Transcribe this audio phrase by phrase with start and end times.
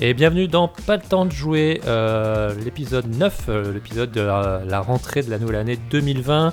[0.00, 4.62] Et bienvenue dans Pas le temps de jouer, euh, l'épisode 9, euh, l'épisode de la,
[4.64, 6.52] la rentrée de la nouvelle année 2020.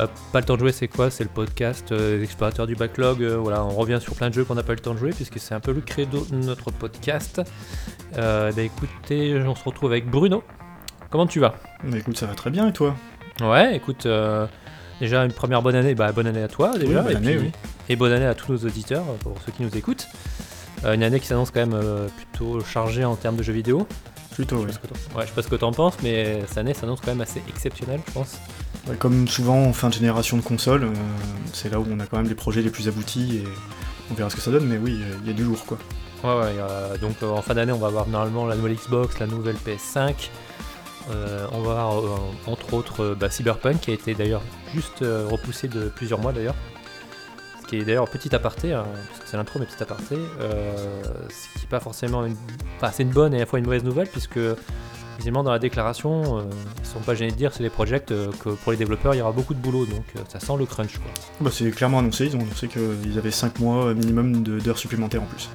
[0.00, 1.08] Euh, pas le temps de jouer, c'est quoi?
[1.10, 3.22] C'est le podcast euh, des explorateurs du backlog.
[3.22, 4.98] euh, voilà, on revient sur plein de jeux qu'on n'a pas eu le temps de
[4.98, 7.40] jouer, puisque c'est un peu le credo de notre podcast.
[8.18, 10.42] Euh, bah écoutez, on se retrouve avec Bruno.
[11.10, 11.54] Comment tu vas?
[11.84, 12.96] Bah écoute, ça va très bien et toi?
[13.40, 14.06] Ouais, écoute,
[15.00, 17.46] déjà une première bonne année, bah bonne année à toi déjà, bonne et, année, puis-
[17.46, 17.52] oui.
[17.88, 20.06] et bonne année à tous nos auditeurs, pour ceux qui nous écoutent.
[20.84, 21.80] Une année qui s'annonce quand même
[22.16, 23.86] plutôt chargée en termes de jeux vidéo.
[24.32, 24.72] Plutôt, Je oui.
[24.72, 27.20] sais ouais, je sais pas ce que t'en penses, mais cette année s'annonce quand même
[27.20, 28.38] assez exceptionnelle, je pense.
[28.98, 30.92] Comme souvent en fin de génération de consoles, euh,
[31.52, 33.44] c'est là où on a quand même les projets les plus aboutis et
[34.10, 35.78] on verra ce que ça donne, mais oui, il y a du lourd quoi.
[36.24, 39.18] Ouais, ouais, euh, donc euh, en fin d'année, on va avoir normalement la nouvelle Xbox,
[39.18, 40.30] la nouvelle PS5.
[41.10, 44.40] Euh, on va avoir entre autres bah, Cyberpunk qui a été d'ailleurs
[44.72, 46.54] juste repoussé de plusieurs mois d'ailleurs.
[47.60, 50.16] Ce qui est d'ailleurs petit aparté, hein, parce que c'est l'intro mais petit aparté.
[50.40, 52.36] Ce qui n'est pas forcément une.
[52.78, 54.40] Enfin, c'est une bonne et à la fois une mauvaise nouvelle puisque
[55.18, 56.42] visiblement dans la déclaration, euh,
[56.80, 59.18] ils sont pas gênés de dire c'est les projects euh, que pour les développeurs il
[59.18, 61.10] y aura beaucoup de boulot donc euh, ça sent le crunch quoi.
[61.40, 65.22] Bah, c'est clairement annoncé, ils ont annoncé qu'ils avaient 5 mois minimum de- d'heures supplémentaires
[65.22, 65.48] en plus.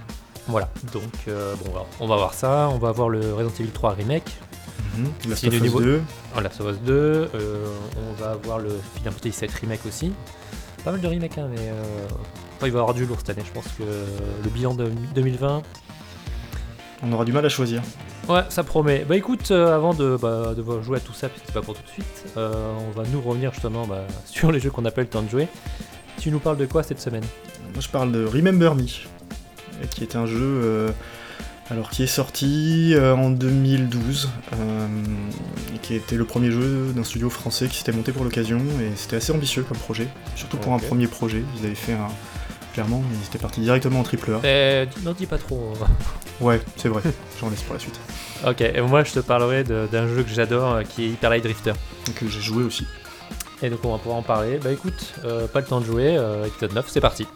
[0.47, 3.69] Voilà, donc euh, bon, alors, on va voir ça, on va voir le Resident Evil
[3.71, 4.31] 3 remake.
[5.29, 6.01] La Si le of Us niveau- 2,
[6.33, 6.91] Voilà, ça va 2.
[6.93, 7.65] euh,
[7.97, 10.11] on va avoir le Final Fantasy 7 remake aussi.
[10.83, 12.07] Pas mal de remakes, hein, mais euh,
[12.63, 13.43] il va y avoir du lourd cette année.
[13.45, 15.61] Je pense que le bilan de 2020,
[17.03, 17.81] on aura du mal à choisir.
[18.29, 19.05] Ouais, ça promet.
[19.07, 21.75] Bah écoute, euh, avant de, bah, de jouer à tout ça, puisque c'est pas pour
[21.75, 24.91] tout de suite, euh, on va nous revenir justement bah, sur les jeux qu'on n'a
[24.91, 25.47] pas eu le temps de jouer.
[26.17, 27.23] Tu nous parles de quoi cette semaine?
[27.73, 30.91] Moi je parle de Remember Me, euh, qui est un jeu euh,
[31.69, 34.87] alors, qui est sorti en 2012, euh,
[35.75, 38.95] et qui était le premier jeu d'un studio français qui s'était monté pour l'occasion, et
[38.95, 41.43] c'était assez ambitieux comme projet, surtout pour un premier projet.
[41.59, 42.07] Ils avaient fait un.
[42.79, 44.85] Clairement, ils étaient partis directement en triple A.
[44.85, 45.73] Dis- N'en dis pas trop.
[46.39, 47.01] Ouais, c'est vrai,
[47.41, 47.99] j'en laisse pour la suite.
[48.47, 51.43] ok, et moi je te parlerai d'un jeu que j'adore euh, qui est Hyper Light
[51.43, 51.73] Drifter.
[52.07, 52.87] Donc euh, j'ai joué aussi.
[53.61, 54.57] Et donc on va pouvoir en parler.
[54.63, 57.27] Bah écoute, euh, pas le temps de jouer, euh, épisode 9, c'est parti.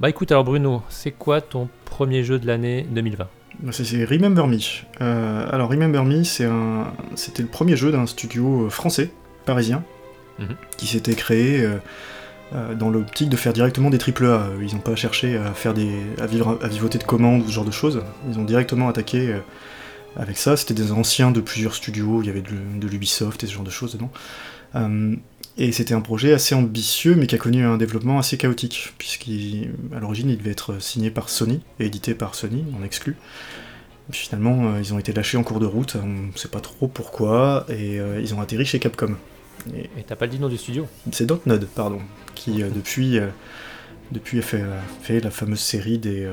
[0.00, 3.28] Bah écoute, alors Bruno, c'est quoi ton premier jeu de l'année 2020
[3.60, 4.56] Bah, c'est- Remember Me.
[5.02, 6.92] Euh, alors Remember Me, un...
[7.16, 9.10] c'était le premier jeu d'un studio euh, français,
[9.44, 9.84] parisien,
[10.38, 10.56] Mhm.
[10.78, 11.62] qui s'était créé
[12.54, 14.46] euh, dans l'optique de faire directement des triple A.
[14.62, 17.52] Ils n'ont pas cherché à faire des, à vivre, à vivoter de commandes ou ce
[17.52, 18.02] genre de choses.
[18.30, 19.34] Ils ont directement attaqué
[20.16, 20.56] avec ça.
[20.56, 22.22] C'était des anciens de plusieurs studios.
[22.22, 24.10] Il y avait de, de l'Ubisoft et ce genre de choses dedans.
[24.76, 25.14] Euh,
[25.60, 30.00] et c'était un projet assez ambitieux, mais qui a connu un développement assez chaotique, puisqu'à
[30.00, 33.14] l'origine il devait être signé par Sony et édité par Sony en exclu.
[34.10, 36.88] Finalement, euh, ils ont été lâchés en cours de route, on ne sait pas trop
[36.88, 39.14] pourquoi, et euh, ils ont atterri chez Capcom.
[39.74, 42.00] Et t'as pas le dit nom du studio c'est Dontnod, pardon,
[42.34, 43.28] qui euh, depuis, euh,
[44.12, 44.64] depuis a fait,
[45.02, 46.26] fait la fameuse série des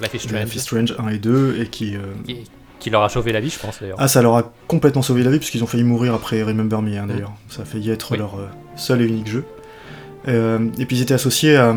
[0.00, 0.56] Life is de Life Strange.
[0.56, 1.96] is Strange 1 et 2, et qui...
[2.24, 2.44] Qui,
[2.80, 3.96] qui leur a sauvé la vie, je pense d'ailleurs.
[4.00, 6.96] Ah, ça leur a complètement sauvé la vie, puisqu'ils ont failli mourir après Remember Me,
[6.98, 7.32] hein, d'ailleurs.
[7.48, 8.18] Ça a failli être Oui.
[8.18, 9.44] leur euh, seul et unique jeu.
[10.28, 11.76] Euh, et puis ils étaient associés à,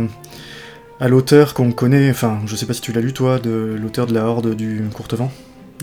[0.99, 4.07] à l'auteur qu'on connaît, enfin, je sais pas si tu l'as lu toi, de l'auteur
[4.07, 5.31] de la Horde du Courtevent.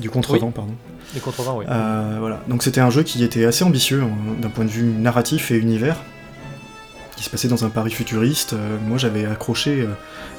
[0.01, 0.73] Du Contrevent, pardon.
[1.15, 1.65] Les contrevents, oui.
[1.69, 2.41] Euh, voilà.
[2.47, 4.11] Donc c'était un jeu qui était assez ambitieux hein,
[4.41, 5.97] d'un point de vue narratif et univers,
[7.21, 8.55] qui se passait dans un Paris futuriste.
[8.55, 9.89] Euh, moi j'avais accroché euh,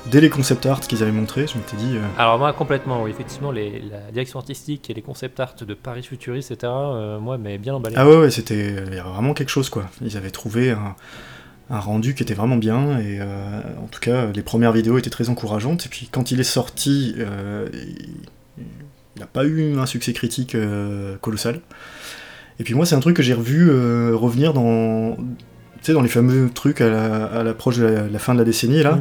[0.07, 3.11] dès les concept art qu'ils avaient montrés, je m'étais dit, euh, Alors moi complètement, oui,
[3.11, 6.73] effectivement, les, la direction artistique et les concept art de Paris Futuriste, etc.,
[7.21, 7.95] moi, mais bien emballé.
[7.99, 9.91] ah ouais, ouais, c'était vraiment quelque chose quoi.
[10.01, 10.95] Ils avaient trouvé un,
[11.69, 15.29] un rendu qui était vraiment bien, et en tout cas les premières vidéos étaient très
[15.29, 17.15] encourageantes, et puis quand il est sorti,
[19.15, 21.61] il n'a pas eu un succès critique euh, colossal.
[22.59, 25.15] Et puis moi c'est un truc que j'ai revu euh, revenir dans,
[25.87, 28.45] sais, dans les fameux trucs à la- à l'approche de la, la fin de la
[28.45, 28.99] décennie là,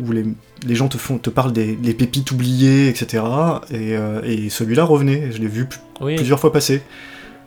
[0.00, 0.24] où les,
[0.66, 3.22] les gens te font te parlent des les pépites oubliées, etc.
[3.70, 5.68] Et, euh, et celui-là revenait, je l'ai vu
[6.00, 6.82] oui, plusieurs fois passer.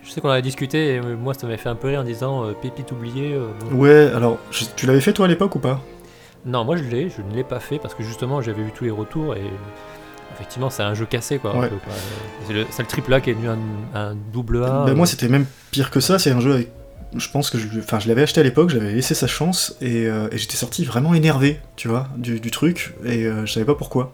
[0.03, 2.45] je sais qu'on avait discuté, et moi ça m'avait fait un peu rire en disant
[2.45, 3.33] euh, pépite oubliée.
[3.33, 3.47] euh.
[3.75, 5.81] Ouais, alors je- tu l'avais fait toi à l'époque ou pas?
[6.45, 8.83] Non, moi je l'ai, je ne l'ai pas fait parce que justement j'avais vu tous
[8.83, 9.41] les retours et
[10.35, 11.57] effectivement, c'est un jeu cassé, quoi.
[11.57, 11.71] Ouais.
[12.45, 13.57] C'est le, triple A qui est devenu un,
[13.99, 14.83] un double A.
[14.85, 16.19] Ben, moi, c'était même pire que ça.
[16.19, 16.69] C'est un jeu avec.
[17.17, 20.05] Je pense que je, enfin, je l'avais acheté à l'époque, j'avais laissé sa chance et,
[20.07, 23.65] euh, et j'étais sorti vraiment énervé, tu vois, du, du truc et euh, je savais
[23.65, 24.13] pas pourquoi.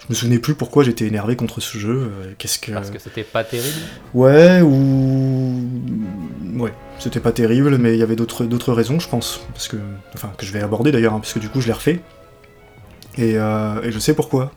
[0.00, 2.10] Je me souvenais plus pourquoi j'étais énervé contre ce jeu.
[2.12, 2.72] euh, Qu'est-ce que.
[2.72, 3.74] Parce que c'était pas terrible.
[4.12, 5.62] Ouais, ou.
[6.56, 9.40] Ouais, c'était pas terrible, mais il y avait d'autres d'autres raisons, je pense.
[9.54, 9.78] Parce que.
[10.14, 12.00] Enfin, que je vais aborder d'ailleurs, hein, parce que du coup, je l'ai refait.
[13.16, 14.52] Et, euh, et je sais pourquoi.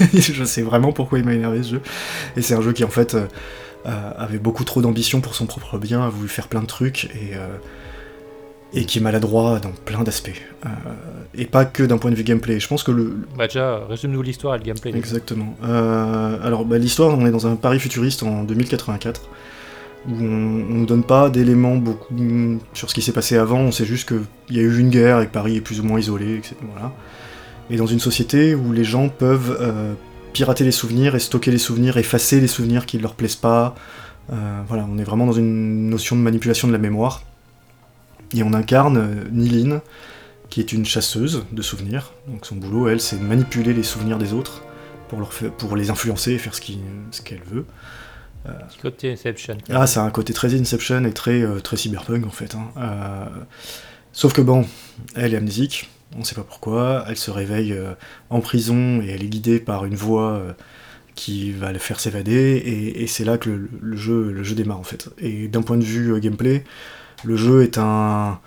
[0.14, 1.82] je sais vraiment pourquoi il m'a énervé ce jeu.
[2.38, 3.14] Et c'est un jeu qui, en fait,
[3.84, 7.34] avait beaucoup trop d'ambition pour son propre bien, a voulu faire plein de trucs, et.
[7.34, 7.56] euh,
[8.74, 10.42] et qui est maladroit dans plein d'aspects.
[10.66, 10.68] Euh,
[11.34, 12.60] et pas que d'un point de vue gameplay.
[12.60, 14.94] Je pense que le, Bah, déjà, résume-nous l'histoire et le gameplay.
[14.94, 15.56] Exactement.
[15.64, 19.22] Euh, alors, bah, l'histoire, on est dans un Paris futuriste en 2084,
[20.06, 23.72] où on, on nous donne pas d'éléments beaucoup sur ce qui s'est passé avant, on
[23.72, 25.98] sait juste qu'il y a eu une guerre et que Paris est plus ou moins
[25.98, 26.54] isolé, etc.
[26.70, 26.92] Voilà.
[27.70, 29.94] Et dans une société où les gens peuvent euh,
[30.38, 33.74] pirater les souvenirs et stocker les souvenirs, effacer les souvenirs qui ne leur plaisent pas.
[34.32, 37.24] Euh, voilà, on est vraiment dans une notion de manipulation de la mémoire.
[38.36, 39.80] Et on incarne euh, Niline,
[40.48, 42.12] qui est une chasseuse de souvenirs.
[42.28, 44.62] Donc son boulot, elle, c'est de manipuler les souvenirs des autres
[45.08, 46.60] pour, leur fa- pour les influencer et faire ce
[47.22, 47.64] qu'elle veut.
[48.44, 49.58] Petit côté Inception.
[49.70, 52.54] Ah, a un côté très Inception et très, euh, très cyberpunk en fait.
[52.54, 52.68] hein.
[52.76, 53.24] Euh,
[54.12, 54.66] Sauf que bon,
[55.16, 57.94] elle est amnésique, on sait pas pourquoi, elle se réveille euh,
[58.30, 60.52] en prison et elle est guidée par une voix euh,
[61.14, 64.54] qui va le faire s'évader et, et c'est là que le, le jeu, le jeu
[64.54, 65.08] démarre en fait.
[65.18, 66.64] Et d'un point de vue euh, gameplay,
[67.24, 68.38] le jeu est un,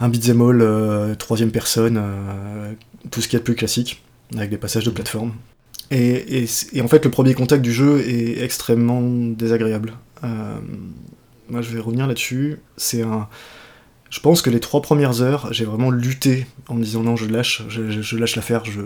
[0.00, 2.72] un beat'em all euh, troisième personne, euh,
[3.10, 4.02] tout ce qu'il y a de plus classique,
[4.36, 5.32] avec des passages de plateforme.
[5.90, 9.92] Et, et en fait, le premier contact du jeu est extrêmement désagréable.
[10.24, 10.58] Euh,
[11.50, 12.58] moi, je vais revenir là-dessus.
[12.78, 13.28] C'est un.
[14.12, 17.26] Je pense que les trois premières heures, j'ai vraiment lutté en me disant non, je
[17.26, 18.80] lâche, je, je- je lâche l'affaire, je,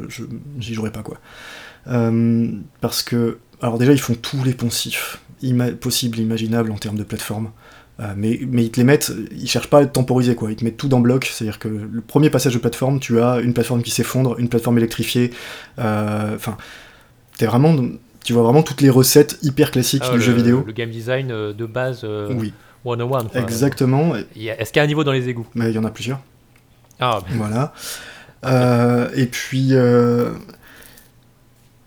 [0.61, 1.19] j'y jouerai pas quoi.
[1.89, 2.49] Euh,
[2.81, 7.03] parce que, alors déjà, ils font tous les poncifs ima- possibles, imaginables en termes de
[7.03, 7.51] plateforme.
[7.99, 10.57] Euh, mais, mais ils te les mettent, ils cherchent pas à te temporiser quoi, ils
[10.57, 13.53] te mettent tout dans bloc, c'est-à-dire que le premier passage de plateforme, tu as une
[13.55, 15.31] plateforme qui s'effondre, une plateforme électrifiée,
[15.81, 16.57] euh, enfin,
[17.39, 17.75] t'es vraiment,
[18.23, 20.63] tu vois vraiment toutes les recettes hyper classiques Ah, du le, jeu vidéo.
[20.67, 22.53] Le game design de base euh, Oui,
[22.95, 23.25] 101.
[23.29, 23.41] quoi.
[23.41, 25.47] exactement, Est-ce qu'il y a un niveau dans les égouts?
[25.55, 26.21] Mais il y en a plusieurs.
[27.01, 27.73] Ah, Voilà.
[28.45, 29.69] Euh, et puis.
[29.73, 30.33] euh,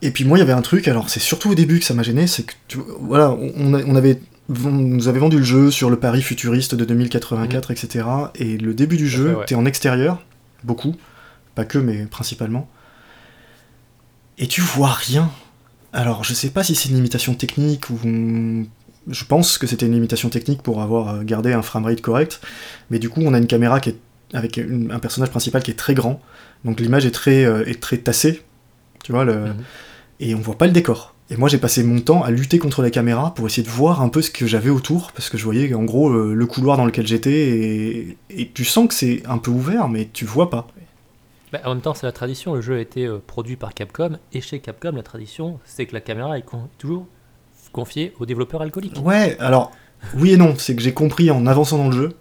[0.01, 1.93] Et puis moi, il y avait un truc, alors c'est surtout au début que ça
[1.93, 4.19] m'a gêné, c'est que, tu voilà, on, a- on avait,
[4.49, 8.05] on nous avait vendu le jeu sur le Paris futuriste de 2084, etc.
[8.35, 9.45] Et le début du jeu, ouais.
[9.45, 10.23] t'es en extérieur,
[10.63, 10.95] beaucoup,
[11.55, 12.69] pas que, mais principalement.
[14.37, 15.29] Et tu vois rien.
[15.91, 17.99] Alors, je sais pas si c'est une limitation technique ou.
[19.09, 22.39] Je pense que c'était une limitation technique pour avoir euh, gardé un framerate correct,
[22.89, 23.97] mais du coup, on a une caméra qui est
[24.33, 26.21] avec une- un personnage principal qui est très grand,
[26.63, 28.43] donc l'image est très, euh, est très tassée,
[29.03, 29.33] tu vois, le...
[29.47, 29.55] Mhm.
[30.19, 31.15] et on voit pas le décor.
[31.31, 34.01] Et moi j'ai passé mon temps à lutter contre la caméra pour essayer de voir
[34.01, 36.77] un peu ce que j'avais autour, parce que je voyais en gros euh, le couloir
[36.77, 38.17] dans lequel j'étais, et...
[38.29, 40.67] et tu sens que c'est un peu ouvert, mais tu vois pas.
[41.51, 42.53] bah, en même temps, c'est la tradition.
[42.53, 44.17] Le jeu a été produit par Capcom.
[44.33, 46.45] Et chez Capcom, la tradition, c'est que la caméra est
[46.77, 47.07] toujours
[47.71, 48.99] confiée aux développeurs alcooliques.
[49.03, 49.71] Ouais, alors,
[50.15, 52.13] oui et non, c'est que j'ai compris en avançant dans le jeu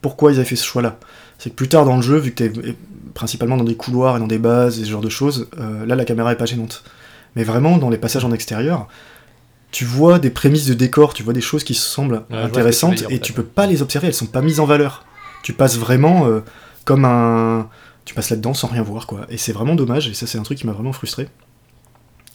[0.00, 0.98] pourquoi ils avaient fait ce choix-là.
[1.38, 2.76] C'est que plus tard dans le jeu, vu que t'es
[3.14, 5.96] principalement dans des couloirs et dans des bases et ce genre de choses, euh, là
[5.96, 6.84] la caméra est pas gênante.
[7.36, 8.88] Mais vraiment, dans les passages en extérieur,
[9.70, 12.94] tu vois des prémices de décor, tu vois des choses qui se semblent tu intéressantes
[12.94, 15.04] dire, et tu peux pas les observer, elles sont pas mises en valeur.
[15.42, 16.40] Tu passes vraiment euh,
[16.84, 17.68] comme un.
[18.04, 19.26] Tu passes là-dedans sans rien voir, quoi.
[19.28, 21.28] Et c'est vraiment dommage, et ça, c'est un truc qui m'a vraiment frustré.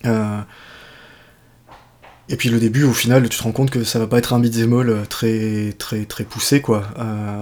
[0.05, 0.39] Euh,
[2.29, 4.33] Et puis le début, au final, tu te rends compte que ça va pas être
[4.33, 6.87] un beat'em all euh, très, très, très poussé, quoi.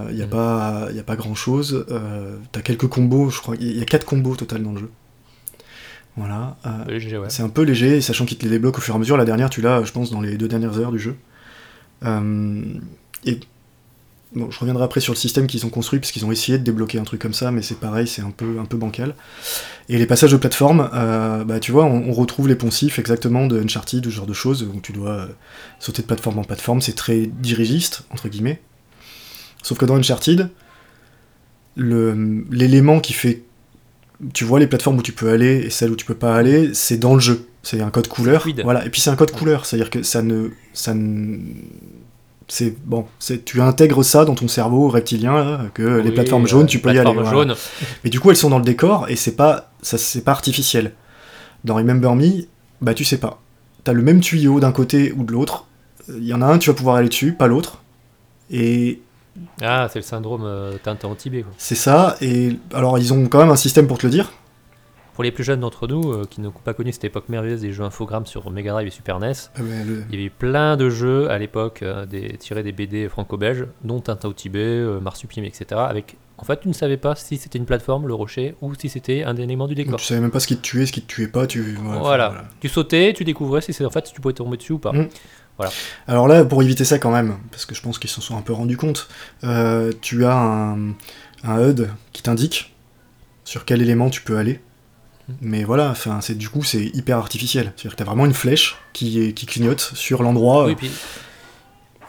[0.09, 0.29] Il n'y a, Mhm.
[0.31, 1.85] pas- y a pas grand-chose.
[1.91, 3.55] Euh, T'as quelques combos, je crois.
[3.59, 4.89] Il y a 4 combos total dans le jeu.
[6.17, 6.57] Voilà.
[6.65, 7.29] euh, Euh, ouais.
[7.29, 9.17] c'est un peu léger, sachant qu'il te les débloque au fur et à mesure.
[9.17, 11.15] La dernière, tu l'as, je pense, dans les deux dernières heures du jeu.
[12.03, 12.63] Euh,
[13.25, 13.39] et
[14.33, 16.63] bon, je reviendrai après sur le système qu'ils ont construit, parce qu'ils ont essayé de
[16.63, 19.15] débloquer un truc comme ça, mais c'est pareil, c'est un peu, un peu bancal.
[19.89, 23.47] Et les passages de plateforme, euh, bah, tu vois, on, on retrouve les poncifs exactement
[23.47, 25.27] de Uncharted, ce genre de choses, où tu dois euh,
[25.79, 28.61] sauter de plateforme en plateforme, c'est très dirigiste, entre guillemets.
[29.63, 30.50] Sauf que dans Uncharted,
[31.77, 33.43] l'élément qui fait
[34.33, 36.73] tu vois les plateformes où tu peux aller et celles où tu peux pas aller,
[36.73, 37.47] c'est dans le jeu.
[37.63, 38.47] C'est un code couleur.
[38.63, 38.85] Voilà.
[38.85, 41.38] Et puis c'est un code couleur, c'est-à-dire que ça ne, ça ne,
[42.53, 46.65] c'est bon, c'est tu intègres ça dans ton cerveau reptilien là, que les plateformes jaunes,
[46.65, 47.10] tu peux y aller.
[47.13, 47.55] voilà.
[48.03, 50.91] Mais du coup, elles sont dans le décor et c'est pas, ça c'est pas artificiel.
[51.63, 52.48] Dans Remember Me,
[52.81, 53.39] bah tu sais pas.
[53.86, 55.65] T'as le même tuyau d'un côté ou de l'autre.
[56.10, 57.81] Il y en a un, tu vas pouvoir aller dessus, pas l'autre.
[58.51, 59.00] Et
[59.62, 61.43] Ah, c'est le syndrome euh, Tintin en Tibet.
[61.43, 61.53] Quoi.
[61.58, 62.17] c'est ça.
[62.20, 64.29] Et alors ils ont quand même un système pour te le dire.
[65.13, 67.72] Pour les plus jeunes d'entre nous euh, qui n'ont pas connu cette époque merveilleuse des
[67.74, 70.30] jeux infogrammes sur Mega Drive et Super NES, Ah ben, le- il y avait eu
[70.30, 74.60] plein de jeux à l'époque euh, des, tirés des BD franco-belges, dont Tintin au Tibet,
[74.60, 75.65] euh, Marsupilami, etc.
[75.88, 78.89] Avec, en fait, tu ne savais pas si c'était une plateforme, le rocher, ou si
[78.89, 80.00] c'était un élément du décor.
[80.00, 81.46] Tu savais même pas ce qui te tuait, ce qui te tuait pas.
[81.46, 81.62] Tu...
[81.62, 82.30] ouais, Voilà.
[82.32, 84.91] enfin, Tu sautais, tu découvrais si en fait si tu pouvais tomber dessus ou pas.
[84.94, 85.08] Mm.
[86.08, 88.41] Alors là, pour éviter ça quand même, parce que je pense qu'ils s'en sont un
[88.41, 89.08] peu rendus compte,
[89.44, 90.94] euh, tu as un,
[91.44, 92.75] un HUD qui t'indique
[93.44, 94.60] sur quel élément tu peux aller.
[95.28, 95.34] Mm.
[95.42, 97.74] Mais voilà, enfin, c'est du coup c'est hyper artificiel.
[97.75, 100.66] C'est-à-dire que t'as vraiment une flèche qui, est- qui clignote sur l'endroit.
[100.66, 100.90] Oui, puis,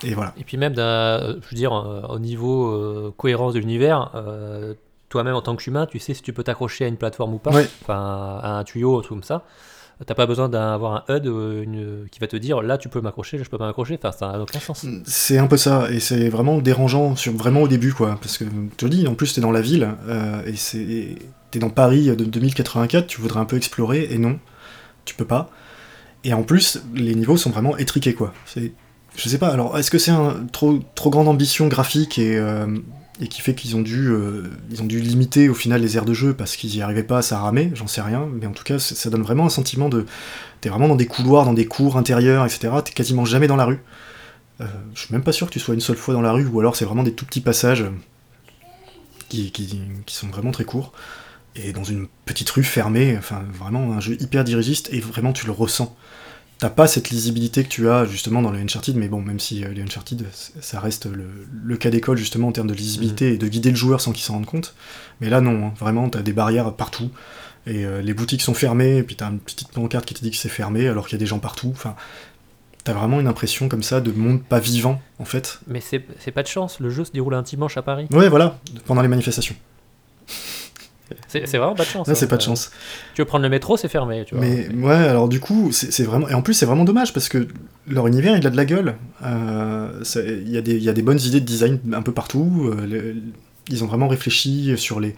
[0.04, 0.34] Et voilà.
[0.36, 4.74] et puis même, euh, je veux dire, euh, au niveau euh, cohérence de l'univers, euh,
[5.08, 7.50] toi-même en tant qu'humain, tu sais si tu peux t'accrocher à une plateforme ou pas,
[7.82, 9.44] enfin à un tuyau, un truc comme ça.
[10.04, 13.00] T'as pas besoin d'avoir un HUD euh, une- qui va te dire là tu peux
[13.00, 14.84] m'accrocher, là je peux pas m'accrocher, enfin ça n'a aucun sens.
[15.04, 18.18] C'est un peu ça, et c'est vraiment dérangeant, sur, vraiment au début, quoi.
[18.20, 21.14] Parce que, je te le dis, en plus, t'es dans la ville, euh, et c'est,
[21.52, 24.40] t'es dans Paris de 2084, tu voudrais un peu explorer, et non,
[25.04, 25.50] tu peux pas.
[26.24, 28.32] Et en plus, les niveaux sont vraiment étriqués, quoi.
[28.46, 28.72] C'est,
[29.16, 32.66] je sais pas, alors, est-ce que c'est un trop, trop grande ambition graphique et, euh,
[33.20, 36.04] et qui fait qu'ils ont dû, euh, ils ont dû limiter au final les aires
[36.06, 38.64] de jeu parce qu'ils y arrivaient pas, ça ramait, j'en sais rien, mais en tout
[38.64, 40.06] cas, ça donne vraiment un sentiment de,
[40.60, 42.72] t'es vraiment dans des couloirs, dans des cours intérieurs, etc.
[42.84, 43.80] T'es quasiment jamais dans la rue.
[44.60, 46.46] Euh, je suis même pas sûr que tu sois une seule fois dans la rue,
[46.46, 47.84] ou alors c'est vraiment des tout petits passages
[49.28, 50.92] qui- qui sont vraiment très courts.
[51.54, 55.46] Et dans une petite rue fermée, enfin vraiment un jeu hyper dirigiste, et vraiment tu
[55.46, 55.94] le ressens.
[56.58, 59.64] T'as pas cette lisibilité que tu as justement dans les Uncharted, mais bon, même si
[59.64, 61.26] euh, les Uncharted, ça reste le,
[61.62, 64.22] le cas d'école justement en termes de lisibilité et de guider le joueur sans qu'il
[64.22, 64.74] s'en rende compte.
[65.20, 67.10] Mais là non, hein, vraiment t'as des barrières partout,
[67.66, 70.30] et euh, les boutiques sont fermées, et puis t'as une petite pancarte qui te dit
[70.30, 71.70] que c'est fermé alors qu'il y a des gens partout.
[71.72, 71.96] Enfin,
[72.84, 75.58] t'as vraiment une impression comme ça de monde pas vivant en fait.
[75.66, 78.06] Mais c'est c'est pas de chance, le jeu se déroule un dimanche à Paris.
[78.12, 79.56] Ouais, voilà, pendant les manifestations.
[81.28, 82.06] C'est vraiment pas de chance.
[82.08, 82.28] Là, c'est hein.
[82.28, 82.70] pas de chance.
[83.14, 84.44] Tu veux prendre le métro, c'est fermé, tu vois.
[84.44, 86.28] Mais ouais, alors du coup, c'est vraiment.
[86.28, 87.48] Et en plus, c'est vraiment dommage parce que
[87.86, 88.94] leur univers, il a de la gueule.
[89.24, 92.12] Euh, Il y, a des- il y a des bonnes idées de design un peu
[92.12, 92.70] partout.
[92.72, 93.14] euh,
[93.68, 95.14] ils ont vraiment réfléchi sur, les,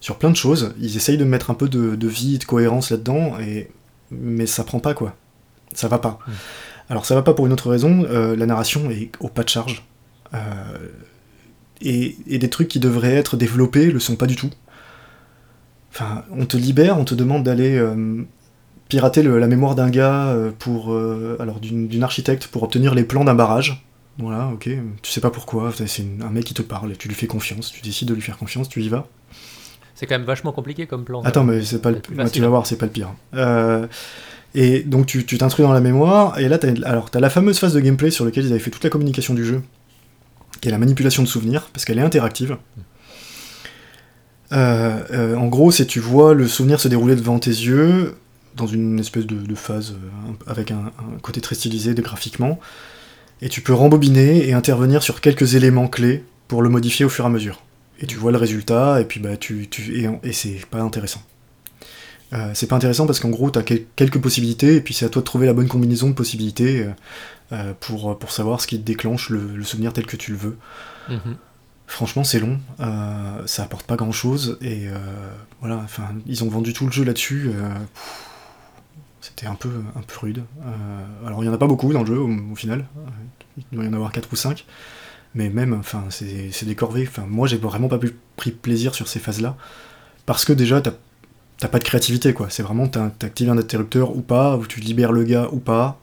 [0.00, 0.74] sur plein de choses.
[0.80, 3.68] Ils essayent de mettre un peu de, de vie et de cohérence là-dedans, et...
[4.10, 5.16] mais ça prend pas quoi.
[5.74, 6.18] Ça va pas.
[6.26, 6.30] Mm.
[6.90, 8.04] Alors ça va pas pour une autre raison.
[8.08, 9.84] euh, la narration est au pas de charge.
[10.34, 10.38] Euh,
[11.80, 14.50] et, et des trucs qui devraient être développés le sont pas du tout.
[15.92, 18.22] Enfin, on te libère, on te demande d'aller euh,
[18.88, 23.04] pirater le- la mémoire d'un gars euh, pour, euh, alors d'une architecte pour obtenir les
[23.04, 23.84] plans d'un barrage.
[24.18, 24.68] Voilà, ok.
[25.02, 25.72] Tu sais pas pourquoi.
[25.86, 27.72] C'est un mec qui te parle et tu lui fais confiance.
[27.72, 29.06] Tu décides de lui faire confiance, tu y vas.
[29.94, 31.22] C'est quand même vachement compliqué comme plan.
[31.22, 32.48] Attends, mais c'est pas le tu vas hein.
[32.48, 33.12] voir, c'est pas le pire.
[33.34, 33.86] Euh,
[34.54, 37.74] et donc tu t'instruis dans la mémoire, et là t'as alors t'as la fameuse phase
[37.74, 39.62] de gameplay sur laquelle ils avaient fait toute la communication du jeu,
[40.60, 42.52] qui est la manipulation de souvenirs, parce qu'elle est interactive.
[42.52, 42.80] Euh,
[44.52, 48.14] euh, en gros, c'est tu vois le souvenir se dérouler devant tes yeux,
[48.56, 50.92] dans une espèce de, phase euh, avec un,
[51.22, 52.58] côté très stylisé graphiquement,
[53.42, 57.24] et tu peux rembobiner et intervenir sur quelques éléments clés pour le modifier au fur
[57.24, 57.62] et à mesure.
[58.00, 61.22] Et tu vois le résultat, et puis bah tu, tu et, c'est pas intéressant.
[62.32, 65.08] Euh, c'est pas intéressant parce qu'en gros, tu as quelques possibilités, et puis c'est à
[65.08, 66.90] toi de trouver la bonne combinaison de possibilités euh,
[67.52, 70.56] euh, pour, pour savoir ce qui déclenche le, le souvenir tel que tu le veux.
[71.08, 71.36] Mhm.
[71.90, 74.94] Franchement, c'est long, euh, ça apporte pas grand chose, et euh,
[75.58, 77.50] voilà, enfin, ils ont vendu tout le jeu là-dessus.
[77.52, 77.68] euh,
[79.20, 79.68] C'était un peu,
[80.20, 80.44] rude.
[81.26, 82.86] Alors, il y en a pas beaucoup dans le jeu au, final,
[83.58, 84.64] il doit y en avoir 4 ou 5,
[85.34, 87.08] mais même, enfin, c'est des corvées.
[87.26, 87.98] Moi, j'ai vraiment pas
[88.36, 89.56] pris plaisir sur ces phases-là,
[90.26, 92.50] parce que déjà, t'as pas de créativité, quoi.
[92.50, 95.98] C'est vraiment, t'actives un interrupteur ou pas, ou tu libères le gars ou pas,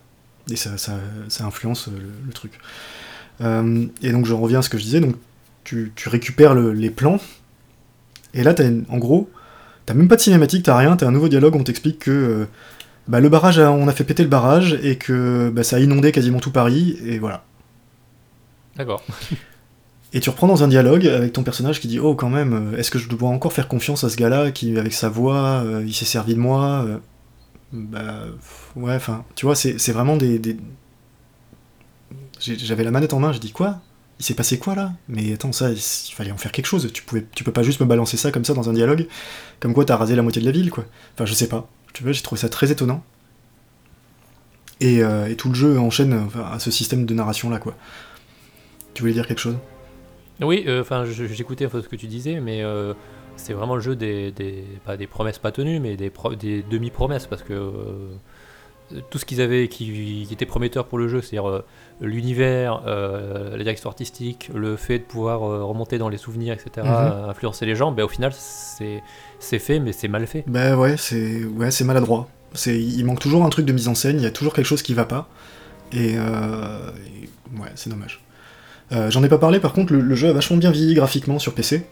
[0.51, 1.00] et ça, ça,
[1.46, 2.60] influence le, truc.
[3.39, 5.15] Et donc, je reviens à ce que je disais, donc
[5.67, 7.19] tu, tu récupères le- les plans,
[8.33, 9.29] et là, t'as une- en gros,
[9.86, 12.45] t'as même pas de cinématique, t'as rien, t'as un nouveau dialogue, on t'explique que euh,
[13.09, 15.79] bah, le barrage, a- on a fait péter le barrage, et que bah, ça a
[15.79, 17.43] inondé quasiment tout Paris, et voilà.
[18.77, 19.03] D'accord.
[20.13, 22.77] Et tu reprends dans un dialogue avec ton personnage qui dit Oh, quand même, euh,
[22.77, 25.83] est-ce que je dois encore faire confiance à ce gars-là qui, avec sa voix, euh,
[25.86, 26.97] il s'est servi de moi euh,
[27.74, 28.24] Bah,
[28.77, 30.39] ouais, enfin, tu vois, c'est vraiment des.
[30.39, 30.55] des-
[32.39, 33.81] J'avais la manette en main, j'ai dit Quoi?
[34.19, 34.93] Il s'est passé quoi là?
[35.07, 36.91] Mais attends, ça, il fallait en faire quelque chose.
[36.91, 39.07] Tu, pouvais, tu peux pas juste me balancer ça comme ça dans un dialogue,
[39.59, 40.86] comme quoi t'as rasé la moitié de la ville, quoi.
[41.13, 41.69] Enfin, je sais pas.
[41.93, 43.03] Tu vois, j'ai trouvé ça très étonnant.
[44.79, 47.75] Et, euh, et tout le jeu enchaîne à ce système de narration là, quoi.
[48.93, 49.57] Tu voulais dire quelque chose?
[50.41, 52.93] Oui, euh, enfin, je- j'écoutais ce que tu disais, mais euh,
[53.36, 56.63] c'est vraiment le jeu des, des- pas des promesses pas tenues, mais des, pro- des
[56.63, 58.09] demi-promesses, parce que euh,
[59.10, 61.63] tout ce qu'ils avaient qui, qui, était prometteur pour le jeu, c'est-à-dire
[62.01, 67.29] l'univers, la direction artistique, le fait de pouvoir remonter dans les souvenirs, etc., mhm.
[67.29, 70.44] influencer les gens, ben, au final, c'est fait, mais c'est mal fait.
[70.48, 72.27] Ben ouais, c'est ouais, maladroit.
[72.65, 74.82] Il manque toujours un truc de mise en scène, il y a toujours quelque chose
[74.82, 75.27] qui va pas.
[75.91, 78.22] Et, et ouais, c'est dommage.
[78.91, 81.86] J'en ai pas parlé, par contre, le, jeu a vachement bien vieilli graphiquement sur PC.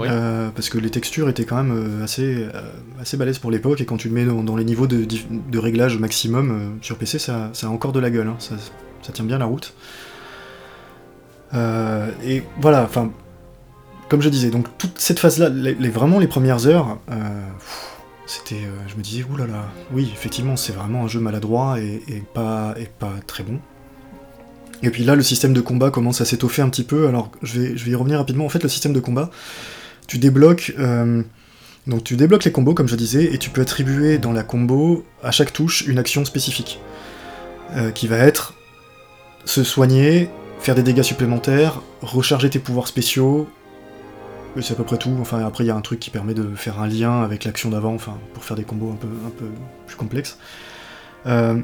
[0.00, 2.62] Euh, parce que les textures étaient quand même euh, assez, euh,
[3.00, 6.78] assez balèzes pour l'époque, et quand tu le mets dans, les niveaux de, réglage maximum
[6.80, 8.36] sur PC, ça, a encore de la gueule, hein.
[8.38, 9.74] ça, tient bien la route.
[11.54, 13.10] et voilà, enfin,
[14.08, 15.50] comme je disais, donc toute cette phase-là,
[15.90, 16.98] vraiment les premières heures,
[18.26, 22.74] c'était, je me disais, oulala, oui, effectivement, c'est vraiment un jeu maladroit et, et, pas,
[22.78, 23.58] et pas très bon.
[24.84, 27.06] Et puis là, le système de combat commence à s'étoffer un petit peu.
[27.06, 28.44] Alors, je vais, je vais y revenir rapidement.
[28.44, 29.30] En fait, le système de combat,
[30.06, 30.72] tu débloques.
[30.78, 31.22] Euh,
[31.86, 35.04] donc tu débloques les combos, comme je disais, et tu peux attribuer dans la combo
[35.22, 36.80] à chaque touche une action spécifique.
[37.76, 38.54] Euh, qui va être
[39.46, 40.28] se soigner,
[40.60, 43.48] faire des dégâts supplémentaires, recharger tes pouvoirs spéciaux.
[44.60, 45.16] C'est à peu près tout.
[45.20, 47.70] Enfin, après, il y a un truc qui permet de faire un lien avec l'action
[47.70, 49.46] d'avant, enfin, pour faire des combos un peu,
[49.86, 50.36] plus complexes.
[51.24, 51.60] Euh,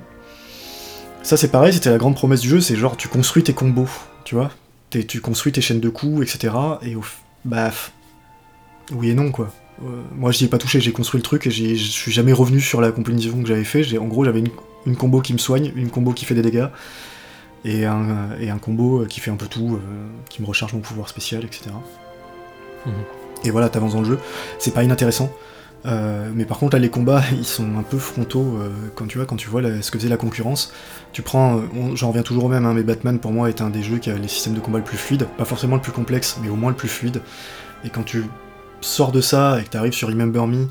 [1.23, 3.91] ça, c'est pareil, c'était la grande promesse du jeu, c'est genre, tu construis tes combos,
[4.25, 4.51] tu vois.
[4.91, 6.55] Tu construis tes chaînes de coups, etc.
[6.81, 7.05] Et au.
[7.45, 7.71] Bah,
[8.93, 9.51] oui et non, quoi.
[9.83, 12.61] Euh, moi, j'y ai pas touché, j'ai construit le truc et je suis jamais revenu
[12.61, 13.97] sur la combinaison que j'avais fait.
[13.99, 14.43] En gros, j'avais
[14.87, 16.69] une, combo qui me soigne, une combo qui fait des dégâts,
[17.65, 20.81] et un, et un combo qui fait un peu tout, euh, qui me recharge mon
[20.81, 21.71] pouvoir spécial, etc.
[22.87, 22.93] Mhm.
[23.45, 24.19] Et voilà, t'avances dans le jeu.
[24.59, 25.31] C'est pas inintéressant.
[25.87, 28.59] Euh, mais par contre là les combats ils sont un peu frontaux
[28.97, 30.73] quand tu vois quand tu vois ce que faisait la concurrence.
[31.13, 31.61] Tu prends,
[31.95, 34.11] j'en reviens toujours au même, hein, mais Batman pour moi est un des jeux qui
[34.11, 36.57] a les systèmes de combat le plus fluide, pas forcément le plus complexe, mais au
[36.57, 37.23] moins le plus fluide.
[37.85, 38.25] Et quand tu
[38.81, 40.69] sors de ça et que tu arrives sur Remember Me,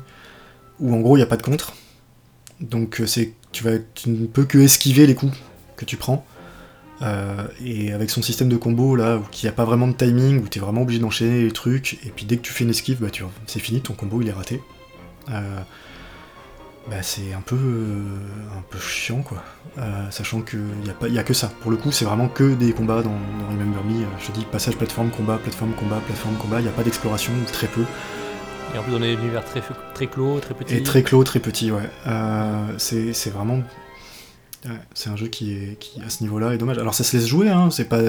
[0.80, 1.74] où en gros il n'y a pas de contre,
[2.60, 5.36] donc euh, c'est tu, vas, tu ne peux que esquiver les coups
[5.76, 6.24] que tu prends.
[7.00, 9.92] Euh, et avec son système de combo là, où il n'y a pas vraiment de
[9.92, 12.64] timing, où tu es vraiment obligé d'enchaîner les trucs, et puis dès que tu fais
[12.64, 13.08] une esquive, bah,
[13.46, 14.60] c'est fini, ton combo il est raté.
[15.30, 15.60] Euh,
[16.90, 19.42] bah, c'est un peu, un peu chiant quoi.
[20.10, 21.50] sachant qu'il n'y a, pas, y a que ça.
[21.60, 23.18] Pour le coup, c'est vraiment que des combats dans,
[23.50, 24.06] Remember Me.
[24.20, 26.60] Je dis passage plateforme, combat, plateforme, combat, plateforme, combat.
[26.60, 27.84] Il n'y a pas d'exploration, très peu.
[28.74, 29.62] Et en plus, on est univers très,
[29.94, 30.74] très clos, très petit.
[30.74, 31.88] Et très clos, très petit, ouais.
[32.78, 33.62] c'est vraiment.
[34.94, 36.78] c'est un jeu qui est qui à ce niveau-là est dommage.
[36.78, 38.00] Alors ça se laisse jouer, hein, c'est pas.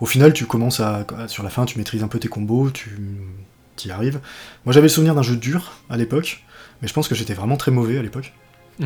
[0.00, 2.98] Au final, tu commences à sur la fin, tu maîtrises un peu tes combos, tu
[3.86, 4.20] y arrives.
[4.64, 6.42] Moi, j'avais le souvenir d'un jeu dur à l'époque.
[6.80, 8.32] Mais je pense que j'étais vraiment très mauvais à l'époque.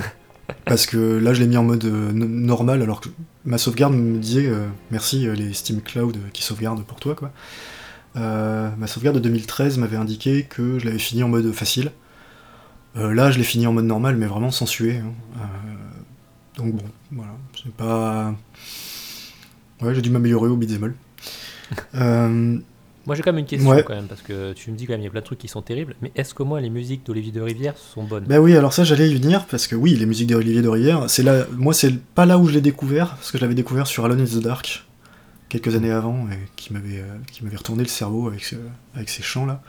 [0.65, 3.09] Parce que là, je l'ai mis en mode euh, normal, alors que
[3.45, 7.33] ma sauvegarde me disait euh, merci euh, les Steam Cloud qui sauvegardent pour toi, quoi.
[8.15, 11.93] ma sauvegarde de 2013 m'avait indiqué que je l'avais fini en mode facile.
[12.95, 14.99] là, je l'ai fini en mode normal, mais vraiment sans suer.
[14.99, 15.13] Hein.
[16.57, 18.35] donc bon, voilà, c'est pas.
[19.81, 20.95] Ouais, j'ai dû m'améliorer au beat'em
[23.07, 25.01] Moi j'ai quand même une question quand même, parce que tu me dis quand même
[25.01, 27.05] il y a plein de trucs qui sont terribles, mais est-ce que moi les musiques
[27.05, 28.25] d'Olivier de Rivière sont bonnes?
[28.29, 31.11] Bah oui, alors ça j'allais y venir, parce que oui, les musiques d'Olivier de Rivière,
[31.11, 33.87] c'est là, moi c'est pas là où je l'ai découvert, parce que je l'avais découvert
[33.87, 34.85] sur Alone in the Dark,
[35.49, 38.55] quelques années avant, et qui m'avait euh, qui m'avait retourné le cerveau avec,
[38.95, 39.63] avec ces chants là.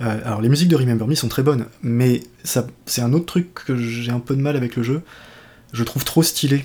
[0.00, 3.26] Euh, alors les musiques de Remember Me sont très bonnes, mais ça c'est un autre
[3.26, 5.02] truc que j'ai un peu de mal avec le jeu,
[5.72, 6.64] je trouve trop stylé.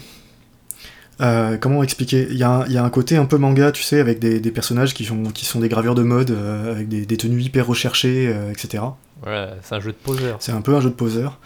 [1.21, 2.27] Euh, comment expliquer?
[2.29, 5.45] Il y, a un, côté un peu manga, tu sais, avec des, personnages qui, qui
[5.45, 8.83] sont des gravures de mode, euh, avec des, tenues hyper recherchées, euh, etc.
[9.25, 10.37] Ouais, c'est un jeu de poseur.
[10.39, 11.39] C'est un peu un jeu de poseur.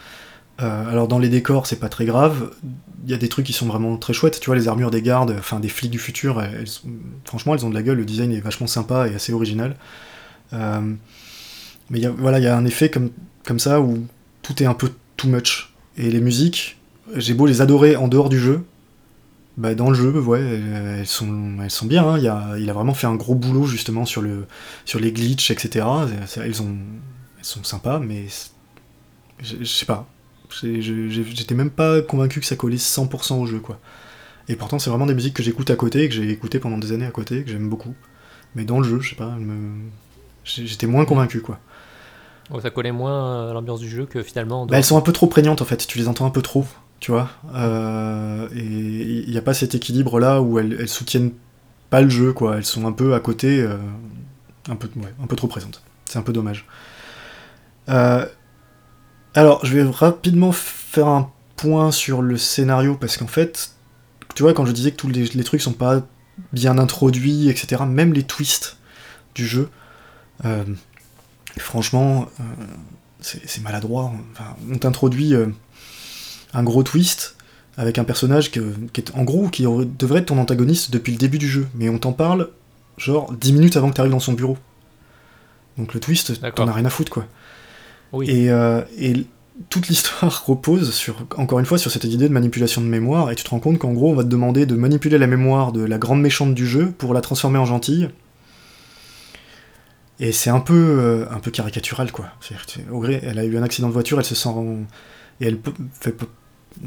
[0.59, 2.51] alors dans les décors, c'est pas très grave.
[3.05, 4.39] Il y a des trucs qui sont vraiment très chouettes.
[4.39, 6.43] Tu vois, les armures des gardes, enfin des flics du futur,
[7.25, 7.97] franchement, elles ont de la gueule.
[7.97, 9.75] Le design est vachement sympa et assez original.
[10.51, 13.09] mais y a, voilà, il y a un effet comme,
[13.43, 14.05] comme ça où
[14.43, 15.73] tout est un peu too much.
[15.97, 16.77] Et les musiques,
[17.15, 18.63] j'ai beau les adorer en dehors du jeu,
[19.57, 22.07] bah, dans le jeu, ouais, elles sont, elles sont bien.
[22.07, 22.17] Hein.
[22.17, 24.47] Il, a, il, a, vraiment fait un gros boulot justement sur, le,
[24.85, 25.85] sur les glitches, etc.
[26.37, 26.75] Elles, ont,
[27.37, 28.25] elles sont sympas, mais
[29.41, 30.07] je, sais pas.
[30.49, 33.79] J'étais même pas convaincu que ça collait 100% au jeu, quoi.
[34.49, 36.91] Et pourtant, c'est vraiment des musiques que j'écoute à côté, que j'ai écouté pendant des
[36.91, 37.93] années à côté, que j'aime beaucoup.
[38.55, 39.35] Mais dans le jeu, je sais pas,
[40.43, 41.59] j'étais moins convaincu, quoi.
[42.61, 44.65] ça collait moins à l'ambiance du jeu que finalement.
[44.65, 46.65] Bah, elles sont un peu trop prégnantes en fait, tu les entends un peu trop
[47.03, 47.29] tu vois.
[47.53, 51.33] Euh, et il n'y a pas cet équilibre là où elles, soutiennent
[51.89, 52.55] pas le jeu, quoi.
[52.55, 53.75] Elles sont un peu à côté, euh,
[54.69, 54.89] un, peu,
[55.21, 55.83] un peu trop présentes.
[56.05, 56.65] C'est un peu dommage.
[57.89, 58.25] Euh,
[59.33, 63.71] alors, je vais rapidement faire un point sur le scénario parce qu'en fait,
[64.33, 66.03] tu vois, quand je disais que tous les, trucs sont pas
[66.53, 68.77] bien introduits, etc., même les twists
[69.35, 69.69] du jeu,
[71.57, 72.29] franchement,
[73.19, 74.13] c'est maladroit.
[74.71, 75.35] on t'introduit
[76.53, 77.35] un gros twist,
[77.77, 81.37] avec un personnage qui est en gros qui devrait être ton antagoniste depuis le début
[81.37, 82.49] du jeu, mais on t'en parle
[82.97, 84.57] genre 10 minutes avant que tu arrives dans son bureau.
[85.77, 87.25] Donc le twist, t'en as rien à foutre quoi.
[88.21, 89.25] Et, euh, et,
[89.69, 93.35] toute l'histoire repose sur, encore une fois, sur cette idée de manipulation de mémoire, et
[93.35, 95.83] tu te rends compte qu'en gros, on va te demander de manipuler la mémoire de
[95.83, 98.09] la grande méchante du jeu pour la transformer en gentille.
[100.19, 102.27] Et c'est un peu, euh, un peu caricatural, quoi.
[103.21, 104.49] elle a eu un accident de voiture, elle se sent.
[105.41, 105.59] Et elle
[105.99, 106.15] fait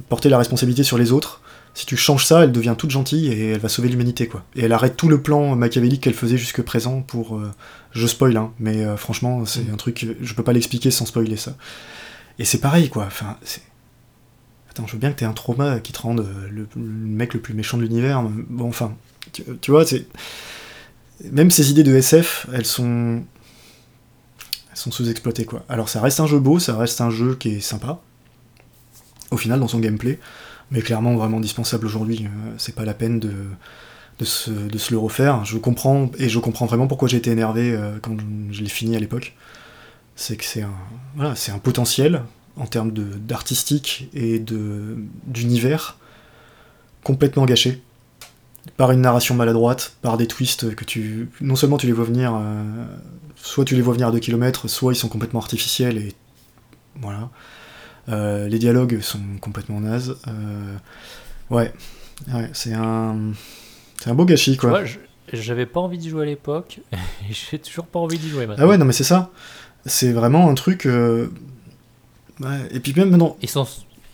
[0.08, 1.40] porter la responsabilité sur les autres.
[1.74, 4.44] Si tu changes ça, elle devient toute gentille et elle va sauver l'humanité, quoi.
[4.54, 7.36] Et elle arrête tout le plan machiavélique qu'elle faisait jusque présent pour.
[7.36, 7.50] Euh,
[7.92, 9.74] je spoil, hein, mais euh, franchement, c'est mm.
[9.74, 10.06] un truc.
[10.20, 11.54] Je peux pas l'expliquer sans spoiler ça.
[12.38, 13.04] Et c'est pareil, quoi.
[13.06, 13.62] Enfin, c'est.
[14.70, 17.52] Attends, je veux bien que t'aies un trauma qui te rende le, mec le plus
[17.52, 18.22] méchant de l'univers.
[18.22, 18.94] Bon, enfin,
[19.60, 20.06] tu vois, c'est
[21.24, 23.22] même ces idées de SF, elles sont,
[24.70, 25.64] elles sont sous-exploitées quoi.
[25.68, 28.00] Alors ça reste un jeu beau, ça reste un jeu qui est sympa,
[29.30, 30.18] au final dans son gameplay,
[30.70, 32.24] mais clairement vraiment indispensable aujourd'hui.
[32.24, 33.32] Euh, c'est pas la peine de,
[34.18, 34.50] de, se,
[34.90, 35.44] le refaire.
[35.44, 38.16] Je comprends et je comprends vraiment pourquoi j'ai été énervé euh, quand
[38.50, 39.34] je l'ai fini à l'époque.
[40.14, 40.74] C'est que c'est un,
[41.14, 42.22] voilà, c'est un potentiel
[42.56, 45.98] en termes d'artistique et de d'univers
[47.04, 47.82] complètement gâché
[48.76, 51.30] par une narration maladroite, par des twists que tu.
[51.40, 52.84] Non seulement tu les vois venir, euh,
[53.36, 56.14] soit tu les vois venir à 2 km, soit ils sont complètement artificiels et.
[57.00, 57.28] Voilà.
[58.08, 60.16] Euh, les dialogues sont complètement nazes.
[60.28, 60.76] Euh,
[61.50, 61.72] ouais,
[62.32, 63.32] ouais c'est un.
[64.00, 64.82] C'est un beau gâchis quoi.
[65.32, 68.64] j'avais pas envie d'y jouer à l'époque, et j'ai toujours pas envie d'y jouer maintenant.
[68.64, 69.30] Ah ouais, non mais c'est ça.
[69.84, 70.86] C'est vraiment un truc.
[70.86, 71.28] Ouais,
[72.70, 73.36] et puis même maintenant.
[73.40, 73.66] Ils sont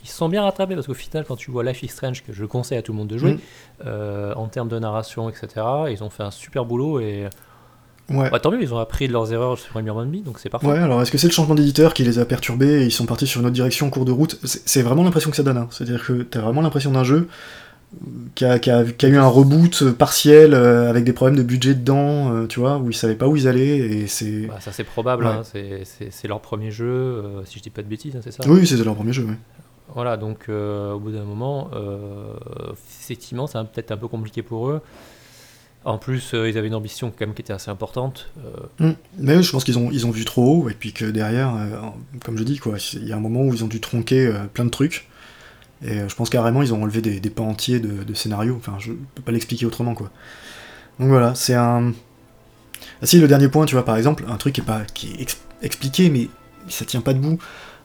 [0.02, 2.44] ils sont bien rattrapés parce qu'au final, quand tu vois Life is Strange, que je
[2.44, 3.40] conseille à tout le monde de jouer, mm.
[3.86, 5.48] euh, en termes de narration, etc.,
[5.90, 7.28] ils ont fait un super boulot et.
[8.12, 8.30] Ouais.
[8.30, 10.66] Bah, tant mieux, ils ont appris de leurs erreurs sur Environment donc c'est parfait.
[10.66, 13.06] Ouais, alors est-ce que c'est le changement d'éditeur qui les a perturbés et ils sont
[13.06, 14.38] partis sur une autre direction en cours de route?
[14.44, 15.56] C'est vraiment l'impression que ça donne.
[15.56, 15.68] Hein.
[15.70, 17.28] C'est-à-dire que t'as vraiment l'impression d'un jeu
[18.34, 22.58] qui a, eu un reboot partiel euh, avec des problèmes de budget dedans, euh, tu
[22.58, 24.46] vois, où ils savaient pas où ils allaient et c'est.
[24.46, 25.42] Bah, ça c'est probable, hein.
[25.44, 28.44] c'est leur premier jeu, si je dis pas de bêtises, hein, c'est ça?
[28.46, 29.36] Oui, c'était leur premier jeu, ouais.
[29.94, 32.34] Voilà, donc euh, au bout d'un moment, euh,
[33.02, 34.80] effectivement, c'est peut-être un peu compliqué pour eux.
[35.84, 38.30] En plus, euh, ils avaient une ambition quand même qui était assez importante.
[38.78, 38.90] Mm.
[39.18, 41.54] Mais je pense qu'ils ont, ils vu trop haut, et puis que derrière,
[42.24, 44.64] comme je dis, quoi, il y a un moment où ils ont dû tronquer plein
[44.64, 45.08] de trucs.
[45.84, 48.54] Et je pense carrément ils ont enlevé des, des pans entiers de, de scénario.
[48.56, 50.10] Enfin, je peux pas l'expliquer autrement, quoi.
[51.00, 51.92] Donc voilà, c'est un.
[53.00, 55.08] Ah si, le dernier point, tu vois, par exemple, un truc qui est pas qui
[55.18, 56.28] est expliqué, mais
[56.68, 57.38] ça tient pas debout.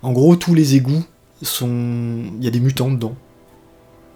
[0.03, 1.03] En gros, tous les égouts
[1.41, 2.25] sont.
[2.37, 3.15] Il y a des mutants dedans.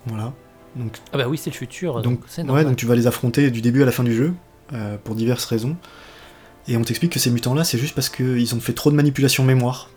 [0.06, 0.34] Voilà.
[0.76, 2.02] Donc, ah bah oui, c'est le futur.
[2.02, 4.34] Donc, ouais, donc tu vas les affronter du début à la fin du jeu,
[4.74, 5.76] euh, pour diverses raisons.
[6.68, 9.44] Et on t'explique que ces mutants-là, c'est juste parce qu'ils ont fait trop de manipulation
[9.44, 9.90] mémoire.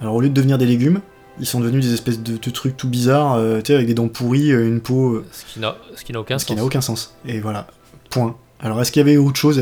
[0.00, 1.00] Alors au lieu de devenir des légumes,
[1.38, 4.08] ils sont devenus des espèces de, trucs tout bizarres, euh, tu sais, avec des dents
[4.08, 5.22] pourries, euh, une peau...
[5.32, 6.42] Ce qui n'a aucun sens.
[6.42, 7.14] Ce qui n'a aucun sens.
[7.26, 7.66] Et voilà,
[8.08, 8.36] point.
[8.60, 9.60] Alors est-ce qu'il y avait autre chose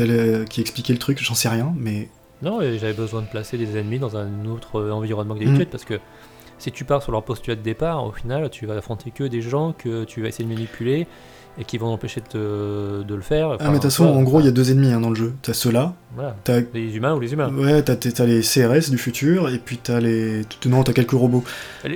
[0.49, 1.19] qui expliquait le truc?
[1.21, 2.09] J'en sais rien, mais...
[2.41, 5.71] Non, j'avais besoin de placer des ennemis dans un autre environnement que d'habitude, mm.
[5.71, 5.99] parce que
[6.59, 9.41] si tu pars sur leur postulat de départ, au final, tu vas affronter que des
[9.41, 11.07] gens que tu vas essayer de manipuler
[11.57, 13.57] et qui vont empêcher de, de le faire.
[13.59, 15.15] ah, mais de toute façon, en gros, il y a deux ennemis hein, dans le
[15.15, 15.33] jeu.
[15.41, 15.93] T'as ceux-là.
[16.15, 16.35] Voilà.
[16.73, 17.51] Les humains ou les humains.
[17.53, 20.43] Ouais, t'as, as les CRS du futur, et puis t'as les.
[20.65, 21.43] Non, t'as quelques robots.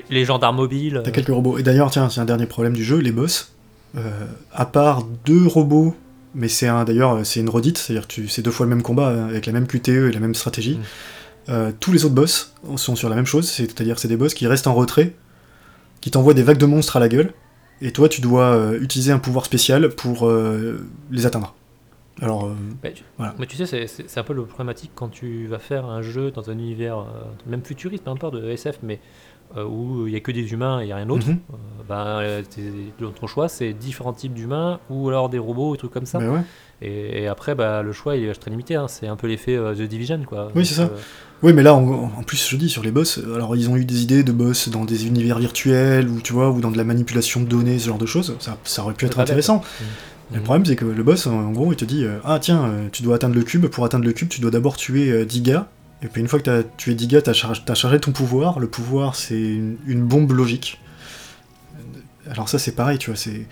[0.10, 1.02] Les, gendarmes mobiles.
[1.04, 1.58] T'as quelques robots.
[1.58, 3.54] Et d'ailleurs, tiens, c'est un dernier problème du jeu, les boss.
[3.95, 5.95] Euh, à part deux robots,
[6.34, 9.26] mais c'est un d'ailleurs c'est une redite, c'est-à-dire que c'est deux fois le même combat
[9.26, 10.78] avec la même QTE et la même stratégie.
[10.78, 10.84] Mm.
[11.50, 14.48] Euh, tous les autres boss sont sur la même chose, c'est-à-dire c'est des boss qui
[14.48, 15.14] restent en retrait,
[16.02, 17.34] qui t'envoient des vagues de monstres à la gueule,
[17.82, 21.56] et toi tu dois euh, utiliser un pouvoir spécial pour euh, les atteindre.
[22.22, 22.48] Alors,
[22.84, 23.34] mais, tu, voilà.
[23.40, 26.52] mais tu sais, c'est un peu le problématique quand tu vas faire un jeu dans
[26.52, 27.08] un univers,
[27.48, 29.00] même futuriste, peu importe, de SF, mais
[29.58, 31.40] où il n'y a que des humains et il n'y a rien d'autre, mhm.
[31.90, 32.44] ben,
[33.20, 36.20] ton choix c'est différents types d'humains ou alors des robots, et trucs comme ça.
[36.20, 36.46] Ben
[36.84, 38.76] et, après, bah, le choix il est très limité.
[38.76, 38.88] Hein.
[38.88, 40.52] C'est un peu l'effet The Division, quoi.
[40.56, 40.89] Oui, c'est ça.
[41.43, 44.02] Oui, mais là, en, plus, je dis sur les boss, alors ils ont eu des
[44.02, 47.41] idées de boss dans des univers virtuels, ou tu vois, ou dans de la manipulation
[47.41, 48.38] de données, ce genre de choses.
[48.39, 49.62] Ça, ça aurait pu être intéressant.
[50.32, 50.43] Le mmh.
[50.43, 53.04] problème, c'est que le boss, en gros, il te dit euh, Ah, tiens, euh, tu
[53.04, 53.67] dois atteindre le cube.
[53.67, 55.67] Pour atteindre le cube, tu dois d'abord tuer 10 euh, gars.
[56.02, 58.60] Et puis, une fois que tu as tué 10 gars, tu as, chargé ton pouvoir.
[58.60, 60.80] Le pouvoir, c'est une, bombe logique.
[62.30, 63.17] Alors, ça, c'est pareil, tu vois.
[63.17, 63.48] c'est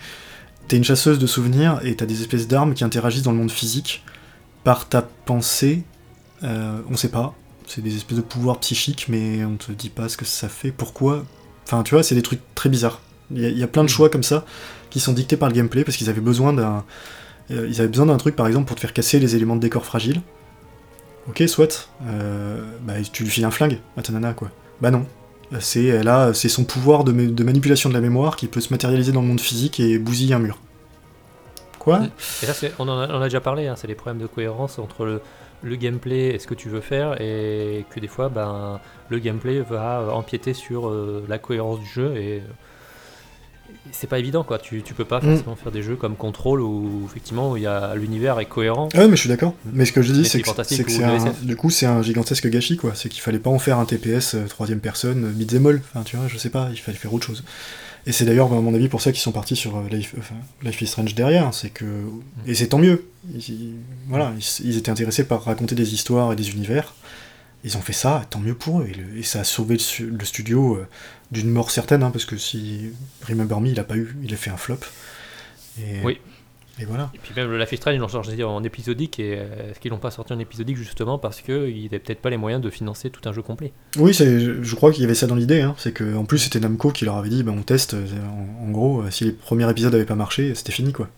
[0.72, 3.50] T'es une chasseuse de souvenirs et t'as des espèces d'armes qui interagissent dans le monde
[3.50, 4.02] physique
[4.64, 5.82] par ta pensée.
[6.42, 7.34] on sait pas
[7.66, 10.70] c'est des espèces de pouvoirs psychiques, mais on te dit pas ce que ça fait,
[10.70, 11.26] pourquoi.
[11.66, 13.02] Enfin, tu vois, c'est des trucs très bizarres.
[13.30, 13.90] Il y, a plein de mm.
[13.90, 14.46] choix comme ça
[14.88, 16.86] qui sont dictés par le gameplay parce qu'ils avaient besoin d'un.
[17.50, 19.60] Euh, ils avaient besoin d'un truc par exemple pour te faire casser les éléments de
[19.60, 20.22] décor fragiles.
[21.28, 21.90] Ok, soit.
[22.06, 24.50] Euh, bah, tu lui files un flingue à ta nana, quoi.
[24.80, 25.04] Bah non.
[25.60, 27.12] C'est a, c'est son pouvoir de,
[27.42, 30.38] manipulation de la mémoire qui peut se matérialiser dans le monde physique et bousiller un
[30.38, 30.58] mur.
[31.78, 32.02] Quoi
[32.42, 35.20] Et là, on en a, déjà parlé, hein, c'est les problèmes de cohérence entre
[35.62, 39.60] le, gameplay et ce que tu veux faire, et que des fois, ben, le gameplay
[39.60, 42.42] va empiéter sur euh, la cohérence du jeu, et
[43.92, 44.58] c'est pas évident, quoi.
[44.58, 45.34] Tu, tu peux pas Mm.
[45.36, 48.88] forcément faire des jeux comme Control où, effectivement, y a l'univers est cohérent.
[48.94, 49.54] Ah ouais, mais je suis d'accord.
[49.72, 50.48] Mais ce que je dis, c'est que,
[50.88, 52.92] c'est un, du coup, c'est un gigantesque gâchis, quoi.
[52.94, 55.82] C'est qu'il fallait pas en faire un TPS euh, troisième personne, euh, beat'em all.
[55.92, 57.44] Enfin, tu vois, je sais pas, il fallait faire autre chose.
[58.04, 60.34] Et c'est d'ailleurs, à mon avis, pour ça qu'ils sont partis sur euh, Life, enfin,
[60.64, 61.54] Life is Strange derrière.
[61.54, 61.84] C'est que,
[62.46, 63.04] et c'est tant mieux.
[63.32, 63.74] Ils-
[64.08, 66.94] voilà, ils, ils étaient intéressés par raconter des histoires et des univers.
[67.64, 68.86] Ils ont fait ça, tant mieux pour eux.
[68.88, 70.86] Et, le- et ça a sauvé le, studio euh,
[71.30, 72.90] d'une mort certaine, hein, parce que si
[73.28, 74.78] Remember Me, il a pas eu, il a fait un flop.
[75.80, 76.18] Et, Oui.
[76.80, 77.10] Et voilà.
[77.14, 79.78] Et puis même le Life is Strange, ils l'ont sorti en épisodique, et euh, est-ce
[79.78, 82.70] qu'ils l'ont pas sorti en épisodique justement parce qu'ils n'avaient peut-être pas les moyens de
[82.70, 83.74] financer tout un jeu complet?
[83.98, 85.60] Oui, c'est, je crois qu'il y avait ça dans l'idée.
[85.60, 85.74] Hein.
[85.76, 87.92] C'est que en plus c'était Namco qui leur avait dit, bah, on teste.
[87.92, 88.06] euh,
[88.62, 91.10] En, en gros, si les premiers épisodes avaient pas marché, c'était fini quoi.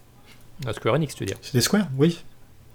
[0.67, 1.39] Ah, Square Enix, tu veux dire?
[1.41, 2.19] C'était Square, oui.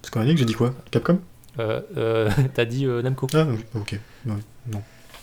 [0.04, 0.74] Square Enix, j'ai dit quoi?
[0.90, 1.20] Capcom?
[1.60, 3.28] Euh, euh, T'as dit euh, Namco.
[3.34, 4.00] Ah, oui, ok.
[4.26, 4.36] Non.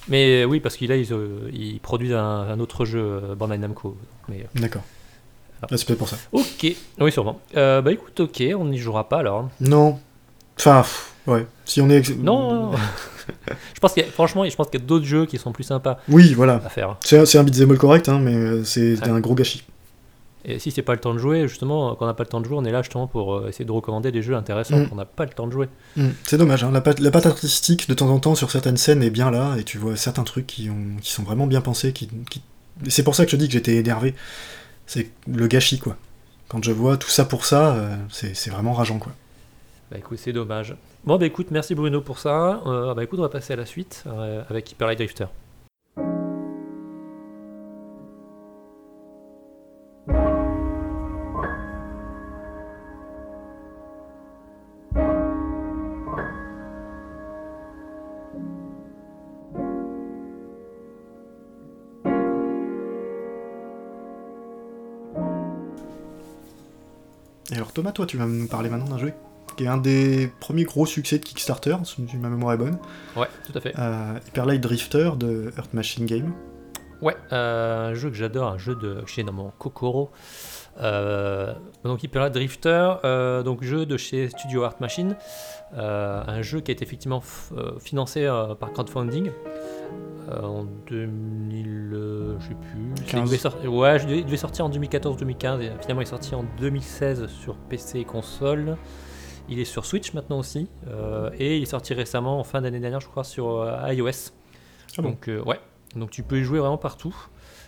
[0.09, 1.09] Mais oui, parce qu'il ils,
[1.53, 2.19] ils produisent un,
[2.49, 3.97] un autre jeu, Bandai Namco.
[4.29, 4.83] Mais, D'accord.
[5.63, 6.17] Ah, c'est peut-être pour ça.
[6.33, 6.67] ok,
[7.01, 7.41] oui, sûrement.
[7.57, 9.49] Euh, bah écoute, ok, on n'y jouera pas alors.
[9.61, 9.99] Non.
[10.59, 10.85] Enfin,
[11.27, 11.47] ouais.
[11.65, 12.09] Si on est.
[12.19, 12.79] Non, non, non.
[13.75, 15.53] je pense qu'il y a- franchement, je pense qu'il y a d'autres jeux qui sont
[15.53, 16.61] plus sympas Oui, voilà.
[16.65, 16.97] à faire.
[17.01, 19.09] C'est un, c'est un beat'em all correct, hein, mais c'est Ouais.
[19.09, 19.65] un gros gâchis.
[20.49, 22.41] Et si c'est pas le temps de jouer, justement, quand on n'a pas le temps
[22.41, 24.89] de jouer, on est là justement pour euh, essayer de recommander des jeux intéressants Mm.
[24.89, 25.69] qu'on n'a pas le temps de jouer.
[25.97, 26.71] Hmm, C'est dommage, hein.
[26.71, 29.57] la, patte, la patte artistique de temps en temps sur certaines scènes est bien là,
[29.59, 31.93] et tu vois certains trucs qui, ont, qui sont vraiment bien pensés.
[31.93, 32.43] Qui, qui-
[32.85, 34.15] et C'est pour ça que je dis que j'étais énervé.
[34.87, 35.97] C'est le gâchis, quoi.
[36.49, 39.13] Quand je vois tout ça pour ça, euh, c'est c'est vraiment rageant, quoi.
[39.91, 40.77] Bah écoute, c'est dommage.
[41.05, 42.63] Bon, bah écoute, merci Bruno pour ça.
[42.67, 45.27] Euh, bah écoute, on va passer à la suite euh, avec Hyper Light Drifter.
[67.77, 69.13] Thomas, toi, tu vas nous parler maintenant d'un jeu
[69.55, 72.79] qui est un des premiers gros succès de Kickstarter, si ma mémoire est bonne.
[73.15, 73.75] Ouais, tout à fait.
[73.79, 76.33] Euh, Hyper Light Drifter de Earth Machine Game.
[77.03, 80.11] Ouais, euh, un jeu que j'adore, un jeu de chez dans mon Kokoro.
[80.81, 81.53] Euh,
[81.85, 82.95] donc Hyper Light Drifter,
[83.45, 85.15] donc jeu de chez Studio Art Machine,
[85.77, 87.23] un jeu qui a été effectivement
[87.79, 88.27] financé
[88.59, 89.31] par crowdfunding
[90.31, 93.21] en 2000, euh, je sais plus, 15.
[93.21, 96.45] il devait sortir- ouais, il devait sortir en 2014-2015 et finalement il est sorti en
[96.61, 98.77] 2016 sur PC et console.
[99.49, 102.81] Il est sur Switch maintenant aussi euh, et il est sorti récemment en fin d'année
[102.81, 104.33] dernière, je crois, sur euh, iOS.
[104.99, 105.61] Ah bon Donc euh, ouais,
[105.95, 107.15] donc tu peux y jouer vraiment partout.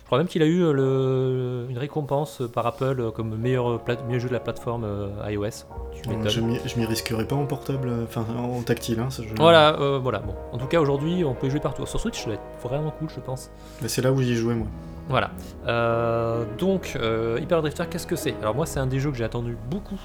[0.09, 3.69] Je crois même qu'il a eu euh, le, une récompense par Apple euh, comme meilleur,
[3.69, 5.67] euh, jeu de la plateforme euh, iOS.
[5.93, 6.03] Tu.
[6.31, 9.01] Je m'y risquerai pas en portable, euh, enfin en tactile.
[9.01, 9.35] Hein, ce jeu.
[9.37, 10.21] Voilà, euh, voilà.
[10.21, 11.85] Bon, en tout cas aujourd'hui, on peut y jouer partout.
[11.85, 13.51] Sur Switch, ça va être vraiment cool, je pense.
[13.83, 14.69] Bah, c'est là où j'y jouais moi.
[15.11, 15.31] Voilà.
[15.67, 18.35] Euh, donc, euh, Hyper Drifter, qu'est-ce que c'est?
[18.41, 20.01] Alors moi, c'est un des jeux que j'ai attendu beaucoup,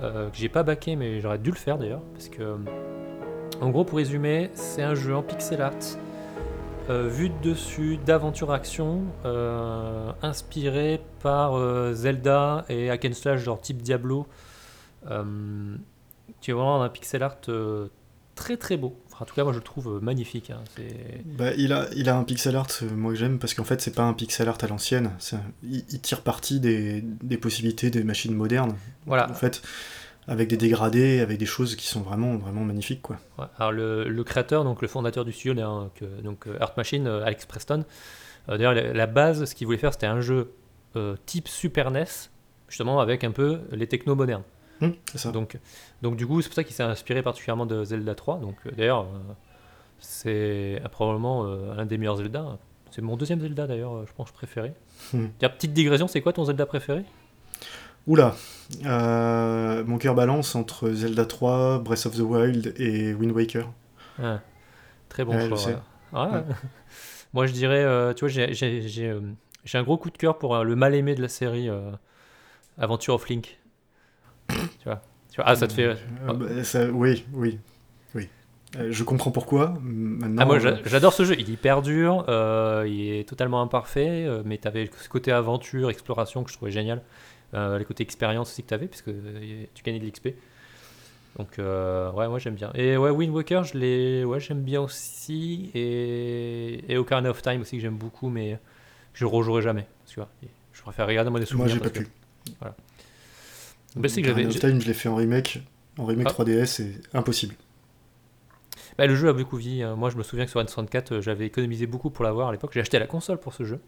[0.00, 2.56] euh, que j'ai pas baqué, mais j'aurais dû le faire d'ailleurs, parce que, euh,
[3.60, 5.74] en gros, pour résumer, c'est un jeu en pixel art,
[6.90, 13.60] euh, vu de dessus, d'aventure-action, euh, inspiré par euh, Zelda et hack and slash genre
[13.60, 14.26] type Diablo,
[15.10, 15.76] euh,
[16.40, 17.88] qui est vraiment un pixel art euh,
[18.34, 18.96] très très beau.
[19.06, 20.50] Enfin, en tout cas, moi je le trouve magnifique.
[20.50, 20.60] hein.
[21.38, 22.66] Bah, il, a, il a un pixel art,
[22.96, 25.10] moi que j'aime, parce qu'en fait, c'est pas un pixel art à l'ancienne.
[25.62, 28.74] Il, il tire parti des, des possibilités des machines modernes.
[29.06, 29.30] voilà.
[29.30, 29.62] En fait,
[30.26, 33.16] avec des dégradés, avec des choses qui sont vraiment, vraiment magnifiques, quoi.
[33.38, 36.72] Ouais, alors le, le créateur, donc le fondateur du studio, d'ailleurs, que- donc euh, Art
[36.76, 37.84] Machine, euh, Alex Preston,
[38.48, 40.52] euh, d'ailleurs la, base, ce qu'il voulait faire, c'était un jeu
[40.96, 42.04] euh, type Super NES,
[42.68, 44.44] justement avec un peu les technos modernes.
[45.10, 45.30] C'est ça.
[45.32, 45.58] Donc,
[46.02, 48.38] donc du coup, c'est pour ça qu'il s'est inspiré particulièrement de Zelda 3.
[48.40, 49.06] Donc euh, d'ailleurs,
[49.98, 52.58] c'est probablement un des meilleurs Zelda.
[52.90, 54.72] C'est mon deuxième Zelda d'ailleurs, je pense préféré.
[55.38, 57.04] Tiens, petite digression, c'est quoi ton Zelda préféré?
[58.06, 58.34] Oula,
[58.84, 63.70] euh, mon cœur balance entre Zelda 3, Breath of the Wild et Wind Waker.
[64.22, 64.40] Ah,
[65.08, 65.82] Très bon Ouais, choix.
[66.12, 66.42] Ah, Ouais.
[67.32, 68.52] Moi, je dirais, euh, tu vois, j'ai-
[69.08, 69.20] euh,
[69.64, 71.68] j'ai un gros coup de cœur pour euh, le mal aimé de la série
[72.78, 73.58] Adventure of Link.
[74.48, 75.96] tu vois, tu vois Ah, ça te fait.
[76.26, 77.58] Bah, ça- oui, oui,
[78.14, 78.28] oui.
[78.90, 79.78] Je comprends pourquoi.
[79.82, 81.34] Maintenant, Ah, moi, j'a- j'adore ce jeu.
[81.38, 82.24] Il est hyper dur,
[82.86, 87.02] il est totalement imparfait, mais tu avais ce côté aventure, exploration que je trouvais génial.
[87.54, 90.28] Euh, les côtés expérience aussi que tu avais, puisque euh, tu gagnais de l'XP.
[91.38, 92.70] Donc ouais, moi j'aime bien.
[92.74, 95.70] Et ouais, Wind Waker, je l'ai, ouais, j'aime bien aussi.
[95.74, 98.58] Et, et Ocarina of Time aussi que j'aime beaucoup, mais
[99.14, 99.86] je rejouerai jamais.
[100.06, 100.28] Tu vois,
[100.72, 101.74] je préfère regarder moi des souvenirs.
[101.74, 102.06] Moi j'ai pas pu.
[102.60, 102.76] Voilà.
[103.96, 104.46] Bah, c'est que j'avais.
[104.46, 105.60] of Time, je l'ai fait en remake,
[105.98, 106.66] en remake 3DS, ah.
[106.66, 107.54] c'est impossible.
[108.98, 109.82] Bah, le jeu a beaucoup vie.
[109.82, 109.96] Hein.
[109.96, 112.70] Moi, je me souviens que sur N64, euh, j'avais économisé beaucoup pour l'avoir à l'époque.
[112.74, 113.80] J'ai acheté la console pour ce jeu.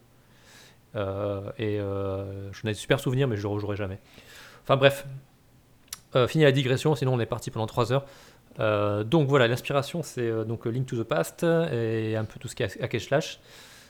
[0.97, 3.99] Euh, et euh, j'en ai de super souvenirs, mais je le rejouerai jamais.
[4.63, 5.05] Enfin bref,
[6.27, 8.05] fini la digression, sinon on est parti pendant 3 heures.
[9.05, 12.63] donc voilà, l'inspiration c'est donc Link to the Past et un peu tout ce qui
[12.63, 13.39] est Hack Slash.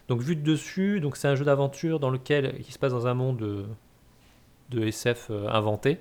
[0.07, 3.07] Donc vu de dessus, donc c'est un jeu d'aventure dans lequel qui se passe dans
[3.07, 3.65] un monde
[4.69, 5.99] de, SF inventé,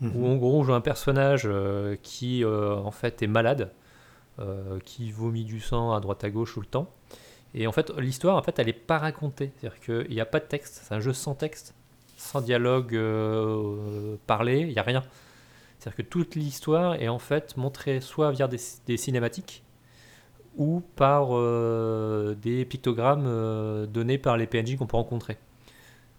[0.00, 0.24] où mhm.
[0.24, 1.48] en gros on joue un personnage
[2.02, 3.70] qui en fait est malade
[4.40, 6.90] euh, qui vomit du sang à droite à gauche tout le temps.
[7.54, 9.52] Et en fait, l'histoire, en fait, elle n'est pas racontée.
[9.56, 10.82] C'est-à-dire qu'il n'y a pas de texte.
[10.84, 11.74] C'est un jeu sans texte,
[12.16, 14.60] sans dialogue euh, parlé.
[14.60, 15.02] Il n'y a rien.
[15.78, 19.62] C'est-à-dire que toute l'histoire est en fait montrée soit via des, cinématiques
[20.56, 25.36] ou par euh, des pictogrammes donnés par les PNJ qu'on peut rencontrer.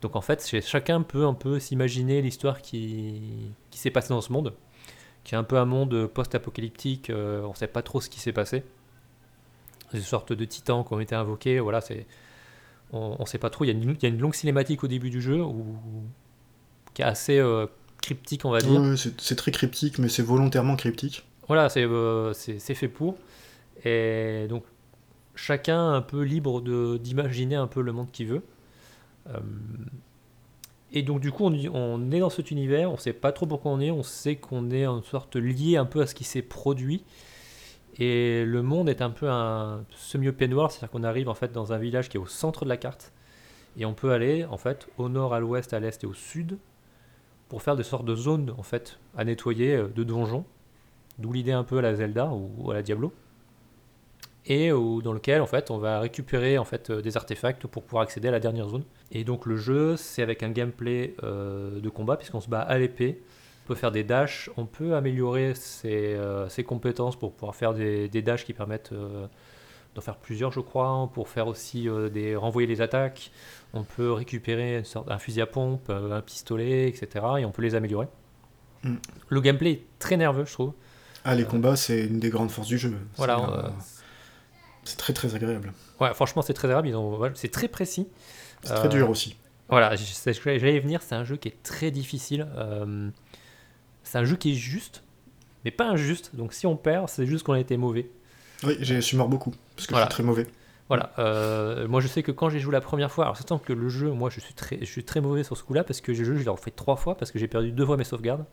[0.01, 4.31] Donc en fait, chacun peut un peu s'imaginer l'histoire qui, qui s'est passée dans ce
[4.31, 4.53] monde
[5.25, 7.09] qui est un peu un monde post-apocalyptique.
[7.09, 8.63] Euh, on ne sait pas trop ce qui s'est passé.
[9.95, 11.60] Des sortes de titans qui ont été invoqués.
[11.60, 12.05] Voilà, c'est
[12.91, 13.65] on ne sait pas trop.
[13.65, 15.75] Il y, a une, il y, a une, longue cinématique au début du jeu où,
[16.93, 17.65] qui est assez euh,
[18.01, 18.79] cryptique, on va dire.
[18.79, 21.25] Oui, c'est très cryptique, mais c'est volontairement cryptique.
[21.47, 23.17] Voilà, euh, c'est fait pour.
[23.84, 24.63] Et donc,
[25.36, 26.62] chacun un peu libre
[26.97, 28.43] d'imaginer un peu le monde qu'il veut.
[30.95, 33.81] Et donc du coup, on, est dans cet univers, on sait pas trop pourquoi on
[33.81, 37.03] est, on sait qu'on est en sorte lié un peu à ce qui s'est produit.
[37.97, 41.77] Et le monde est un peu un world, c'est-à-dire qu'on arrive en fait dans un
[41.77, 43.13] village qui est au centre de la carte.
[43.77, 46.58] Et on peut aller en fait au nord, à l'ouest, à l'est et au sud
[47.49, 50.45] pour faire des sortes de zones en fait à nettoyer euh, de donjons.
[51.19, 53.13] D'où l'idée un peu à la Zelda ou à la Diablo
[54.47, 58.03] et dans lequel en fait on va récupérer en fait euh, des artefacts pour pouvoir
[58.03, 58.84] accéder à la dernière zone.
[59.12, 62.77] Et donc le jeu c'est avec un gameplay euh, de combat puisqu'on se bat à
[62.77, 63.21] l'épée,
[63.65, 68.08] on peut faire des dashs, on peut améliorer ses, euh, compétences pour pouvoir faire des,
[68.08, 68.93] des dashs qui permettent
[69.95, 73.32] d'en faire plusieurs je crois, pour faire aussi des renvoyer les attaques,
[73.73, 77.25] on peut récupérer une sorte, un fusil à pompe, un pistolet, etc.
[77.39, 78.08] et on peut les améliorer.
[78.84, 78.95] Mm.
[79.30, 80.73] Le gameplay est très nerveux je trouve.
[81.23, 82.95] Ah les combats c'est une des grandes forces du jeu.
[83.15, 83.71] Voilà.
[84.86, 85.73] C'est très très agréable.
[85.99, 86.95] Ouais, franchement, c'est très agréable.
[87.34, 88.08] C'est très précis.
[88.63, 89.36] C'est très dur aussi.
[89.67, 91.01] Voilà, j'allais venir.
[91.01, 92.47] C'est un jeu qui est très difficile.
[92.56, 93.10] Euh,
[94.05, 95.03] c'est un jeu qui est juste,
[95.65, 96.35] mais pas injuste.
[96.35, 98.09] Donc si on perd, c'est juste qu'on a été mauvais.
[98.63, 100.47] Oui, je suis mort beaucoup parce que je suis très mauvais.
[100.87, 103.57] Voilà, euh, moi je sais que quand j'ai joué la première fois, alors c'est tant
[103.57, 105.99] que le jeu, moi je suis très, je suis très mauvais sur ce coup-là parce
[105.99, 108.03] que j'ai joué, je l'ai refait trois fois parce que j'ai perdu deux fois mes
[108.03, 108.45] sauvegardes.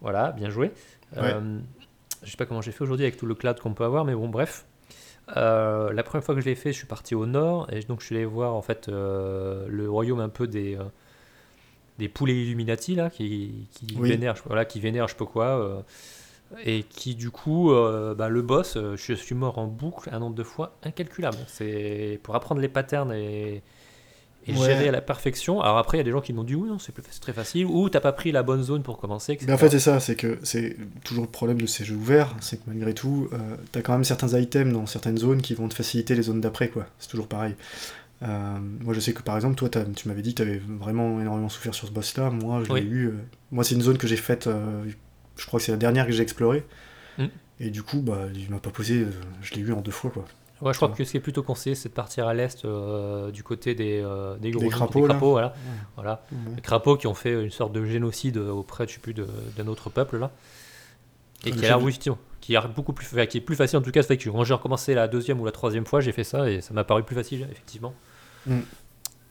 [0.00, 0.72] Voilà, bien joué.
[1.18, 1.58] Euh,
[2.22, 4.14] je sais pas comment j'ai fait aujourd'hui avec tout le cloud qu'on peut avoir, mais
[4.14, 4.64] bon, bref.
[5.36, 8.00] Euh, la première fois que je l'ai fait, je suis parti au nord et donc
[8.00, 10.78] je suis allé voir en fait euh, le royaume un peu des
[12.00, 15.84] des poulets Illuminati là qui qui vénèrent, voilà, qui vénèrent je sais pas quoi
[16.64, 17.72] et qui du coup
[18.16, 21.38] bah, le boss, je suis mort en boucle un nombre de fois incalculable.
[21.46, 23.62] C'est pour apprendre les patterns et
[24.46, 25.60] et gérer à la perfection.
[25.60, 27.66] Alors après, il y a des gens qui m'ont dit oui, non, c'est très facile,
[27.66, 29.38] ou t'as pas pris la bonne zone pour commencer.
[29.46, 32.34] Mais en fait, c'est ça, c'est que c'est toujours le problème de ces jeux ouverts,
[32.40, 33.38] c'est que malgré tout, euh,
[33.72, 36.68] t'as quand même certains items dans certaines zones qui vont te faciliter les zones d'après,
[36.68, 36.86] quoi.
[36.98, 37.54] C'est toujours pareil.
[38.22, 41.48] Euh, moi, je sais que par exemple, toi, tu m'avais dit que t'avais vraiment énormément
[41.48, 42.30] souffert sur ce boss-là.
[42.30, 43.06] Moi, je l'ai eu.
[43.08, 43.12] Euh,
[43.50, 44.48] moi, c'est une zone que j'ai faite.
[45.36, 46.64] je crois que c'est la dernière que j'ai explorée.
[47.18, 47.26] Mm.
[47.60, 49.06] Et du coup, bah, il m'a pas posé.
[49.42, 50.24] je l'ai eu en deux fois, quoi.
[50.60, 53.30] Ouais, je crois que ce qui est plutôt conseillé, c'est de partir à l'est euh,
[53.30, 55.06] du côté des, euh, des, gros, crapauds.
[55.06, 55.54] voilà.
[55.96, 56.22] voilà.
[56.54, 59.88] Les crapauds qui ont fait une sorte de génocide auprès, je sais plus, d'un autre
[59.88, 60.30] peuple là.
[61.46, 61.80] Et qui a l'air,
[62.42, 64.02] qui est beaucoup plus, qui est plus facile en tout cas.
[64.02, 66.60] C'est que quand j'ai recommencé la deuxième ou la troisième fois, j'ai fait ça et
[66.60, 67.94] ça m'a paru plus facile, effectivement.
[68.46, 68.60] Mm.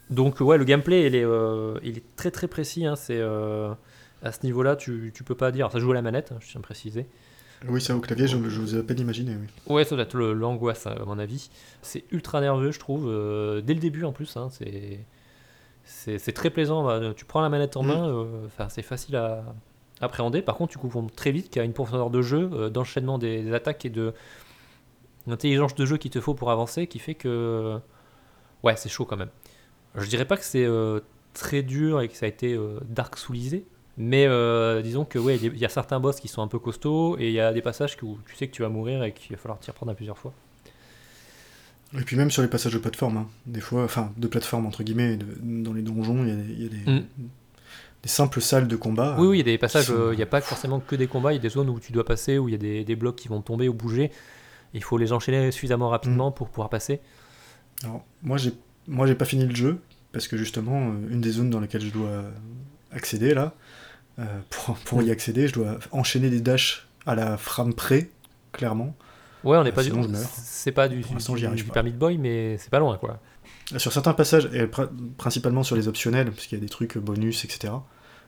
[0.09, 2.85] Donc ouais, le gameplay, il est, euh, il est très très précis.
[2.85, 5.71] Hein, c'est à ce niveau-là, tu, tu peux pas dire.
[5.71, 7.05] ça joue à la manette, hein, je tiens à préciser.
[7.67, 9.35] Oui, c'est au clavier, je, vous ai à peine imaginé.
[9.35, 9.75] Oui.
[9.75, 11.49] Ouais, ça doit être l'angoisse, à mon avis.
[11.81, 14.37] C'est ultra nerveux, je trouve, euh, dès le début en plus.
[14.37, 14.99] Hein, c'est
[15.83, 16.83] c'est très plaisant.
[16.85, 17.87] Bah, tu prends la manette en mm.
[17.87, 18.25] main, euh,
[18.69, 19.43] c'est facile à
[20.01, 20.41] appréhender.
[20.41, 23.17] Par contre, tu comprends très vite qu'il y a une profondeur de jeu, euh, d'enchaînement
[23.17, 24.13] des, attaques et de
[25.27, 27.77] l'intelligence de jeu qu'il te faut pour avancer, qui fait que
[28.63, 29.29] ouais, c'est chaud quand même.
[29.95, 30.67] Je dirais pas que c'est
[31.33, 32.57] très dur et que ça a été
[32.89, 33.65] dark soulisé,
[33.97, 37.17] mais euh, disons que ouais, il y a certains boss qui sont un peu costauds
[37.19, 39.35] et il y a des passages où tu sais que tu vas mourir et qu'il
[39.35, 40.33] va falloir t'y reprendre à plusieurs fois.
[41.97, 43.27] Et puis même sur les passages de plateforme, hein.
[43.45, 47.05] des fois, enfin de plateforme entre guillemets, dans les donjons, il y a, des, mm.
[48.03, 49.17] des simples salles de combat.
[49.19, 50.95] Oui, oui, il y a des passages, sont- euh, il n'y a pas forcément que
[50.95, 52.59] des combats, il y a des zones où tu dois passer, où il y a
[52.59, 54.11] des, des blocs qui vont tomber ou bouger.
[54.73, 57.01] Il faut les enchaîner suffisamment rapidement pour pouvoir passer.
[57.83, 58.53] Alors, moi, j'ai
[58.87, 59.79] moi j'ai pas fini le jeu
[60.11, 62.23] parce que justement, euh, une des zones dans lesquelles je dois
[62.91, 63.53] accéder là,
[64.17, 68.09] euh, pour, pour y accéder, je dois enchaîner des dashs à la frame près,
[68.51, 68.95] clairement.
[69.43, 70.27] Ouais, on n'est Euh, pas du sinon, je meurs.
[70.35, 71.73] C'est pas du, du, du pas.
[71.73, 73.19] permis de boy, mais c'est pas loin quoi.
[73.77, 76.97] Sur certains passages, et pr- principalement sur les optionnels, parce qu'il y a des trucs
[76.97, 77.71] bonus, etc.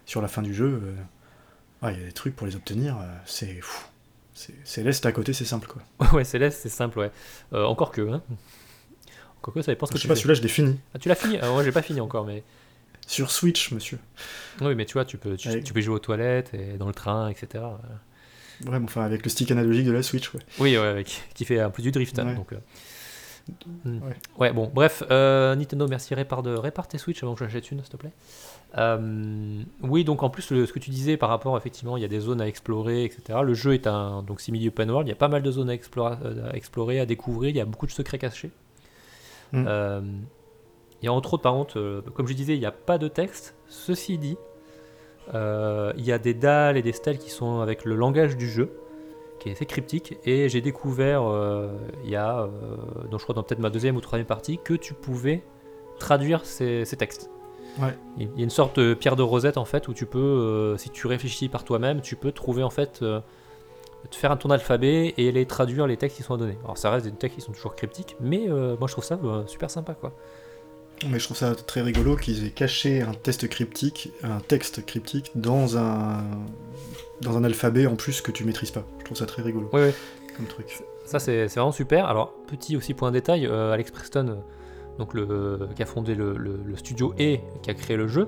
[0.05, 2.97] Sur la fin du jeu, euh, ouais, il y a des trucs pour les obtenir,
[2.97, 3.83] euh, c'est fou.
[4.33, 5.81] C'est c'est l'est à côté, c'est simple quoi.
[6.13, 7.11] ouais, Céleste, c'est simple, ouais.
[7.53, 8.21] Euh, encore que, hein.
[9.41, 10.21] Encore que, ça dépend ce Je que sais tu pas, fais.
[10.21, 10.79] celui-là je l'ai fini.
[10.93, 12.43] Ah, tu l'as fini Ah, Moi, j'ai pas fini encore, mais.
[13.07, 13.97] Sur Switch, monsieur.
[14.61, 15.61] Oui, mais tu vois, tu peux, tu, Ouais.
[15.63, 17.63] tu peux jouer aux toilettes et dans le train, etc.
[18.67, 20.39] Ouais, mais enfin, avec le stick analogique de la Switch, ouais.
[20.59, 22.17] Oui, ouais, avec- qui fait un peu du drift.
[22.19, 22.35] hein, Ouais.
[22.35, 22.57] donc, euh.
[23.83, 23.97] Hmm.
[24.03, 24.15] Ouais.
[24.37, 27.79] Ouais, bon, bref, euh, Nintendo, merci, répare, de, répare tes Switch avant que j'achète une,
[27.79, 28.11] s'il te plaît.
[28.77, 32.05] Euh, oui, donc en plus, le- ce que tu disais par rapport, effectivement, il y
[32.05, 33.39] a des zones à explorer, etc.
[33.43, 35.71] Le jeu est un donc simili open world, il y a pas mal de zones
[35.71, 38.51] à, explora- euh, à explorer, à découvrir, il y a beaucoup de secrets cachés.
[39.51, 39.65] Mm.
[39.67, 40.01] Euh,
[41.01, 42.97] il y a entre autres, par contre, euh, comme je disais, il n'y a pas
[42.97, 43.55] de texte.
[43.67, 44.37] Ceci dit,
[45.33, 48.49] euh, il y a des dalles et des stèles qui sont avec le langage du
[48.49, 48.71] jeu,
[49.39, 50.17] qui est assez cryptique.
[50.25, 52.47] Et j'ai découvert, euh, il y a,
[53.09, 55.43] donc je crois dans peut-être ma deuxième ou troisième partie, que tu pouvais
[55.97, 57.29] traduire ces, ces textes.
[57.79, 57.95] Ouais.
[58.17, 60.77] Il y a une sorte de pierre de rosette en fait où tu peux, euh,
[60.77, 63.21] si tu réfléchis par toi-même, tu peux trouver en fait, euh,
[64.09, 66.57] te faire un ton alphabet et les traduire les textes qui sont donnés.
[66.63, 69.19] Alors ça reste des textes qui sont toujours cryptiques, mais euh, moi je trouve ça
[69.23, 70.11] euh, super sympa quoi.
[71.09, 75.31] Mais je trouve ça très rigolo qu'ils aient caché un test cryptique, un texte cryptique
[75.35, 76.23] dans un
[77.21, 78.83] dans un alphabet en plus que tu maîtrises pas.
[78.99, 79.91] Je trouve ça très rigolo Oui, oui.
[80.37, 80.79] comme truc.
[81.05, 82.05] Ça, c'est vraiment super.
[82.05, 84.43] Alors, petit aussi point de détail, euh, Alex Preston,
[84.97, 88.27] donc le, qui a fondé le, le- le studio et qui a créé le jeu,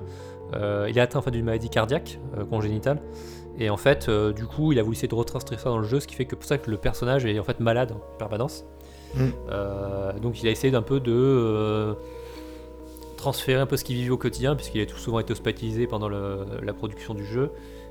[0.52, 2.18] il est atteint en fait, d'une maladie cardiaque
[2.50, 3.00] congénitale.
[3.58, 5.84] Et en fait, euh, du coup, il a voulu essayer de retranscrire ça dans le
[5.86, 8.16] jeu, ce qui fait que pour ça que le personnage est en fait malade en
[8.18, 8.64] permanence.
[9.14, 9.20] Mm.
[9.50, 11.94] Euh, donc, il a essayé d'un peu de euh,
[13.16, 16.08] transférer un peu ce qu'il vivait au quotidien, puisqu'il a tout souvent été hospitalisé pendant
[16.08, 17.50] le- la production du jeu.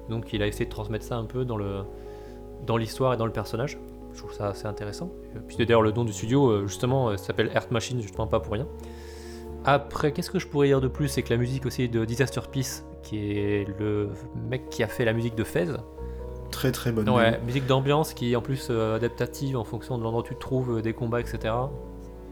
[0.09, 1.83] Donc, il a essayé de transmettre ça un peu dans le
[2.65, 3.77] dans l'histoire et dans le personnage.
[4.13, 5.09] Je trouve ça assez intéressant.
[5.47, 8.67] Puis d'ailleurs, le nom du studio, justement, s'appelle Earth Machine, justement pas pour rien.
[9.65, 11.07] Après, qu'est-ce que je pourrais dire de plus?
[11.07, 14.09] C'est que la musique aussi de Disaster Peace, qui est le
[14.49, 15.67] mec qui a fait la musique de Fez.
[16.51, 17.09] Très très bonne.
[17.09, 20.35] Ouais, musique d'ambiance qui est en plus euh, adaptative en fonction de l'endroit où tu
[20.35, 21.53] te trouves, euh, des combats, etc.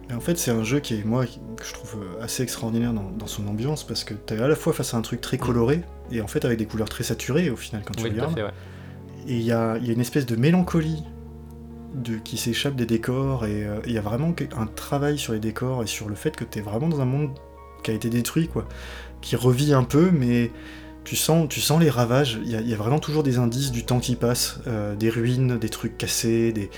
[0.10, 2.94] Et en fait, c'est un jeu qui est moi que je trouve euh, assez extraordinaire
[2.94, 5.38] dans, dans son ambiance parce que t'es à la fois face à un truc très
[5.38, 8.36] coloré et en fait avec des couleurs très saturées au final quand tu Oui, regardes.
[8.36, 8.52] fait, ouais.
[9.28, 11.04] Et il y a, y a une espèce de mélancolie
[11.94, 15.40] de, qui s'échappe des décors, et euh, il y a vraiment un travail sur les
[15.40, 17.32] décors et sur le fait que tu es vraiment dans un monde
[17.84, 18.66] qui a été détruit, quoi,
[19.22, 20.52] qui revit un peu, mais
[21.04, 22.40] tu sens, tu sens les ravages.
[22.44, 24.96] Il y, a, il y a vraiment toujours des indices du temps qui passe, euh,
[24.96, 26.70] des ruines, des trucs cassés, des.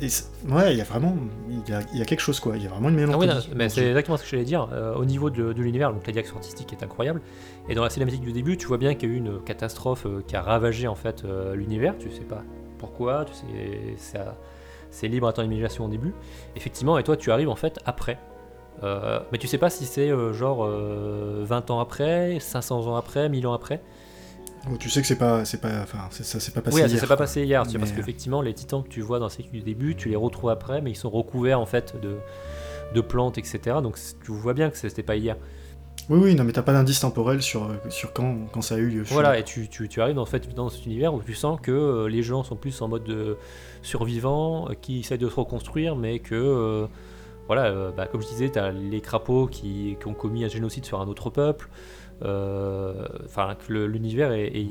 [0.00, 1.16] et c'est- ouais, il y a vraiment.
[1.48, 2.56] Il y a, il y a quelque chose, quoi.
[2.56, 3.30] Il y a vraiment une Ah oui, mélancolie.
[3.50, 4.68] non, mais c'est exactement ce que j'allais dire.
[4.72, 7.20] Euh, au niveau de, de l'univers, donc la direction artistique est incroyable.
[7.68, 10.06] Et dans la cinématique du début, tu vois bien qu'il y a eu une catastrophe
[10.06, 11.24] euh, qui a ravagé en fait
[11.54, 11.94] l'univers.
[11.98, 12.42] Tu sais pas
[12.78, 13.96] pourquoi, tu sais,
[14.90, 16.12] c'est libre à ton imagination au début.
[16.56, 18.18] Effectivement, et toi, tu arrives en fait après.
[18.82, 22.96] Euh, mais tu sais pas si c'est euh, genre euh, 20 ans après, 500 ans
[22.96, 23.80] après, 1000 ans après?
[24.80, 27.00] Tu sais que c'est pas, c'est pas, enfin, ça s'est pas passé oui, ça hier,
[27.00, 29.60] s'est pas passé hier, tu parce qu'effectivement, les titans que tu vois dans séquence du
[29.60, 32.16] début, tu les retrouves après, mais ils sont recouverts en fait de,
[32.92, 33.76] de plantes, etc.
[33.80, 35.36] Donc tu vois bien que c'était pas hier.
[36.08, 38.78] Oui, oui, non, mais t'as pas d'indice temporel sur, euh, sur quand, quand ça a
[38.78, 39.02] eu lieu.
[39.06, 41.72] Voilà, et tu, tu, tu arrives en fait dans cet univers où tu sens que
[41.72, 43.36] euh, les gens sont plus en mode de
[43.82, 46.86] survivants, euh, qui essayent de se reconstruire, mais que, euh,
[47.46, 50.48] voilà, euh, bah, comme je disais, tu as les crapauds qui, qui ont commis un
[50.48, 51.68] génocide sur un autre peuple.
[52.22, 54.68] euh, Enfin, l'univers est, est-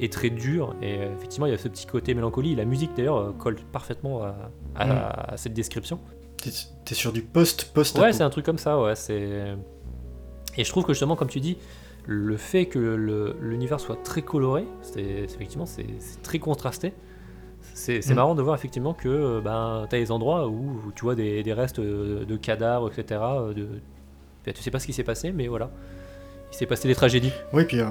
[0.00, 2.54] est très dur, et euh, effectivement, il y a ce petit côté mélancolie.
[2.54, 4.34] La musique, d'ailleurs, colle parfaitement à,
[4.76, 4.90] à- Mm.
[5.32, 5.98] à cette description.
[6.84, 8.94] T'es, sur du post post Ouais, c'est un truc comme ça, ouais.
[8.94, 9.54] C'est...
[10.56, 11.56] Et je trouve que justement, comme tu dis,
[12.06, 12.78] le fait que
[13.40, 15.86] l'univers soit très coloré, c'est, effectivement, c'est
[16.22, 16.92] très contrasté.
[17.76, 18.14] C'est, Mm.
[18.14, 21.14] marrant de voir effectivement que euh, ben, tu as des endroits où, où tu vois
[21.16, 23.20] des, des restes de, de cadavres, etc.
[23.22, 23.68] euh, De...
[24.46, 25.70] ben, tu sais pas ce qui s'est passé, mais voilà.
[26.52, 27.32] Il s'est passé des tragédies.
[27.52, 27.86] Oui, puis, euh,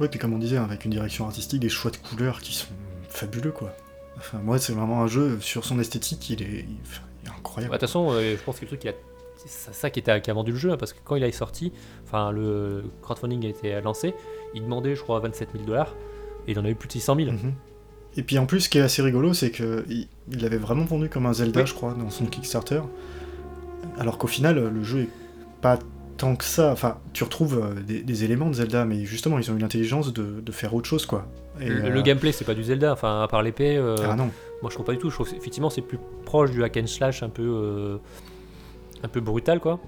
[0.00, 2.66] oui, puis comme on disait, avec une direction artistique, des choix de couleurs qui sont
[3.08, 3.72] fabuleux, quoi.
[4.18, 7.72] Enfin, moi, c'est vraiment un jeu sur son esthétique, il est, il, est Bah, incroyable.
[7.74, 8.92] De toute façon, euh, je pense que le truc, il a...
[9.36, 11.30] c'est ça qui, était, qui a vendu le jeu, hein, parce que quand il est
[11.30, 11.72] sorti,
[12.04, 14.14] enfin le crowdfunding a été lancé,
[14.54, 15.94] il demandait, je crois, 27 000 dollars,
[16.48, 17.30] et il en a eu plus de 600 000.
[17.32, 17.52] Mhm.
[18.16, 20.08] Et puis en plus, ce qui est assez rigolo, c'est que il
[20.40, 21.66] l'avait vraiment vendu comme un Zelda, Oui.
[21.66, 22.80] je crois, dans son Kickstarter.
[23.98, 25.08] Alors qu'au final, le jeu est
[25.60, 25.78] pas
[26.16, 26.72] tant que ça.
[26.72, 30.12] Enfin, tu retrouves euh, des, des éléments de Zelda, mais justement, ils ont eu l'intelligence
[30.14, 31.26] de, de faire autre chose, quoi.
[31.60, 34.16] Et, Le, euh, le gameplay, c'est pas du Zelda, enfin, à part l'épée, euh, Ah
[34.16, 34.30] non.
[34.62, 35.08] moi je trouve pas du tout.
[35.10, 37.96] Je trouve effectivement c'est plus proche du hack and slash un peu, euh,
[39.02, 39.78] un peu brutal quoi.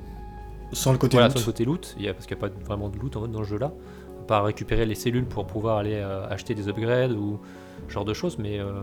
[0.72, 1.36] Sans le côté voilà, loot.
[1.38, 3.40] sur le côté loot, parce qu'il n'y a pas vraiment de loot en fait dans
[3.40, 3.72] le jeu là.
[4.20, 5.98] À part récupérer les cellules pour pouvoir aller
[6.30, 8.82] acheter des upgrades ou ce genre de choses, mais euh,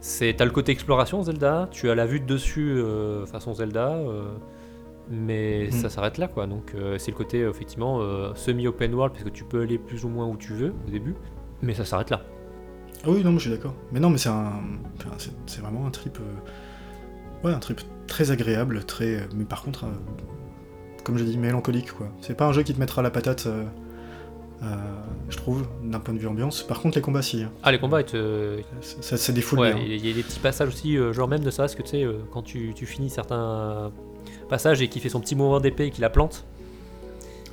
[0.00, 3.94] c'est t'as le côté exploration Zelda, tu as la vue de dessus euh, façon Zelda,
[3.94, 4.32] euh,
[5.10, 5.72] mais Mm.
[5.72, 6.46] ça s'arrête là quoi.
[6.46, 10.08] Donc c'est le côté effectivement euh, semi-open world parce que tu peux aller plus ou
[10.08, 11.14] moins où tu veux au début,
[11.62, 12.20] mais ça s'arrête là.
[13.04, 13.74] Ah oui, non, mais je suis d'accord.
[13.92, 14.52] Mais non, mais c'est un.
[15.46, 16.18] c'est- vraiment un trip.
[17.44, 19.20] Ouais, un trip très agréable, très.
[19.36, 19.84] Mais par contre,
[21.04, 22.08] comme je dis, mélancolique, quoi.
[22.20, 23.64] C'est pas un jeu qui te mettra la patate, euh,
[25.30, 26.62] je trouve, d'un point de vue ambiance.
[26.62, 27.42] Par contre, les combats, si.
[27.42, 27.50] hein.
[27.62, 29.82] Ah les combats, ils te- Ça, ça, défoule Ouais, bien.
[29.84, 31.62] il y a- il y a des petits passages aussi, euh, genre même de ça,
[31.64, 33.90] parce que tu sais, euh, quand tu, tu finis certains
[34.48, 36.44] passages et qu'il fait son petit mouvement d'épée et qu'il la plante,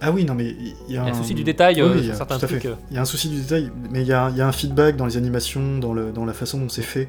[0.02, 1.82] Ah oui, non, mais il y, a il y a un souci du détail oui,
[1.82, 2.60] euh, oui, sur euh, certains tout à fait.
[2.60, 2.66] trucs.
[2.72, 2.76] euh.
[2.92, 4.52] Il y a un souci du détail, mais il y a, il y a un
[4.52, 7.08] feedback dans les animations, dans, le, dans la façon dont c'est fait,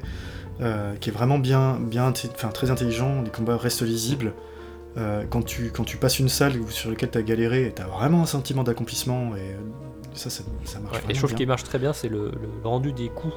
[0.61, 3.21] euh, qui est vraiment bien, bien inté- enfin, très intelligent.
[3.23, 4.33] Les combats restent lisibles.
[4.97, 7.85] Euh, quand, tu, quand tu passes une salle sur laquelle tu as galéré, tu as
[7.87, 9.57] vraiment un sentiment d'accomplissement et euh,
[10.13, 11.37] ça, ça, ça marche Ouais, et chose bien.
[11.37, 13.35] qui marche très bien, c'est le, le- le rendu des coups.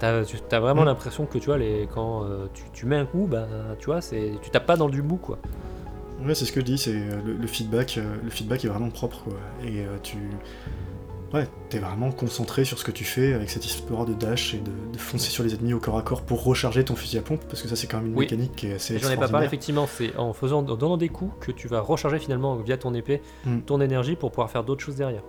[0.00, 0.86] T'as tu- t'as vraiment Mm.
[0.86, 3.46] l'impression que tu vois, les, quand euh, tu, tu mets un coup, bah,
[3.78, 5.38] tu vois, tu tapes pas dans du mou quoi.
[6.26, 9.22] Ouais, c'est ce que je dis, c'est le, le feedback, le feedback est vraiment propre,
[9.24, 9.34] quoi.
[9.64, 10.16] Et tu,
[11.34, 14.58] ouais, t'es vraiment concentré sur ce que tu fais avec cette histoire de dash et
[14.58, 17.22] de, de foncer sur les ennemis au corps à corps pour recharger ton fusil à
[17.22, 18.24] pompe, parce que ça c'est quand même une Oui.
[18.26, 21.08] mécanique qui est assez J'en ai pas parlé, effectivement, c'est en faisant, en donnant des
[21.08, 23.60] coups que tu vas recharger finalement via ton épée Mm.
[23.62, 25.22] ton énergie pour pouvoir faire d'autres choses derrière.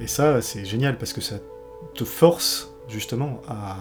[0.00, 1.36] Et ça, c'est génial parce que ça
[1.94, 3.76] te force justement à,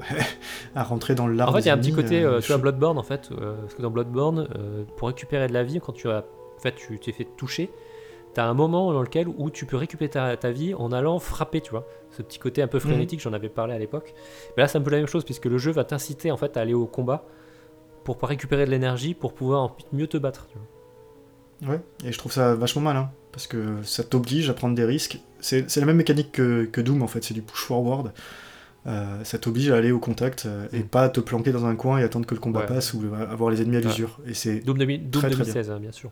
[0.74, 1.48] à rentrer dans l'art.
[1.48, 3.30] En fait, il y a un petit côté, euh, euh, tu vois, Bloodborne, en fait,
[3.32, 6.24] euh, parce que dans Bloodborne, euh, pour récupérer de la vie, quand tu as,
[6.56, 7.70] en fait, tu t'es fait toucher,
[8.34, 11.60] t'as un moment dans lequel où tu peux récupérer ta, ta vie en allant frapper,
[11.60, 11.86] tu vois.
[12.10, 14.14] Ce petit côté un peu frénétique, j'en avais parlé à l'époque.
[14.56, 16.56] Mais là, c'est un peu la même chose, puisque le jeu va t'inciter, en fait,
[16.56, 17.24] à aller au combat
[18.04, 21.74] pour pas récupérer de l'énergie, pour pouvoir mieux te battre, tu vois.
[21.74, 25.20] Ouais, et je trouve ça vachement malin parce que ça t'oblige à prendre des risques.
[25.40, 28.12] C'est la même mécanique que, que Doom en fait, c'est du push forward.
[28.88, 30.88] Euh, ça t'oblige à aller au contact euh, et Mm.
[30.88, 32.66] pas à te planquer dans un coin et attendre que le combat Ouais.
[32.66, 33.84] passe ou euh, avoir les ennemis à Ouais.
[33.86, 34.18] l'usure.
[34.26, 36.10] Et c'est Doom, 2000 Doom Très, très 2016, hein, bien sûr.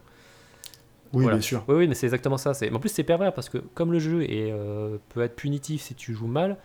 [1.12, 1.36] Oui, Voilà.
[1.36, 1.64] bien sûr.
[1.68, 2.52] Oui, oui, mais c'est exactement ça.
[2.60, 5.82] Mais En plus, c'est pervers parce que comme le jeu est, euh, peut être punitif
[5.82, 6.56] si tu joues mal,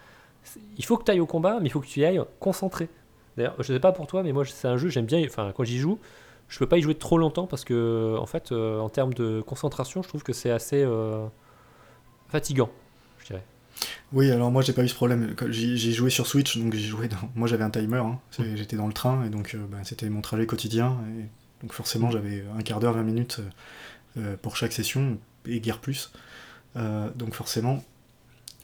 [0.77, 2.87] il faut que tu ailles au combat, mais il faut que tu y ailles concentré.
[3.37, 5.23] D'ailleurs, je sais pas pour toi, mais moi, c'est un jeu, j'aime bien.
[5.25, 5.99] Enfin, quand j'y joue,
[6.47, 9.41] je peux pas y jouer trop longtemps parce que, en fait, euh, en termes de
[9.41, 11.25] concentration, je trouve que c'est assez euh,
[12.29, 12.69] fatigant,
[13.19, 13.43] je dirais.
[14.13, 15.35] Oui, alors moi j'ai pas eu ce problème.
[15.49, 17.17] J'ai joué sur Switch, donc j'ai joué dans.
[17.35, 18.19] Moi j'avais un timer, hein.
[18.55, 20.97] J'étais dans le train et donc bah, c'était mon trajet quotidien.
[21.19, 21.25] Et
[21.61, 22.11] donc forcément Mm.
[22.11, 23.41] j'avais un quart d'heure, 20 minutes
[24.41, 26.11] pour chaque session et guère plus.
[26.77, 27.83] Euh, donc forcément,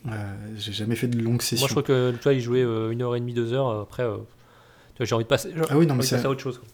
[0.08, 0.12] euh,
[0.58, 1.64] j'ai jamais fait de longues sessions.
[1.64, 3.70] Moi, je trouve que tu vois, il jouait euh, une heure et demie, deux heures.
[3.70, 4.18] euh, Après, euh,
[4.99, 5.52] j'ai envie de passer.
[5.70, 6.58] Ah oui, non, mais passer à autre chose.
[6.60, 6.68] quoi.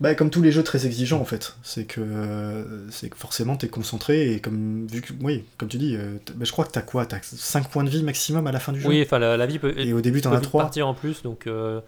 [0.00, 3.56] Bah, comme tous les jeux très exigeants en fait, c'est que euh, c'est que forcément
[3.56, 6.70] t'es concentré et comme vu que oui, comme tu dis, euh, bah, je crois que
[6.70, 8.88] t'as quoi, t'as 5 points de vie maximum à la fin du jeu?
[8.88, 10.94] Oui, enfin, la, la vie peut, Et au début t'en as vite 3 partir en
[10.94, 11.46] plus, donc.
[11.46, 11.80] euh,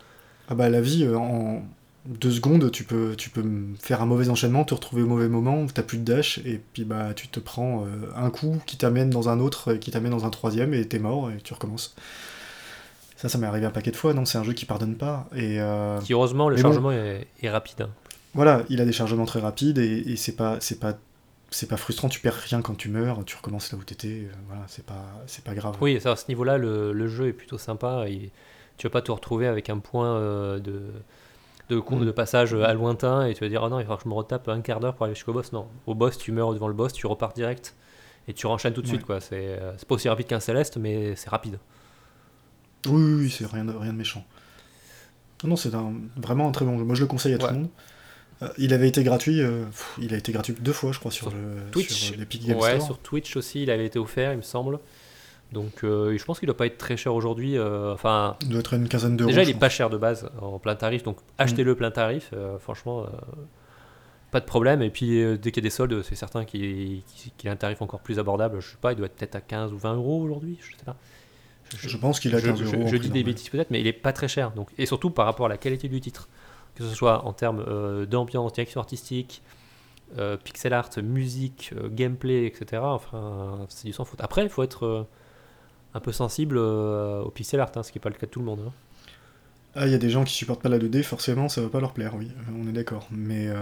[0.51, 1.63] Ah bah la vie, euh, en
[2.09, 3.45] deux secondes, tu peux, tu peux
[3.79, 6.85] faire un mauvais enchaînement, te retrouver au mauvais moment, t'as plus de dash, et puis
[6.85, 10.25] bah tu te prends euh, un coup qui t'amène dans un autre, qui t'amène dans
[10.25, 11.95] un troisième, et t'es mort, et tu recommences.
[13.17, 15.29] Ça, ça m'est arrivé un paquet de fois, non, c'est un jeu qui pardonne pas,
[15.35, 16.69] et euh, Qui heureusement le Mais bon.
[16.71, 17.83] chargement est, est rapide.
[17.83, 17.91] hein.
[18.35, 20.95] voilà, il a des chargements très rapides, et, et c'est pas, c'est pas,
[21.51, 24.33] c'est pas frustrant, tu perds rien quand tu meurs, tu recommences là où t'étais, euh,
[24.49, 25.77] voilà, c'est pas, c'est pas grave.
[25.81, 28.05] Oui, ça, à ce niveau-là, le, le jeu est plutôt sympa.
[28.09, 28.31] Et
[28.77, 30.83] tu vas pas te retrouver avec un point euh, de,
[31.71, 32.05] de, Mm.
[32.05, 34.15] de passage à lointain et tu vas dire oh non, il falloir que je me
[34.15, 35.53] retape un quart d'heure pour aller jusqu'au boss.
[35.53, 37.75] Non, au boss, tu meurs devant le boss, tu repars direct
[38.27, 39.05] et tu renchaînes tout de suite.
[39.05, 39.21] Quoi.
[39.21, 41.59] C'est euh, c'est pas aussi rapide qu'un Céleste, mais c'est rapide.
[42.87, 44.25] Oui, oui, oui, c'est rien de, rien de méchant.
[45.45, 46.85] Non, c'est un- vraiment un très bon jeu.
[46.85, 47.69] Moi, je le conseille à tout le monde.
[48.43, 51.11] Euh, il avait été gratuit, euh, pff, il a été gratuit deux fois, je crois,
[51.11, 51.91] sur, Sur le Twitch.
[51.93, 52.87] sur l'Epic Game Ouais, Store.
[52.87, 54.79] sur Twitch aussi, il avait été offert, il me semble.
[55.53, 57.57] Donc euh, je pense qu'il doit pas être très cher aujourd'hui.
[57.57, 59.29] euh, Enfin, Il doit être une quinzaine d'euros.
[59.31, 59.61] Déjà, il est pense.
[59.61, 62.31] pas cher de base en plein tarif, donc achetez-le plein tarif.
[62.35, 63.07] euh, franchement,
[64.31, 64.83] pas de problème.
[64.83, 67.03] Et puis, dès qu'il y a des soldes, c'est certain qu'il
[67.47, 68.61] a un tarif encore plus abordable.
[68.61, 70.59] Je sais pas, il doit être peut-être à 15 ou 20 euros aujourd'hui.
[70.61, 70.97] Je sais pas.
[71.77, 72.87] Je pense qu'il a je, 15 je- euros.
[72.87, 74.51] je dis des bêtises peut-être, mais il est pas très cher.
[74.53, 76.29] Donc, et surtout par rapport à la qualité du titre,
[76.75, 79.43] que ce soit en termes d'ambiance, direction artistique,
[80.45, 82.83] pixel art, musique, gameplay, etc.
[82.85, 84.21] Enfin, c'est du sans faute.
[84.23, 85.07] Après, il faut être
[85.95, 88.31] un peu sensible euh, au pixel art, hein, ce qui n'est pas le cas de
[88.31, 88.61] tout le monde.
[88.67, 88.73] hein.
[89.75, 91.81] Ah, il y a des gens qui supportent pas la 2D, forcément, ça va pas
[91.81, 93.07] leur plaire, oui, euh, on est d'accord.
[93.11, 93.55] Mais euh,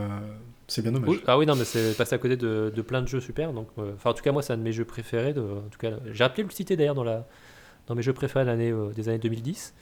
[0.66, 1.18] C'est bien dommage.
[1.26, 3.52] ah oui, non, mais c'est passé à côté de, plein de jeux super.
[3.52, 5.34] Donc, enfin, en tout cas, moi, c'est un de mes jeux préférés.
[5.34, 7.26] De, en tout cas, j'ai appelé le citer d'ailleurs dans, la,
[7.86, 9.74] dans mes jeux préférés l'année, des années 2010.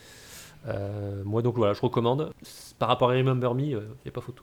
[1.25, 2.33] moi, donc voilà, je recommande.
[2.79, 4.43] Par rapport à Remember Me, il n'y a pas photo.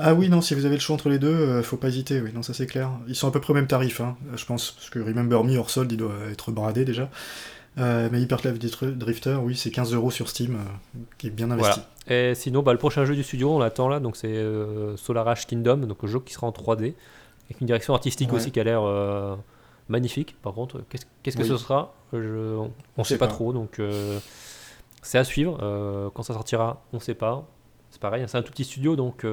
[0.00, 2.20] Ah oui, non, si vous avez le choix entre les deux, euh, faut pas hésiter,
[2.20, 2.90] oui, non, ça c'est clair.
[3.08, 5.56] Ils sont à peu près au même tarif, hein, je pense, parce que Remember Me
[5.56, 7.10] hors solde, il doit être bradé déjà.
[7.78, 11.80] Euh, mais Hyperclave Drifter, oui, c'est 15 euros sur Steam, euh, qui est bien investi.
[12.08, 14.44] Et sinon, bah, le prochain jeu du studio, on l'attend là, donc c'est
[14.96, 16.94] Solar Ash Kingdom, donc un jeu qui sera en 3D,
[17.46, 18.82] avec une direction artistique aussi qui a l'air
[19.88, 20.36] magnifique.
[20.42, 20.82] Par contre,
[21.22, 21.94] qu'est-ce que ce sera?
[22.12, 23.80] Je, On ne sait pas, pas, trop, donc
[25.02, 25.58] c'est à suivre.
[26.14, 27.48] quand ça sortira, on ne sait pas.
[27.90, 29.24] C'est pareil, hein, c'est un tout petit studio, donc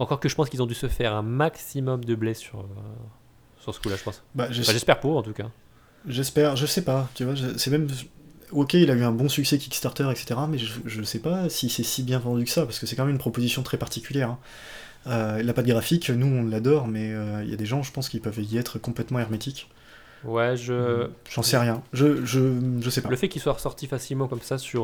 [0.00, 2.64] encore que je pense qu'ils ont dû se faire un maximum de blé sur, euh,
[3.58, 4.22] sur ce coup-là, je pense.
[4.34, 5.50] Bah, j'espère pour, en tout cas.
[6.08, 7.86] J'espère, je sais pas, tu vois, c'est même...
[8.50, 11.68] Ok, il a eu un bon succès Kickstarter, etc., mais je ne sais pas si
[11.68, 14.30] c'est si bien vendu que ça, parce que c'est quand même une proposition très particulière.
[14.30, 14.38] Hein.
[15.06, 17.66] Euh, il n'a pas de graphique, nous on l'adore, mais euh, il y a des
[17.66, 19.70] gens, je pense, qui peuvent y être complètement hermétiques.
[20.24, 21.08] Ouais, je.
[21.30, 21.82] J'en sais rien.
[21.92, 23.08] Je, je, je, sais pas.
[23.08, 24.82] Le fait qu'il soit ressorti facilement comme ça sur,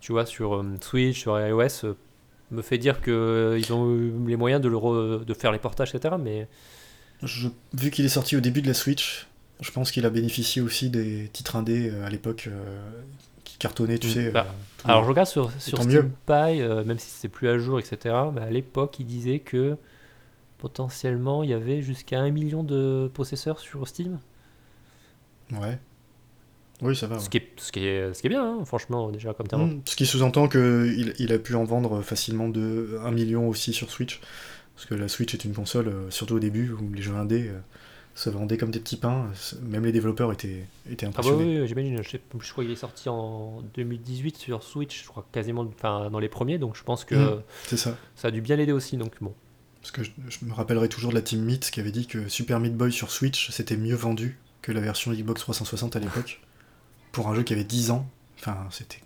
[0.00, 1.94] tu vois, sur Switch, sur iOS,
[2.50, 5.94] me fait dire qu'ils euh, ont eu les moyens de, le de faire les portages,
[5.94, 6.14] etc.
[6.18, 6.48] Mais...
[7.22, 9.26] Je, vu qu'il est sorti au début de la Switch,
[9.60, 12.90] je pense qu'il a bénéficié aussi des titres indés euh, à l'époque euh,
[13.44, 14.10] qui cartonnaient, tu mm.
[14.10, 14.30] sais.
[14.30, 14.46] Bah,
[14.84, 18.14] alors je regarde sur, sur Steam Pie, même si c'est plus à jour, etc.
[18.34, 19.76] Mais à l'époque, il disait que
[20.58, 24.18] potentiellement il y avait jusqu'à un million de possesseurs sur Steam.
[25.52, 25.78] Ouais.
[26.82, 27.18] Oui, ça va.
[27.18, 29.66] Ce, qui est, ce, qui est, ce qui est bien, hein, franchement, déjà comme terme.
[29.66, 33.72] Mmh, ce qui sous-entend qu'il il a pu en vendre facilement de 1 million aussi
[33.72, 34.20] sur Switch.
[34.74, 37.48] Parce que la Switch est une console, euh, surtout au début, où les jeux indés
[37.48, 37.58] euh,
[38.14, 39.30] se vendaient comme des petits pains.
[39.62, 41.36] Même les développeurs étaient, étaient impressionnés.
[41.40, 42.02] Ah bah oui, j'imagine.
[42.02, 46.28] Je, je, crois qu'il est sorti en 2018 sur Switch, je crois quasiment dans les
[46.28, 46.58] premiers.
[46.58, 47.42] Donc je pense que mmh,
[47.76, 47.96] ça.
[48.16, 48.98] ça a dû bien l'aider aussi.
[48.98, 49.32] Donc bon.
[49.80, 52.28] Parce que je, je, me rappellerai toujours de la team Meat qui avait dit que
[52.28, 56.40] Super Meat Boy sur Switch, c'était mieux vendu que la version Xbox 360 à l'époque
[57.16, 58.06] pour un jeu qui avait 10 ans.
[58.38, 58.98] Enfin, c'était.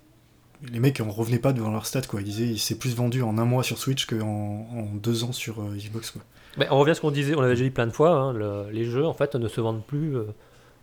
[0.73, 2.21] Les mecs, on revenait pas devant leur stats, quoi.
[2.21, 5.31] Ils disaient, il s'est plus vendu en un mois sur Switch qu'en en deux ans
[5.31, 6.23] sur euh, Xbox, quoi.
[6.59, 8.69] Mais on revient à ce qu'on disait, on l'avait déjà dit plein de fois, hein,
[8.73, 10.25] les jeux, en fait, ne se vendent plus euh,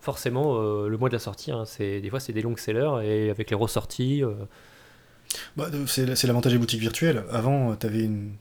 [0.00, 1.52] forcément euh, le mois de la sortie.
[1.52, 1.64] Hein.
[1.66, 4.22] C'est, des fois, c'est des longs sellers, et avec les ressorties.
[5.58, 7.24] Bah, c'est, l'avantage des boutiques virtuelles.
[7.30, 8.32] Avant, tu avais une.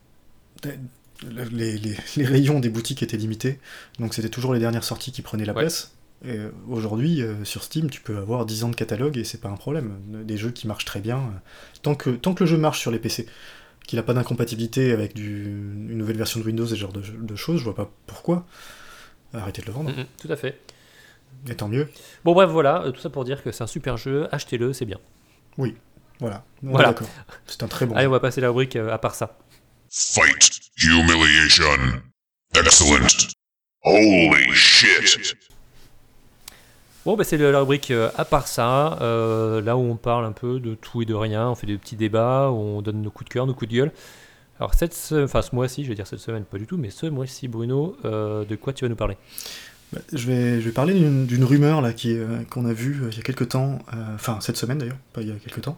[0.63, 3.59] Les, les, les, rayons des boutiques étaient limités,
[3.99, 5.96] donc c'était toujours les dernières sorties qui prenaient la place.
[6.25, 9.49] Euh, aujourd'hui, euh, sur Steam, tu peux avoir 10 ans de catalogue et c'est pas
[9.49, 9.99] un problème.
[10.23, 11.17] Des jeux qui marchent très bien.
[11.17, 11.39] Euh,
[11.81, 13.27] tant que, tant que le jeu marche sur les PC,
[13.85, 17.35] qu'il n'a pas d'incompatibilité avec du, une nouvelle version de Windows et ce genre de,
[17.35, 18.45] choses, je vois pas pourquoi.
[19.33, 19.91] Arrêtez de le vendre.
[20.19, 20.59] tout à fait.
[21.47, 21.87] Et tant mieux.
[22.25, 24.99] Bon, bref, voilà, tout ça pour dire que c'est un super jeu, achetez-le, c'est bien.
[25.57, 25.75] Oui,
[26.19, 26.43] voilà.
[26.63, 26.89] voilà.
[26.89, 27.07] D'accord.
[27.45, 29.37] C'est un très bon Allez, on va passer la rubrique à part ça.
[29.89, 31.65] Fight, humiliation,
[32.55, 33.07] excellent.
[33.83, 35.37] Holy shit.
[37.07, 40.33] Bon, bah, c'est la rubrique euh, à part ça, euh, là où on parle un
[40.33, 43.29] peu de tout et de rien, on fait des petits débats, on donne nos coups
[43.29, 43.91] de cœur, nos coups de gueule.
[44.59, 47.05] Alors, cette enfin, ce mois-ci, je vais dire cette semaine, pas du tout, mais ce
[47.05, 49.15] mois-ci, Bruno, euh, de quoi tu vas nous parler?
[49.93, 52.17] Bah, je, vais, je vais parler d'une rumeur là qui,
[52.49, 53.79] qu'on a vue il y a quelques temps,
[54.13, 55.77] enfin cette semaine d'ailleurs, pas il y a quelques temps,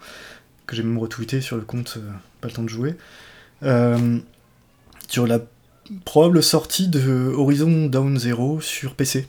[0.66, 2.00] que j'ai même retweeté sur le compte
[2.42, 2.96] Pas le temps de jouer,
[5.08, 5.42] sur la
[6.06, 9.28] probable sortie de Horizon Down Zero sur PC.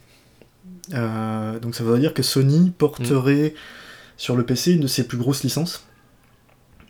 [0.94, 3.54] Euh, donc ça veut dire que Sony porterait
[4.16, 5.86] sur le PC une de ses plus grosses licences.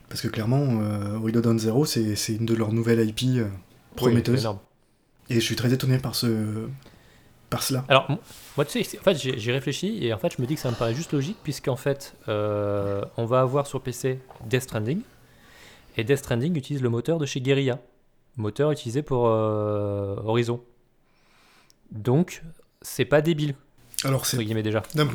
[0.09, 3.48] Parce que clairement, euh, Dawn Zero, c'est une de leurs nouvelles IP euh,
[3.94, 4.48] prometteuses.
[5.28, 6.66] et je suis très étonné par ce
[7.48, 7.84] par cela.
[7.88, 8.07] Alors,
[8.57, 10.70] moi, tu sais, en fait, j'ai réfléchi et en fait, je me dis que ça
[10.70, 15.01] me paraît juste logique, puisqu'en fait, euh, on va avoir sur PC Death Stranding,
[15.96, 17.80] et Death Stranding utilise le moteur de chez Guerrilla,
[18.36, 20.61] moteur utilisé pour Horizon.
[21.90, 22.44] Donc,
[22.82, 23.57] c'est pas débile
[24.05, 24.82] alors c'est déjà.
[24.94, 25.07] D'un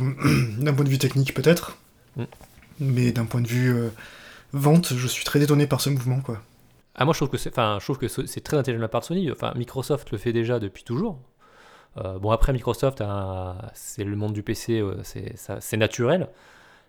[0.73, 1.77] point de vue technique peut-être,
[2.17, 2.23] mm.
[2.79, 3.89] mais d'un point de vue euh,
[4.53, 6.41] vente, je suis très étonné par ce mouvement quoi.
[6.95, 8.87] Ah moi je trouve que c'est, enfin je trouve que c'est très intelligent de la
[8.87, 9.31] part de Sony.
[9.31, 11.19] Enfin Microsoft le fait déjà depuis toujours.
[11.97, 13.03] Euh, bon après Microsoft,
[13.73, 16.29] c'est le monde du PC, euh, c'est naturel,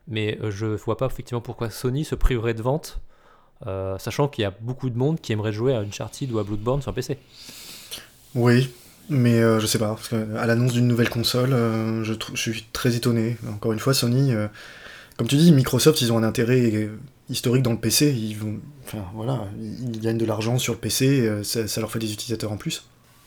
[0.08, 3.00] mais je vois pas effectivement pourquoi Sony se priverait de vente,
[3.98, 6.82] sachant qu'il y a beaucoup de monde qui aimerait jouer à Uncharted ou à Bloodborne
[6.82, 7.18] sur PC.
[8.34, 8.70] Oui,
[9.08, 12.96] mais euh, je sais pas, parce à l'annonce d'une nouvelle console, euh, je, suis très
[12.96, 13.36] étonné.
[13.48, 14.48] Encore une fois, Sony, euh,
[15.16, 16.88] comme tu dis, Microsoft, ils ont un intérêt
[17.30, 18.12] historique dans le PC.
[18.12, 22.12] Ils vont, enfin voilà, ils gagnent de l'argent sur le PC, ça, leur fait des
[22.12, 22.84] utilisateurs en plus.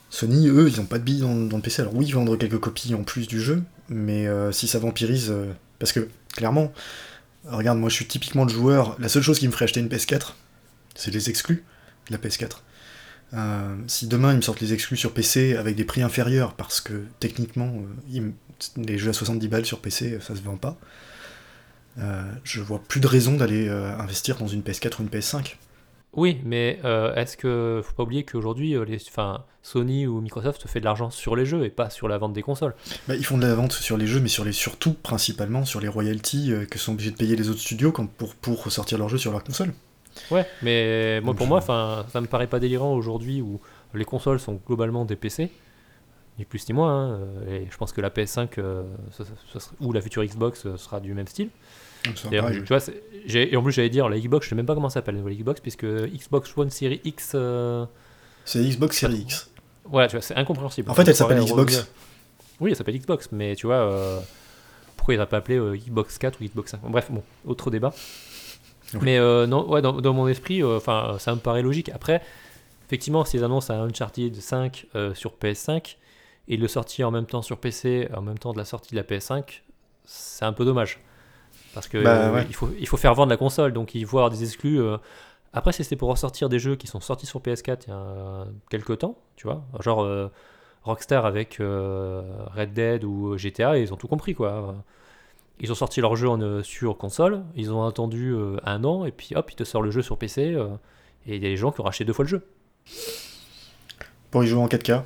[0.09, 1.81] Sony, eux, ils ont pas de billes dans, le PC.
[1.81, 5.33] Alors oui, vendre quelques copies en plus du jeu, mais si ça vampirise,
[5.79, 6.73] parce que clairement,
[7.47, 8.95] regarde, moi je suis typiquement le joueur.
[8.99, 10.33] La seule chose qui me ferait acheter une PS4,
[10.95, 11.63] c'est les exclus
[12.09, 12.57] de la PS4.
[13.33, 16.81] Euh, si demain ils me sortent les exclus sur PC avec des prix inférieurs, parce
[16.81, 18.33] que techniquement, euh, ils
[18.77, 20.77] les jeux à 70 balles sur PC, ça se vend pas,
[21.97, 25.55] euh, je vois plus de raison d'aller euh, investir dans une PS4 ou une PS5.
[26.13, 30.67] Oui, mais euh, est-ce que faut pas oublier qu'aujourd'hui, euh, les, enfin, Sony ou Microsoft
[30.67, 32.73] fait de l'argent sur les jeux et pas sur la vente des consoles.
[33.07, 35.79] Bah, ils font de la vente sur les jeux, mais sur les, surtout, principalement, sur
[35.79, 38.97] les royalties euh, que sont obligés de payer les autres studios quand, pour, pour ressortir
[38.97, 39.73] leurs jeux sur leur console.
[40.31, 43.59] Ouais, mais moi pour moi, enfin, ça me paraît pas délirant aujourd'hui où
[43.93, 45.49] les consoles sont globalement des PC,
[46.37, 47.13] ni plus ni moins.
[47.15, 50.23] hein, et je pense que la PS5 euh, ça- ça- ça sera- ou la future
[50.23, 51.49] Xbox euh, sera du même style.
[52.41, 52.79] Pareil, tu vois,
[53.35, 55.21] et en plus j'allais dire la Xbox, je sais même pas comment ça s'appelle la
[55.21, 57.85] nouvelle Xbox puisque Xbox One Series X, euh,
[58.45, 59.49] C'est Xbox Series X.
[59.91, 60.89] ouais, tu vois, c'est incompréhensible.
[60.89, 61.75] En fait, elle s'appelle Xbox.
[61.75, 61.87] revenir-
[62.61, 64.19] Oui, elle s'appelle Xbox, mais tu vois, euh,
[64.95, 67.93] pourquoi il n'a pas appelé euh, Xbox 4 ou Xbox 5 Bref, bon, autre débat.
[69.01, 71.89] Mais euh, non, ouais, dans, dans mon esprit, euh, ça me paraît logique.
[71.89, 72.21] Après,
[72.87, 75.97] effectivement, s'ils annoncent un Uncharted 5 euh, sur PS5
[76.47, 78.95] et le sortir en même temps sur PC, en même temps de la sortie de
[78.95, 79.61] la PS5,
[80.05, 80.99] c'est un peu dommage.
[81.73, 82.45] Parce que Bah, euh, ouais.
[82.49, 84.81] il, faut, il faut faire vendre la console, donc il faut avoir des exclus.
[85.53, 88.99] Après, c'était pour ressortir des jeux qui sont sortis sur PS4 il y a quelques
[88.99, 90.07] temps, tu vois, genre
[90.83, 94.75] Rockstar avec Red Dead ou GTA, ils ont tout compris quoi.
[95.61, 99.05] Ils ont sorti leur jeu en, euh, sur console, ils ont attendu euh, un an,
[99.05, 100.67] et puis hop, ils te sortent le jeu sur PC, euh,
[101.25, 102.47] et il y a des gens qui ont racheté deux fois le jeu.
[104.31, 105.03] Pour y jouer en 4K.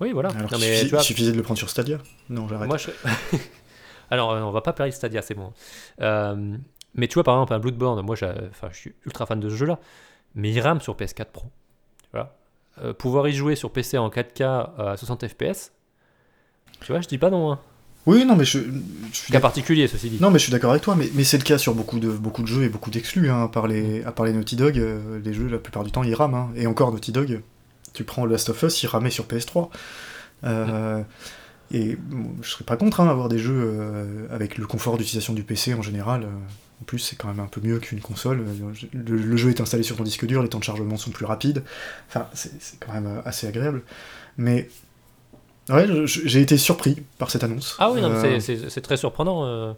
[0.00, 0.30] Oui, voilà.
[0.30, 1.98] Alors Non, qu'il mais suffi- tu vois, il suffisait de le prendre sur Stadia.
[2.28, 2.68] Non, j'arrête.
[2.68, 2.90] moi je.
[4.10, 5.52] Alors, on va pas parler de Stadia, c'est bon.
[6.00, 6.56] Euh,
[6.94, 9.54] mais tu vois, par exemple, un Bloodborne, moi enfin, je suis ultra fan de ce
[9.56, 9.78] jeu-là,
[10.34, 11.46] mais il rame sur PS4 Pro.
[12.04, 12.34] Tu vois?
[12.82, 14.42] Euh, pouvoir y jouer sur PC en 4K
[14.78, 15.72] à 60 FPS,
[16.80, 17.52] tu vois, je dis pas non.
[17.52, 17.60] Hein.
[18.08, 18.58] Oui, non, mais je,
[19.12, 20.18] je suis Cas particulier, ceci dit.
[20.20, 22.08] Non, mais je suis d'accord avec toi, mais, mais c'est le cas sur beaucoup de,
[22.08, 23.28] beaucoup de jeux et beaucoup d'exclus.
[23.30, 25.90] Hein, à, part les, à part les Naughty Dog, euh, les jeux, la plupart du
[25.92, 26.34] temps, ils rament.
[26.34, 26.48] hein.
[26.56, 27.42] Et encore, Naughty Dog,
[27.92, 29.68] tu prends Last of Us, il ramait sur PS3.
[30.44, 31.02] Euh,
[31.70, 35.34] Et bon, je serais pas contre hein, avoir des jeux euh, avec le confort d'utilisation
[35.34, 36.26] du PC en général.
[36.80, 38.42] en plus, c'est quand même un peu mieux qu'une console.
[38.94, 41.26] Le, le jeu est installé sur ton disque dur, les temps de chargement sont plus
[41.26, 41.62] rapides.
[42.08, 43.82] Enfin, c'est quand même assez agréable.
[44.38, 44.70] Mais
[45.76, 47.76] ouais, j'ai été surpris par cette annonce.
[47.78, 49.44] Ah oui, Euh, c'est- très surprenant.
[49.44, 49.72] euh,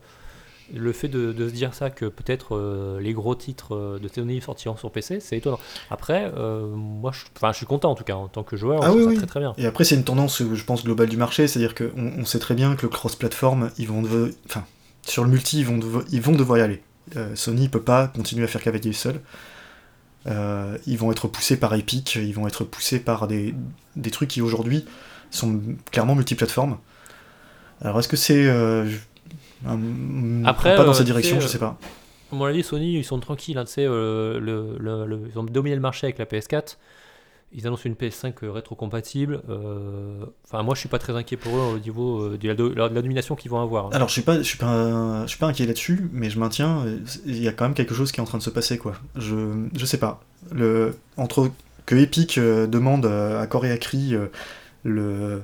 [0.72, 4.40] le fait de, de se dire ça, que peut-être euh, les gros titres de Sony
[4.40, 5.58] sortiront sur PC, c'est étonnant.
[5.90, 6.30] Après,
[6.76, 9.16] moi, je, je suis content en tout cas, en tant que joueur, Ah oui, oui.
[9.16, 9.52] très très bien.
[9.58, 12.54] Et après, c'est une tendance, je pense, globale du marché, c'est-à-dire qu'on on sait très
[12.54, 14.64] bien que le cross-platform, ils vont devoir, enfin,
[15.04, 16.82] sur le multi, ils vont, devoir, ils vont devoir y aller.
[17.34, 19.20] Sony peut pas continuer à faire cavalier seul.
[20.26, 23.54] Ils vont être poussés par Epic, ils vont être poussés par des,
[23.96, 24.84] des trucs qui aujourd'hui
[25.30, 25.60] sont
[25.90, 26.78] clairement multiplateformes.
[27.82, 28.86] Alors, est-ce que c'est euh,
[30.44, 31.78] Après, pas dans euh, cette tu direction, je euh, sais pas.
[32.32, 33.58] À mon avis, Sony, ils sont tranquilles.
[33.58, 36.76] hein, euh, le, le- le- ils ont dominé le marché avec la PS4.
[37.52, 39.42] Ils annoncent une PS5 euh, rétro-compatible.
[39.48, 42.54] euh, Enfin, moi, je suis pas très inquiet pour eux au niveau euh, de la,
[42.54, 43.86] de la domination qu'ils vont avoir.
[43.86, 43.90] hein.
[43.92, 46.84] Alors, je suis pas, je suis pas, je suis pas inquiet là-dessus, mais je maintiens,
[46.86, 48.78] euh, il y a quand même quelque chose qui est en train de se passer,
[48.78, 48.92] quoi.
[49.16, 50.22] Je, je sais pas.
[50.52, 51.50] Le, entre
[51.86, 54.26] que Epic euh, demande euh, à corps et à cri euh,
[54.84, 55.42] le,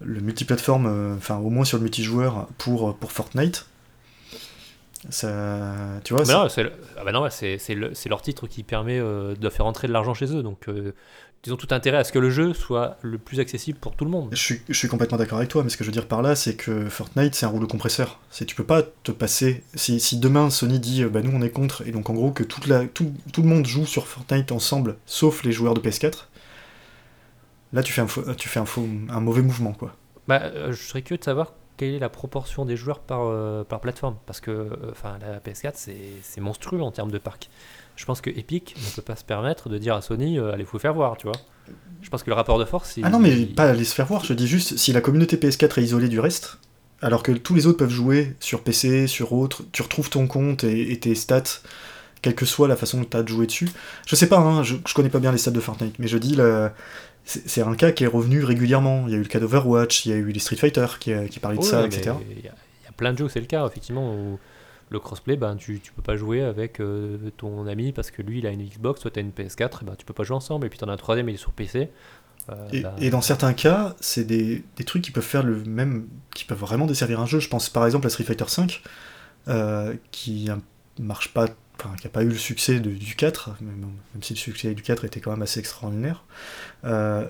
[0.00, 3.66] le multiplateforme, euh, enfin au moins sur le multijoueur pour pour Fortnite,
[5.10, 5.28] ça,
[6.02, 6.62] tu vois, c'est
[6.98, 7.12] ah bah
[7.74, 10.42] le- leur titre qui permet euh, de faire entrer de l'argent chez eux.
[10.42, 10.92] Donc, euh,
[11.46, 14.06] ils ont tout intérêt à ce que le jeu soit le plus accessible pour tout
[14.06, 14.30] le monde.
[14.32, 16.22] Je suis, je suis complètement d'accord avec toi, mais ce que je veux dire par
[16.22, 18.18] là, c'est que Fortnite, c'est un rouleau compresseur.
[18.30, 19.62] C'est tu peux pas te passer.
[19.74, 22.30] Si, si demain Sony dit, euh, bah nous on est contre, et donc en gros
[22.30, 25.80] que toute la, tout, tout le monde joue sur Fortnite ensemble, sauf les joueurs de
[25.80, 26.28] PS4,
[27.74, 29.94] là tu fais un, faux- tu fais un, faux, un mauvais mouvement, quoi.
[30.28, 33.64] Bah, euh, je serais curieux de savoir quelle est la proportion des joueurs par, euh,
[33.64, 34.16] par plateforme.
[34.26, 35.72] Parce que euh, enfin, la PS4,
[36.22, 37.50] c'est monstrueux en termes de parc.
[37.96, 40.78] Je pense que Epic ne peut pas se permettre de dire à Sony, allez, faut
[40.78, 41.36] faire voir, tu vois.
[42.02, 44.06] Je pense que le rapport de force, Ah non, mais il- pas aller se faire
[44.06, 46.58] voir, je dis juste, si la communauté PS4 est isolée du reste,
[47.00, 50.64] alors que tous les autres peuvent jouer sur PC, sur autre, tu retrouves ton compte
[50.64, 51.42] et, et tes stats,
[52.20, 53.68] quelle que soit la façon dont tu as de jouer dessus.
[54.06, 56.18] Je sais pas, hein, je, je connais pas bien les stats de Fortnite, mais je
[56.18, 56.70] dis, le-
[57.24, 59.04] c'est un cas qui est revenu régulièrement.
[59.06, 61.12] Il y a eu le cas d'Overwatch, il y a eu les Street Fighter qui,
[61.12, 62.16] euh, qui parlaient de Ouais, ça, etc.
[62.30, 64.38] Il y, a- il y a plein de jeux où c'est le cas, effectivement, où
[64.90, 68.38] le crossplay, ben, tu, tu peux pas jouer avec euh, ton ami parce que lui,
[68.38, 70.36] il a une Xbox, toi, tu as une PS4, et ben, tu peux pas jouer
[70.36, 71.88] ensemble, et puis tu en as un troisième, il est sur PC.
[72.50, 75.64] euh, Et, bah, et dans certains cas, c'est des, des trucs qui peuvent faire le
[75.64, 77.40] même, qui peuvent vraiment desservir un jeu.
[77.40, 78.66] Je pense par exemple à Street Fighter V,
[79.48, 80.48] euh, qui
[81.00, 81.46] marche pas,
[81.78, 83.76] enfin, qui a pas eu le succès de- du 4, même,
[84.14, 86.24] même si le succès du 4 était quand même assez extraordinaire.
[86.84, 87.26] Euh,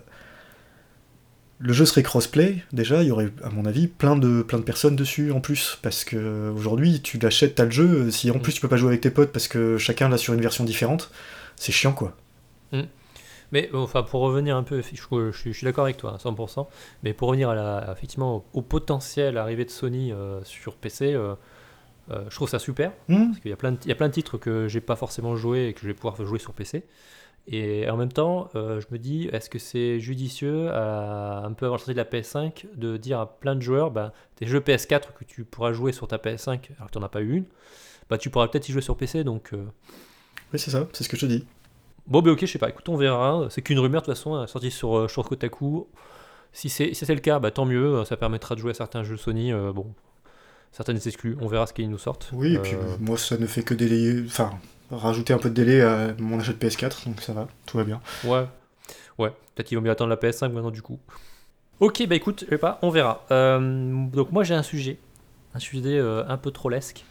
[1.61, 4.65] le jeu serait crossplay, déjà, il y aurait, à mon avis, plein de, plein de
[4.65, 8.43] personnes dessus en plus, parce que aujourd'hui, tu l'achètes, t'as le jeu, si en Mm.
[8.43, 10.65] plus tu peux pas jouer avec tes potes parce que chacun l'a sur une version
[10.65, 11.11] différente,
[11.57, 12.17] c'est chiant quoi.
[13.53, 14.97] Mais bon, enfin, pour revenir un peu, je,
[15.31, 16.67] je suis, je suis d'accord avec toi, à 100%.
[17.05, 21.13] Mais pour revenir à la, effectivement, au, au potentiel arrivée de Sony euh, sur PC,
[21.15, 21.35] euh,
[22.11, 22.93] euh, je trouve ça super.
[23.09, 23.27] Hmm.
[23.29, 24.97] Parce qu'il y, a plein de- il y a plein de titres que j'ai pas
[24.97, 26.85] forcément joué et que je vais pouvoir jouer sur PC.
[27.47, 31.67] Et en même temps, euh, je me dis, est-ce que c'est judicieux, à, un peu
[31.67, 34.61] avant la sortie de la PS5, de dire à plein de joueurs, bah, tes jeux
[34.61, 37.35] PS4 que tu pourras jouer sur ta PS5, alors que tu n'en as pas eu
[37.37, 37.45] une,
[38.09, 39.25] bah, tu pourras peut-être y jouer sur PC.
[39.25, 39.63] Donc, euh,
[40.55, 41.45] Oui, c'est ça, c'est ce que je te dis.
[42.07, 43.47] bon, bah ok, je sais pas, écoute, on verra.
[43.51, 45.87] C'est qu'une rumeur, de toute façon, sortie sur, euh, sur Kotaku.
[46.53, 49.17] Si c'est si le cas, bah, tant mieux, ça permettra de jouer à certains jeux
[49.19, 49.53] Sony.
[49.53, 49.93] bon,
[50.77, 52.29] certaines exclus, on verra ce qu'ils nous sortent.
[52.35, 54.23] Oui, et puis Euh, moi, ça ne fait que délayer.
[54.27, 54.51] Enfin,
[54.91, 57.85] rajouter un peu de délai à mon achat de PS4, donc ça va, tout va
[57.85, 58.01] bien.
[58.25, 58.45] Ouais,
[59.19, 59.31] ouais.
[59.55, 60.99] Peut-être qu'il vaut mieux attendre la PS5 maintenant du coup.
[61.81, 63.25] Ok, bah écoute, je sais pas, on verra.
[63.31, 64.99] Euh, donc moi j'ai un sujet,
[65.55, 67.05] un sujet euh, un peu trollesque,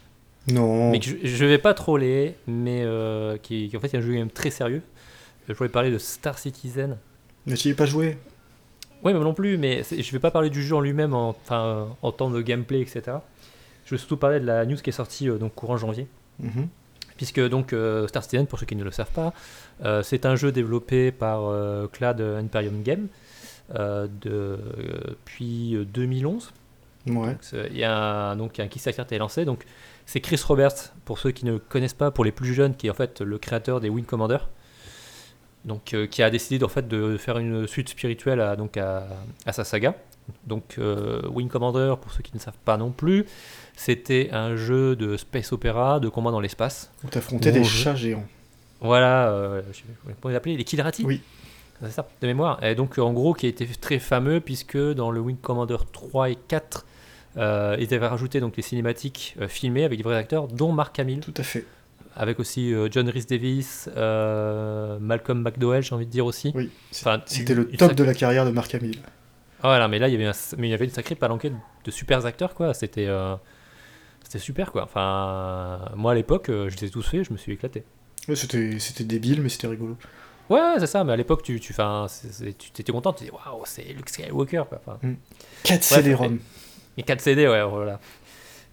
[0.48, 0.90] Non.
[0.90, 4.00] mais que je, je vais pas troller, mais euh, qui, qui en fait est un
[4.00, 4.82] jeu quand même très sérieux.
[5.48, 6.96] Je voulais parler de Star Citizen.
[7.46, 8.16] Mais tu n'y pas joué
[9.02, 12.12] Oui, mais non plus, mais je vais pas parler du jeu en lui-même en, en
[12.12, 13.18] temps de gameplay, etc.
[13.84, 16.06] Je vais surtout parler de la news qui est sortie euh, donc courant janvier.
[16.40, 16.68] Mhm.
[17.16, 19.32] Puisque donc euh, Star Citizen, pour ceux qui ne le savent pas,
[19.84, 21.42] euh, c'est un jeu développé par
[21.92, 23.06] Clad Imperium Game
[23.70, 24.58] de-
[25.08, 26.52] depuis euh, 2011.
[27.06, 27.12] Ouais.
[27.32, 27.96] Donc, c'est- Il y a
[28.30, 29.44] un, donc un Kickstarter qui est lancé.
[29.44, 29.64] Donc
[30.06, 32.90] c'est Chris Roberts, pour ceux qui ne connaissent pas, pour les plus jeunes, qui est
[32.90, 34.38] en fait le créateur des Wing Commander.
[35.64, 39.06] Donc euh, qui a décidé en fait de faire une suite spirituelle à, donc à,
[39.46, 39.94] à sa saga.
[40.46, 43.26] Donc euh, Wing Commander, pour ceux qui ne savent pas non plus,
[43.76, 46.90] c'était un jeu de space opéra, de combat dans l'espace.
[47.04, 47.82] Où t'affrontais des jeu.
[47.84, 48.24] chats géants.
[48.80, 51.22] Voilà, euh, je sais pas comment les appeler, les Killerati Oui.
[51.82, 52.62] C'est ça, de mémoire.
[52.62, 56.30] Et donc, en gros, qui a été très fameux, puisque dans le Wing Commander 3
[56.30, 56.86] et 4,
[57.36, 60.98] euh, ils avaient rajouté donc, les cinématiques euh, filmées avec des vrais acteurs, dont Mark
[60.98, 61.66] Hamill, Tout à fait.
[62.14, 66.52] avec aussi John Rhys Davis, Malcolm McDowell, j'ai envie de dire aussi.
[66.54, 66.70] Oui.
[66.92, 68.98] Enfin, C'était le top de la carrière de Mark Hamill.
[69.64, 71.48] Ah, Voilà, mais là, il y avait, un- mais il y avait une sacrée palanquée
[71.50, 72.74] de, de super acteurs, quoi.
[72.74, 73.34] C'était euh,
[74.22, 74.84] c'était super, quoi.
[74.84, 77.82] Enfin, moi, à l'époque, euh, je les ai tous faits, je me suis éclaté.
[78.28, 79.96] Ouais, C'était c'était débile, mais c'était rigolo.
[80.50, 83.12] Ouais, ouais, c'est ça, mais à l'époque, tu, tu, enfin, c'est- c'est- tu étais content,
[83.14, 84.80] tu disais, waouh, c'est Luke Skywalker, quoi.
[84.86, 84.98] Enfin,
[85.62, 86.38] 4 CD-ROM.
[86.98, 88.00] et 4 CD, ouais, voilà.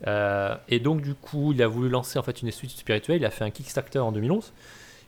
[0.08, 3.26] Euh, et donc, du coup, il a voulu lancer en fait une suite spirituelle, il
[3.26, 4.52] a fait un Kickstarter en 2011.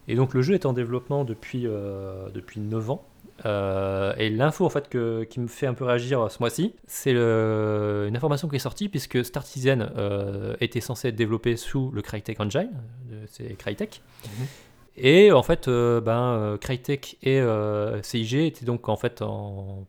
[0.08, 3.06] Et donc, le jeu est en développement depuis, euh, depuis 9 ans.
[3.46, 7.12] Euh, et l'info en fait que, qui me fait un peu réagir ce mois-ci, c'est
[7.12, 12.02] une information qui est sortie puisque Star Citizen euh, était censé être développé sous le
[12.02, 12.70] Crytek Engine,
[13.10, 14.02] de- c'est Crytek.
[14.26, 14.46] Mhm.
[14.98, 19.86] Et en fait, euh, ben, euh, Crytek et euh, CIG étaient donc en fait en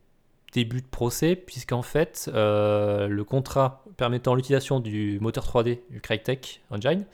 [0.53, 6.61] début de procès puisqu'en fait euh, le contrat permettant l'utilisation du moteur 3D du Crytek
[6.71, 7.05] Engine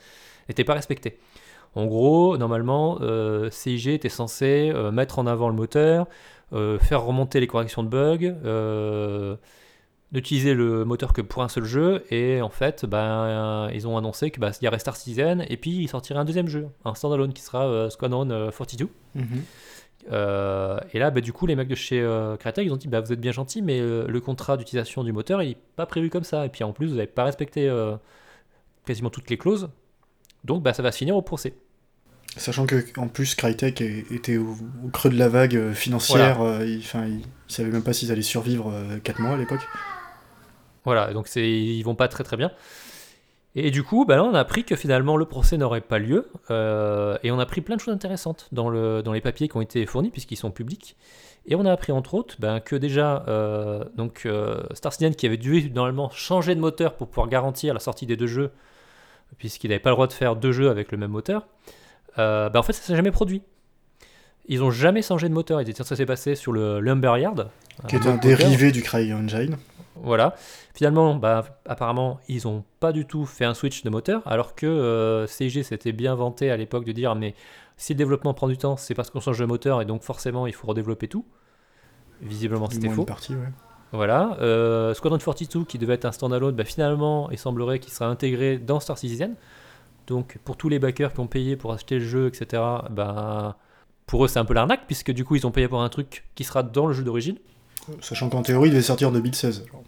[0.48, 1.18] n'était pas respecté.
[1.74, 6.06] En gros, normalement, euh, CIG était censé euh, mettre en avant le moteur,
[6.52, 9.28] euh, faire remonter les corrections de bugs,
[10.12, 14.30] n'utiliser le moteur que pour un seul jeu, et en fait, ben, ils ont annoncé
[14.30, 16.94] qu'il bah, il y aurait Star Citizen, et puis il sortirait un deuxième jeu, un
[16.94, 18.88] standalone qui sera Squadron euh, 42.
[19.14, 19.42] Mhm.
[20.92, 22.06] Et là, bah, du coup, les mecs de chez
[22.40, 25.42] Crytek, ils ont dit bah, Vous êtes bien gentil, mais le contrat d'utilisation du moteur,
[25.42, 26.44] il n'est pas prévu comme ça.
[26.44, 27.72] Et puis en plus, vous n'avez pas respecté
[28.84, 29.70] quasiment toutes les clauses.
[30.44, 31.54] Donc, bah, ça va se finir au procès.
[32.36, 36.64] Sachant que en plus Crytek était au, au creux de la vague euh, financière, euh,
[36.66, 38.72] ils, ils savaient même pas s'ils allaient survivre
[39.04, 39.60] 4 mois à l'époque.
[40.84, 42.50] Voilà, donc ils vont pas très très bien.
[43.54, 46.30] Et du coup, bah là, on a appris que finalement le procès n'aurait pas lieu.
[46.50, 49.56] euh, et on a appris plein de choses intéressantes dans, le, dans les papiers qui
[49.56, 50.96] ont été fournis, puisqu'ils sont publics.
[51.44, 55.26] Et on a appris entre autres ben, que déjà, euh, donc, euh, Star Citizen, qui
[55.26, 58.52] avait dû normalement changer de moteur pour pouvoir garantir la sortie des deux jeux,
[59.38, 61.46] puisqu'il n'avait pas le droit de faire deux jeux avec le même moteur,
[62.18, 63.42] euh, ben, en fait, ça s'est jamais produit.
[64.48, 65.60] Ils n'ont jamais changé de moteur.
[65.84, 67.46] Ça s'est passé sur le Lumberyard.
[67.88, 68.38] Qui est autre un moteur.
[68.38, 69.56] dérivé du Cry Engine.
[69.96, 70.34] Voilà.
[70.74, 74.66] Finalement, bah, apparemment, ils n'ont pas du tout fait un switch de moteur, alors que
[74.66, 77.34] euh, CIG s'était bien vanté à l'époque de dire mais
[77.76, 80.46] si le développement prend du temps, c'est parce qu'on change de moteur et donc forcément
[80.46, 81.24] il faut redévelopper tout.
[82.20, 83.02] Visiblement, Du c'était faux.
[83.02, 83.48] une partie, ouais.
[83.92, 84.36] Voilà.
[84.40, 88.58] Euh, Squadron 42, qui devait être un standalone, bah, finalement, il semblerait qu'il sera intégré
[88.58, 89.34] dans Star Citizen.
[90.06, 93.58] Donc, pour tous les backers qui ont payé pour acheter le jeu, etc., bah,
[94.06, 96.24] pour eux, c'est un peu l'arnaque, puisque du coup, ils ont payé pour un truc
[96.34, 97.36] qui sera dans le jeu d'origine.
[98.00, 99.66] Sachant qu'en théorie, il devait sortir en 2016.
[99.70, 99.82] genre.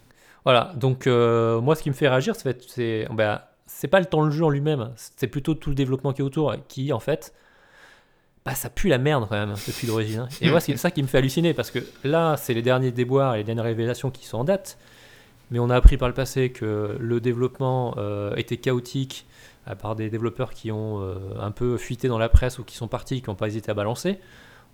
[0.44, 4.22] Voilà, donc euh, moi ce qui me fait réagir, c'est bah, c'est pas le temps
[4.22, 7.32] le jeu en lui-même, c'est plutôt tout le développement qui est autour qui en fait
[8.44, 10.20] bah ça pue la merde quand même depuis l'origine.
[10.20, 10.28] hein.
[10.40, 13.34] Et moi c'est ça qui me fait halluciner parce que là c'est les derniers déboires
[13.34, 14.78] et les dernières révélations qui sont en date,
[15.50, 19.26] mais on a appris par le passé que le développement euh, était chaotique
[19.66, 22.76] à part des développeurs qui ont euh, un peu fuité dans la presse ou qui
[22.76, 24.18] sont partis, qui n'ont pas hésité à balancer.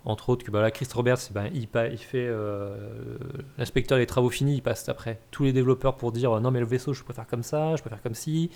[0.03, 2.75] entre autres que bah, là, Chris Roberts, ben, il, pa- il fait euh,
[3.57, 6.65] l'inspecteur des travaux finis, il passe après tous les développeurs pour dire non mais le
[6.65, 8.49] vaisseau je préfère comme ça, je préfère comme ci.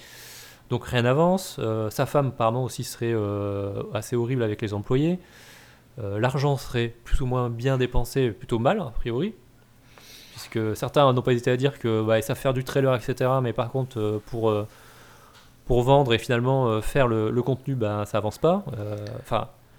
[0.69, 1.57] Donc rien n'avance.
[1.59, 5.19] Euh, sa femme apparemment aussi serait euh, assez horrible avec les employés.
[5.99, 9.35] Euh, L'argent serait plus ou moins bien dépensé, plutôt mal a priori.
[10.31, 13.31] Puisque certains n'ont pas hésité à dire que bah, savent faire du trailer, etc.
[13.41, 14.51] Mais par contre, pour,
[15.81, 18.65] vendre et finalement faire le, contenu, bah, ça avance pas.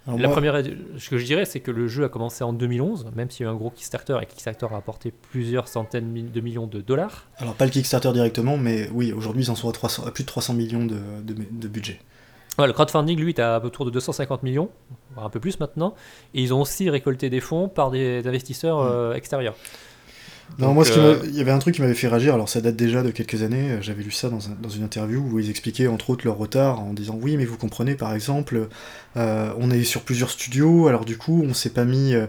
[0.07, 0.63] Alors la moi- première,
[0.97, 3.49] ce que je dirais, c'est que le jeu a commencé en 2011, même s'il y
[3.49, 7.25] a eu un gros Kickstarter et Kickstarter a apporté plusieurs centaines de millions de dollars.
[7.37, 10.23] Alors pas le Kickstarter directement, mais oui, aujourd'hui ils en sont à, 300 à plus
[10.23, 11.99] de 300 millions de, de, de budget.
[12.57, 14.69] Ouais, le crowdfunding, lui, est à autour de 250 millions,
[15.15, 15.93] un peu plus maintenant.
[16.33, 19.55] Et ils ont aussi récolté des fonds par des investisseurs euh, extérieurs.
[20.59, 22.61] Non, Donc, moi, euh, il y avait un truc qui m'avait fait réagir, alors ça
[22.61, 25.39] date déjà de quelques années, euh, j'avais lu ça dans, un- dans une interview où
[25.39, 28.67] ils expliquaient entre autres leur retard en disant oui, mais vous comprenez, par exemple,
[29.17, 32.25] euh, on est sur plusieurs studios, alors du coup, on s'est pas mis, euh,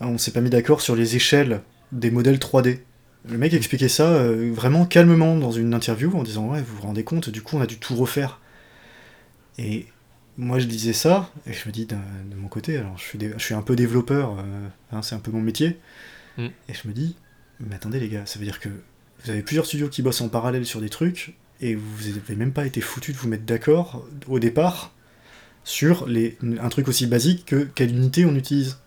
[0.00, 2.80] on s'est pas mis d'accord sur les échelles des modèles 3D.
[3.28, 7.04] Le mec expliquait ça vraiment calmement dans une interview en disant ouais, vous vous rendez
[7.04, 8.40] compte, du coup, on a dû tout refaire.
[9.58, 9.86] Et
[10.38, 11.94] moi, je disais ça, et je me dis de,
[12.30, 14.36] de mon côté, alors je suis, je suis un peu développeur,
[14.92, 15.78] hein, c'est un peu mon métier,
[16.38, 16.46] Mm.
[16.46, 17.14] et je me dis,
[17.68, 18.68] mais attendez les gars, ça veut dire que
[19.24, 22.52] vous avez plusieurs studios qui bossent en parallèle sur des trucs, et vous avez même
[22.52, 24.92] pas été foutu de vous mettre d'accord au départ
[25.64, 28.78] sur les, un truc aussi basique que quelle unité on utilise.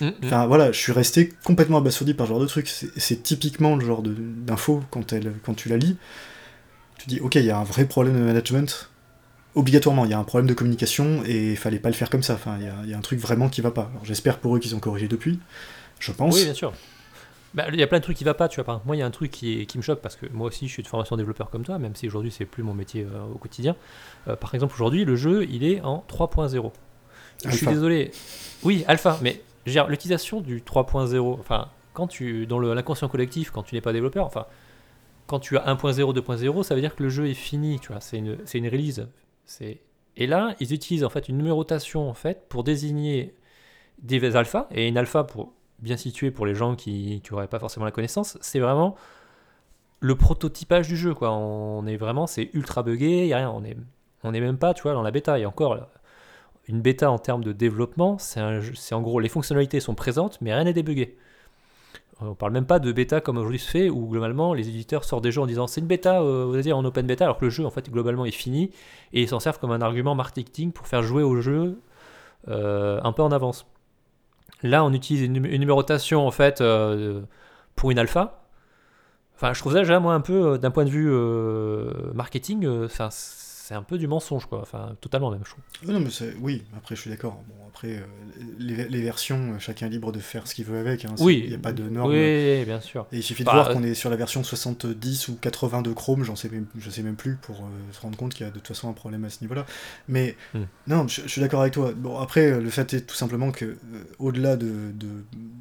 [0.00, 0.12] Mm, mm.
[0.24, 2.68] Enfin voilà, je suis resté complètement abasourdi par ce genre de truc.
[2.96, 5.96] C'est typiquement le genre d'info quand, elle- quand tu la lis.
[6.98, 8.90] Tu dis, ok, il y a un vrai problème de management.
[9.54, 12.22] Obligatoirement, il y a un problème de communication et il fallait pas le faire comme
[12.22, 12.34] ça.
[12.34, 13.90] Enfin, il y a, il y a un truc vraiment qui va pas.
[14.04, 15.38] J'espère pour eux qu'ils ont corrigé depuis.
[16.00, 16.34] Je pense.
[16.36, 16.72] Oui, bien sûr.
[17.54, 18.64] Bah, Il y a plein de trucs qui va pas, tu vois.
[18.64, 20.26] Par exemple, moi, il y a un truc qui, est- qui me choque parce que
[20.32, 22.74] moi aussi, je suis de formation développeur comme toi, même si aujourd'hui, c'est plus mon
[22.74, 23.74] métier euh, au quotidien.
[24.28, 26.72] Euh, par exemple, aujourd'hui, le jeu, il est en 3.0.
[27.44, 28.10] Je suis désolé.
[28.64, 33.80] Oui, alpha, mais l'utilisation du 3.0, enfin, quand tu, dans l'inconscient collectif, quand tu n'es
[33.80, 34.46] pas développeur, enfin,
[35.26, 38.00] quand tu as 1.0, 2.0, ça veut dire que le jeu est fini, tu vois,
[38.00, 39.08] c'est une, une release.
[39.44, 39.80] C'est...
[40.16, 43.34] Et là, ils utilisent en fait une numérotation en fait pour désigner
[44.02, 47.84] des alphas, et une alpha pour bien situer pour les gens qui n'auraient pas forcément
[47.84, 48.96] la connaissance, c'est vraiment
[50.00, 51.32] le prototypage du jeu, quoi.
[51.32, 53.76] On est vraiment, c'est ultra buggé, y a rien, on est,
[54.24, 55.88] on est même pas, tu vois, dans la bêta, et encore, là,
[56.68, 58.40] une bêta en termes de développement, c'est,
[58.92, 61.16] en gros les fonctionnalités sont présentes, mais rien n'est débugué.
[62.20, 65.22] On parle même pas de bêta comme aujourd'hui se fait, où globalement les éditeurs sortent
[65.22, 67.38] des jeux en disant c'est une bêta, euh, vous allez dire en open bêta, alors
[67.38, 68.70] que le jeu en fait globalement est fini,
[69.12, 71.80] et ils s'en servent comme un argument marketing pour faire jouer au jeu
[72.48, 73.66] euh, un peu en avance.
[74.62, 77.22] Là, on utilise une, numé- une numérotation en fait euh,
[77.76, 78.42] pour une alpha.
[79.36, 82.66] Enfin, je trouve ça déjà moi un peu euh, d'un point de vue euh, marketing,
[83.68, 84.60] c'est un peu du mensonge quoi.
[84.62, 85.92] Enfin, totalement même je trouve.
[85.92, 87.42] Non, mais c'est- oui, après je suis d'accord.
[87.48, 88.00] Bon, après, euh,
[88.58, 91.04] les, les versions, euh, chacun est libre de faire ce qu'il veut avec.
[91.04, 91.14] hein.
[91.18, 92.10] Oui, Il n'y a pas de normes.
[92.10, 93.06] Oui, bien sûr.
[93.12, 95.82] Et il suffit de Bah, voir euh, qu'on est sur la version 70 ou 80
[95.82, 98.46] de Chrome, j'en sais même, je sais même plus, pour euh, se rendre compte qu'il
[98.46, 99.66] y a de toute façon un problème à ce niveau-là.
[100.08, 100.62] Mais Hmm.
[100.86, 101.92] non, je, je suis d'accord avec toi.
[101.94, 103.76] Bon, après, le fait est tout simplement que, euh,
[104.18, 105.08] au-delà de, de,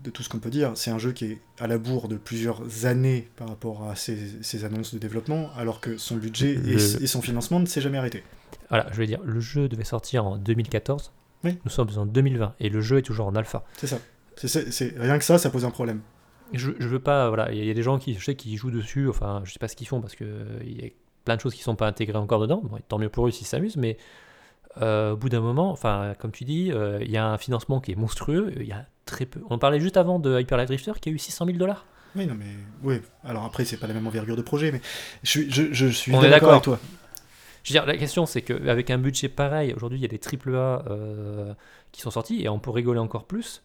[0.06, 2.18] de tout ce qu'on peut dire, c'est un jeu qui est à la bourre de
[2.18, 6.58] plusieurs années par rapport à ses, ses annonces de développement, alors que son budget et,
[6.58, 8.24] Le- et son financement ne s'est jamais arrêté.
[8.70, 11.12] Voilà, je vais dire, le jeu devait sortir en 2014.
[11.44, 11.58] Oui.
[11.66, 13.64] Nous sommes en 2020 et le jeu est toujours en alpha.
[13.78, 14.00] C'est ça.
[14.36, 16.02] C'est- rien que ça, ça pose un problème.
[16.54, 18.24] Je, je veux pas, voilà, il y, a- il y a des gens qui, je
[18.24, 19.10] sais, qui jouent dessus.
[19.10, 20.90] Enfin, je sais pas ce qu'ils font parce que euh, il y a
[21.26, 22.62] plein de choses qui sont pas intégrées encore dedans.
[22.64, 23.98] Bon, tant mieux pour eux s'ils s'amusent, mais
[24.82, 27.80] euh, au bout d'un moment, enfin, comme tu dis, euh, il y a un financement
[27.80, 28.54] qui est monstrueux.
[28.58, 29.42] Il y a très peu.
[29.50, 31.86] On parlait juste avant de Hyper Light Drifter qui a eu 600 000 dollars.
[32.16, 32.46] Oui, non, mais.
[32.84, 34.82] Oui, alors après, c'est pas la même envergure de projet, mais
[35.24, 36.80] je suis, je, je suis On est d'accord avec toi.
[37.68, 40.22] Je veux dire, la question, c'est qu'avec un budget pareil, aujourd'hui, il y a des
[40.22, 41.54] AAA euh,
[41.92, 43.62] qui sont sortis et on peut rigoler encore plus.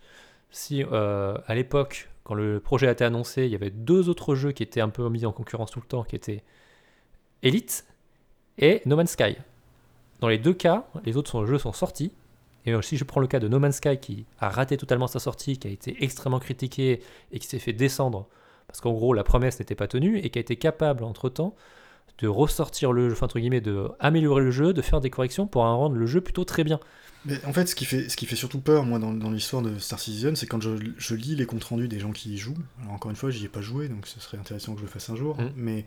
[0.50, 4.34] Si euh, à l'époque, quand le projet a été annoncé, il y avait deux autres
[4.34, 6.42] jeux qui étaient un peu mis en concurrence tout le temps, qui étaient
[7.44, 7.84] Elite
[8.58, 9.36] et No Man's Sky.
[10.22, 12.12] Dans les deux cas, les autres sont- jeux sont sortis.
[12.64, 15.08] Et euh, si je prends le cas de No Man's Sky qui a raté totalement
[15.08, 17.02] sa sortie, qui a été extrêmement critiqué
[17.32, 18.28] et qui s'est fait descendre
[18.68, 21.54] parce qu'en gros la promesse n'était pas tenue et qui a été capable entre temps
[22.18, 25.46] de ressortir le jeu, enfin, entre guillemets, de améliorer le jeu, de faire des corrections
[25.48, 26.78] pour en rendre le jeu plutôt très bien.
[27.24, 29.60] Mais en fait, ce qui fait, ce qui fait surtout peur, moi, dans, dans l'histoire
[29.62, 32.38] de Star Citizen, c'est quand je, je lis les comptes rendus des gens qui y
[32.38, 32.56] jouent.
[32.80, 34.90] Alors, encore une fois, j'y ai pas joué, donc ce serait intéressant que je le
[34.90, 35.36] fasse un jour.
[35.40, 35.50] Mm.
[35.56, 35.84] Mais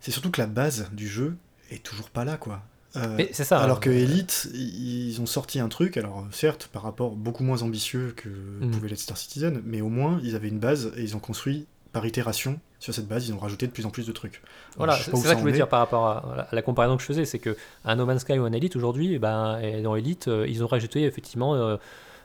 [0.00, 1.36] c'est surtout que la base du jeu
[1.70, 2.62] est toujours pas là, quoi.
[2.96, 3.58] Euh, Mais c'est ça.
[3.60, 3.80] alors hein.
[3.80, 8.28] que Elite, ils ont sorti un truc, alors certes, par rapport beaucoup moins ambitieux que
[8.28, 8.70] Mm.
[8.70, 11.66] pouvait l'être Star Citizen, mais au moins, ils avaient une base et ils ont construit
[11.92, 12.58] par itération.
[12.80, 14.42] Sur cette base, ils ont rajouté de plus en plus de trucs.
[14.76, 15.56] Voilà, c'est ça que je voulais est.
[15.56, 18.38] dire par rapport à, la comparaison que je faisais, c'est que un No Man's Sky
[18.38, 21.76] ou un Elite aujourd'hui, eh ben, et dans Elite, euh, ils ont rajouté effectivement euh,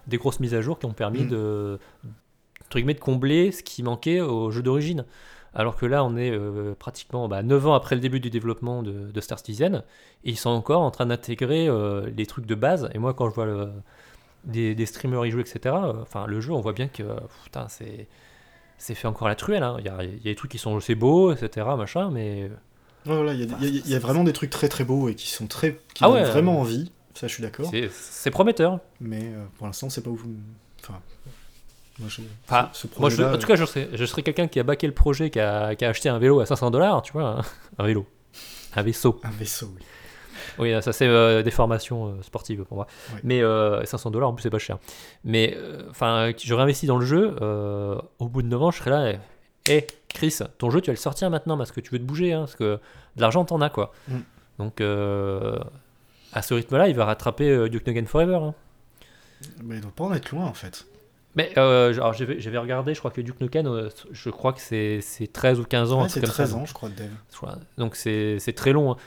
[0.07, 1.29] des grosses mises à jour qui ont permis Mm.
[1.29, 1.79] de,
[2.73, 5.05] guillemets, de combler ce qui manquait au jeu d'origine.
[5.59, 8.83] Alors que là, on est euh, pratiquement bah, 9 ans après le début du développement
[8.83, 9.83] de, de Star Citizen,
[10.23, 12.89] et ils sont encore en train d'intégrer euh, les trucs de base.
[12.93, 13.71] Et moi, quand je vois le-
[14.43, 17.03] des, des streamers y jouer, etc., euh, enfin, le jeu, on voit bien que
[17.43, 18.07] putain, c'est
[18.77, 19.63] c'est fait encore la truelle.
[19.63, 19.77] hein.
[19.79, 22.51] Il y, a, il y a des trucs qui sont c'est beau, etc., machin, mais
[23.05, 25.47] voilà, il y, a- y y vraiment des trucs très très beaux et qui sont
[25.47, 25.79] très.
[25.95, 27.71] qui Ah donnent ouais, vraiment envie, ça je suis d'accord.
[27.89, 28.79] c'est- prometteur.
[29.01, 30.19] Mais pour l'instant, c'est pas où.
[30.83, 30.99] Enfin.
[31.99, 34.47] Moi, je- Enfin, ce Moi, je- projet-là, en tout cas, je serais, je serais quelqu'un
[34.47, 37.01] qui a baqué le projet, qui a, qui a acheté un vélo à 500 dollars,
[37.01, 37.41] tu vois, un,
[37.83, 38.05] un vélo,
[38.75, 39.19] un vaisseau.
[39.23, 39.83] un vaisseau, oui.
[40.59, 42.87] Oui, ça c'est euh, des formations euh, sportives pour moi.
[43.23, 44.77] Mais euh, 500 dollars en plus c'est pas cher.
[45.23, 47.35] Mais euh, enfin, j'aurais investi dans le jeu.
[48.19, 49.13] au bout de 9 ans, je serais là.
[49.69, 52.33] Hé, Chris, ton jeu tu vas le sortir maintenant parce que tu veux te bouger,
[52.33, 52.79] hein, parce que
[53.17, 53.91] de l'argent t'en as quoi.
[54.07, 54.17] Mm.
[54.59, 58.35] Donc à ce rythme-là, il va rattraper Duke Nukem Forever.
[58.41, 58.53] hein.
[59.63, 60.85] Mais il doit pas en être loin en fait.
[61.37, 64.99] Mais euh, alors, j'avais regardé, je crois que Duke Nukem, euh, je crois que c'est
[65.01, 66.01] c'est 13 ou 15 ans.
[66.03, 66.43] Ouais, c'est comme ça.
[66.43, 67.11] 13 ans, je crois, de dev.
[67.77, 68.91] Donc c'est très long.
[68.93, 68.97] hein.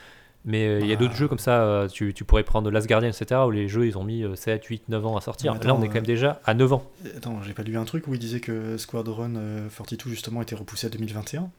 [0.47, 0.97] Mais euh, il y a Ah.
[0.97, 3.99] d'autres jeux comme ça, tu, tu pourrais prendre Last Guardian, etc., où les jeux ils
[3.99, 5.53] ont mis euh, 7, 8, 9 ans à sortir.
[5.53, 6.91] Là on est quand même déjà à 9 ans.
[7.14, 10.55] Attends, j'ai pas lu un truc où il disait que Squadron euh, 42 justement était
[10.55, 11.51] repoussé à 2021.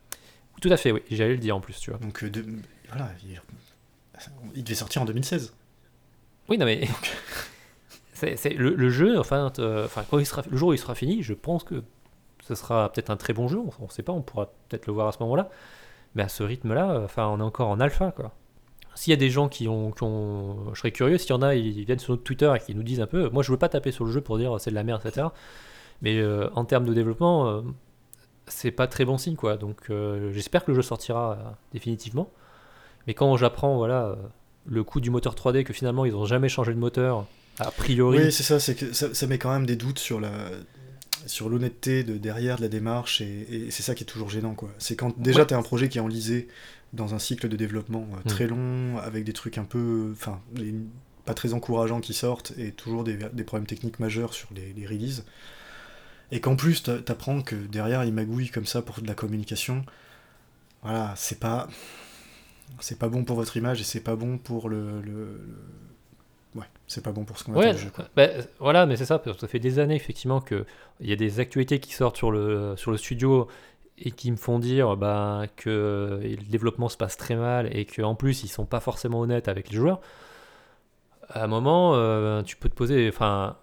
[0.62, 2.00] Tout à fait, oui, j'allais le dire en plus, tu vois.
[2.00, 2.44] Donc de-
[2.90, 3.40] voilà, il...
[4.56, 5.54] il devait sortir en 2016.
[6.50, 6.82] Oui, non mais.
[8.38, 11.24] c'est- le, jeu, enfin, euh, enfin quand il sera, le jour où il sera fini,
[11.24, 11.84] je pense que
[12.44, 14.94] ce sera peut-être un très bon jeu, on, on sait pas, on pourra peut-être le
[14.94, 15.50] voir à ce moment-là.
[16.16, 18.14] Mais à ce rythme-là, euh, enfin, on est encore en alpha.
[18.96, 19.94] S'il y a des gens qui ont,
[20.74, 22.84] Je serais curieux, s'il y en a, ils viennent sur notre Twitter et qui nous
[22.84, 23.30] disent un peu.
[23.30, 25.28] Moi, je veux pas taper sur le jeu pour dire c'est de la merde, etc.
[26.02, 27.62] Mais euh, en termes de développement, euh,
[28.48, 29.56] c'est pas très bon signe, quoi.
[29.58, 32.30] Donc, euh, j'espère que le jeu sortira euh, définitivement.
[33.08, 34.16] Mais quand j'apprends, voilà, euh,
[34.66, 37.26] le coup du moteur 3D, que finalement, ils ont jamais changé de moteur,
[37.60, 38.18] a priori.
[38.20, 40.32] Oui, c'est ça, c'est que ça, ça met quand même des doutes sur la
[41.28, 44.56] sur l'honnêteté de derrière de la démarche et, et c'est ça qui est toujours gênant
[44.56, 44.70] quoi.
[44.80, 45.48] C'est quand déjà Ouais.
[45.48, 46.48] tu as un projet qui est enlisé
[46.94, 50.42] dans un cycle de développement euh, très long avec des trucs un peu enfin
[51.26, 54.88] pas très encourageants qui sortent et toujours des, des problèmes techniques majeurs sur les, les
[54.88, 55.24] releases.
[56.32, 59.86] Et qu'en plus t'a- t'apprends que derrière ils magouillent comme ça pour de la communication.
[60.82, 61.68] Voilà, c'est pas
[62.80, 65.58] c'est pas bon pour votre image et c'est pas bon pour le, le- le-
[66.56, 67.92] ouais, c'est pas bon pour ce qu'on attend Ouais, du jeu.
[68.16, 68.28] bah,
[68.60, 70.66] voilà, mais c'est ça, parce que ça fait des années effectivement qu'il
[71.02, 73.48] y a des actualités qui sortent sur le, sur le studio
[74.04, 78.16] et qui me font dire bah, que le développement se passe très mal et qu'en
[78.16, 80.02] plus ils sont pas forcément honnêtes avec les joueurs.
[81.30, 83.56] À un moment, euh, tu peux te poser enfin,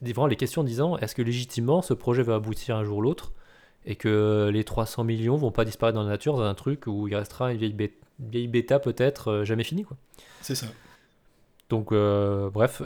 [0.00, 3.32] les questions en disant est-ce que légitimement ce projet va aboutir un jour ou l'autre
[3.84, 7.08] et que les 300 millions vont pas disparaître dans la nature dans un truc où
[7.08, 9.84] il restera une vieille, bê- vieille bêta peut-être euh, jamais finie.
[10.40, 10.66] C'est ça.
[11.70, 12.82] Donc euh, bref,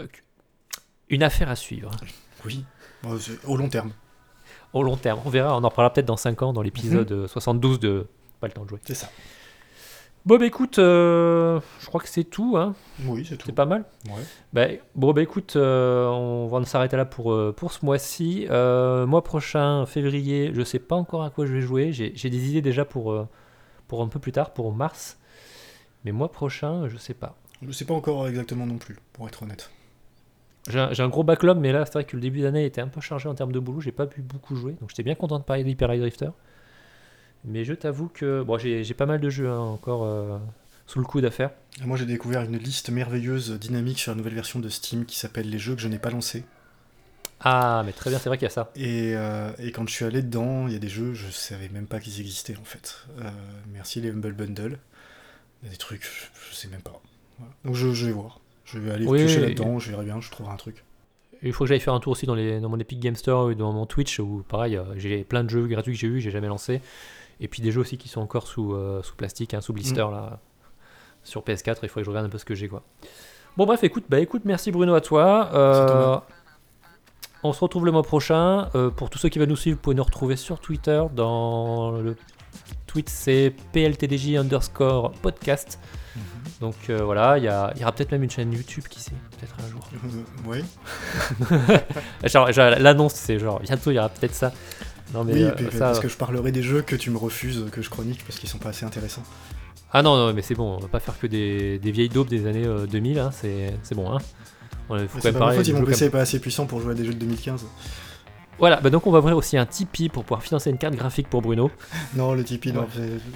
[1.08, 1.90] une affaire à suivre.
[2.44, 2.64] Oui,
[3.46, 3.92] au long terme,
[4.74, 7.26] Au long terme, on verra, on en reparlera peut-être dans 5 ans dans l'épisode euh,
[7.26, 8.06] 72 de
[8.40, 8.80] Pas le temps de jouer.
[8.84, 9.08] c'est ça.
[10.26, 12.74] Bon bah écoute, euh, je crois que c'est tout, hein.
[13.04, 13.44] Oui, c'est tout.
[13.46, 13.84] c'est pas mal.
[14.06, 14.22] Ouais.
[14.54, 18.46] Bah, bon bah écoute, euh, on va s'arrêter là pour, euh, pour ce mois-ci.
[18.50, 21.92] Mois prochain, février, je sais pas encore à quoi je vais jouer.
[21.92, 23.14] J'ai des idées déjà pour,
[23.86, 25.18] pour un peu plus tard, pour mars.
[26.04, 27.36] Mais mois prochain, je sais pas.
[27.62, 29.70] Je sais pas encore exactement non plus, pour être honnête.
[30.68, 33.00] J'ai un, gros backlog, mais là, c'est vrai que le début d'année était un peu
[33.00, 33.80] chargé en termes de boulot.
[33.80, 36.30] J'ai pas pu beaucoup jouer, donc j'étais bien content de parler d'Hyper Light Drifter.
[37.44, 40.38] Mais je t'avoue que bon, j'ai pas mal de jeux hein, encore euh,
[40.86, 41.50] sous le coude à faire.
[41.82, 45.18] Et Moi, j'ai découvert une liste merveilleuse, dynamique sur la nouvelle version de Steam qui
[45.18, 46.44] s'appelle Les jeux que je n'ai pas lancés.
[47.40, 48.70] Ah, mais très bien, c'est vrai qu'il y a ça.
[48.74, 51.68] Et, euh, et quand je suis allé dedans, il y a des jeux, je savais
[51.68, 53.04] même pas qu'ils existaient en fait.
[53.20, 53.30] Euh,
[53.70, 54.78] merci les Humble Bundle.
[55.62, 57.02] Il y a des trucs, je, je sais même pas.
[57.38, 57.52] Voilà.
[57.64, 58.40] Donc je, je vais voir.
[58.64, 60.84] Je vais aller Oui, piocher là-dedans, je verrai bien, je trouverai un truc.
[61.42, 63.46] Il faut que j'aille faire un tour aussi dans, les, dans mon Epic Game Store
[63.46, 66.20] ou dans mon Twitch où, pareil, euh, j'ai plein de jeux gratuits que j'ai eu,
[66.20, 66.80] j'ai jamais lancé.
[67.40, 69.96] Et puis des jeux aussi qui sont encore sous, euh, sous plastique, hein, sous blister
[69.96, 70.38] là,
[71.22, 71.78] sur PS4.
[71.82, 72.82] Il faudrait que je regarde un peu ce que j'ai quoi.
[73.56, 75.50] Bon, bref, écoute, bah écoute, merci Bruno à toi.
[75.52, 76.18] Euh,
[77.42, 78.68] on se retrouve le mois prochain.
[78.74, 81.02] Euh, pour tous ceux qui veulent nous suivre, vous pouvez nous retrouver sur Twitter.
[81.14, 82.16] Dans le
[82.86, 85.78] tweet, c'est PLTDJ underscore podcast.
[86.60, 89.00] Donc euh, voilà, il y, a- il y aura peut-être même une chaîne YouTube qui
[89.00, 89.88] sait, peut-être un jour.
[90.52, 90.62] Euh.
[92.28, 94.52] Genre, genre, l'annonce, c'est genre bientôt il y aura peut-être ça.
[95.12, 95.78] Non mais oui, euh, puis- ça.
[95.86, 98.48] parce que je parlerai des jeux que tu me refuses que je chronique parce qu'ils
[98.48, 99.22] sont pas assez intéressants.
[99.92, 102.28] Ah non, non, mais c'est bon, on va pas faire que des, des vieilles daubes
[102.28, 104.10] des années euh, 2000, hein, c'est c'est bon.
[104.12, 104.18] Hein.
[104.88, 106.92] On- faut quand même pas parler mon PC comme- est pas assez puissant pour jouer
[106.92, 107.64] à des jeux de 2015.
[108.58, 111.28] Voilà, bah donc on va ouvrir aussi un Tipeee pour pouvoir financer une carte graphique
[111.28, 111.70] pour Bruno.
[112.14, 112.86] Non, le Tipeee, non, Ouais.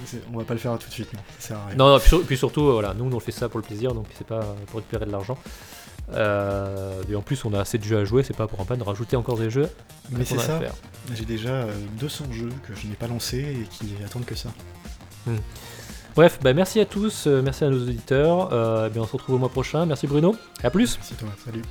[0.05, 1.19] c'est- on va pas le faire tout de suite, non.
[1.39, 1.55] Ça.
[1.77, 3.93] Non, non, puis, sur- puis surtout, euh, voilà, nous on fait ça pour le plaisir,
[3.93, 5.37] donc c'est pas pour récupérer de l'argent.
[6.13, 8.65] Euh, et en plus, on a assez de jeux à jouer, c'est pas pour un
[8.65, 9.69] peine de rajouter encore des jeux.
[10.11, 10.59] Mais c'est ça,
[11.13, 14.49] j'ai déjà euh, 200 jeux que je n'ai pas lancés et qui attendent que ça.
[16.15, 18.49] Bref, bah merci à tous, euh, merci à nos auditeurs.
[18.51, 19.85] Euh, bien, on se retrouve au mois prochain.
[19.85, 20.95] Merci Bruno, et à plus.
[20.97, 21.61] Merci toi, salut.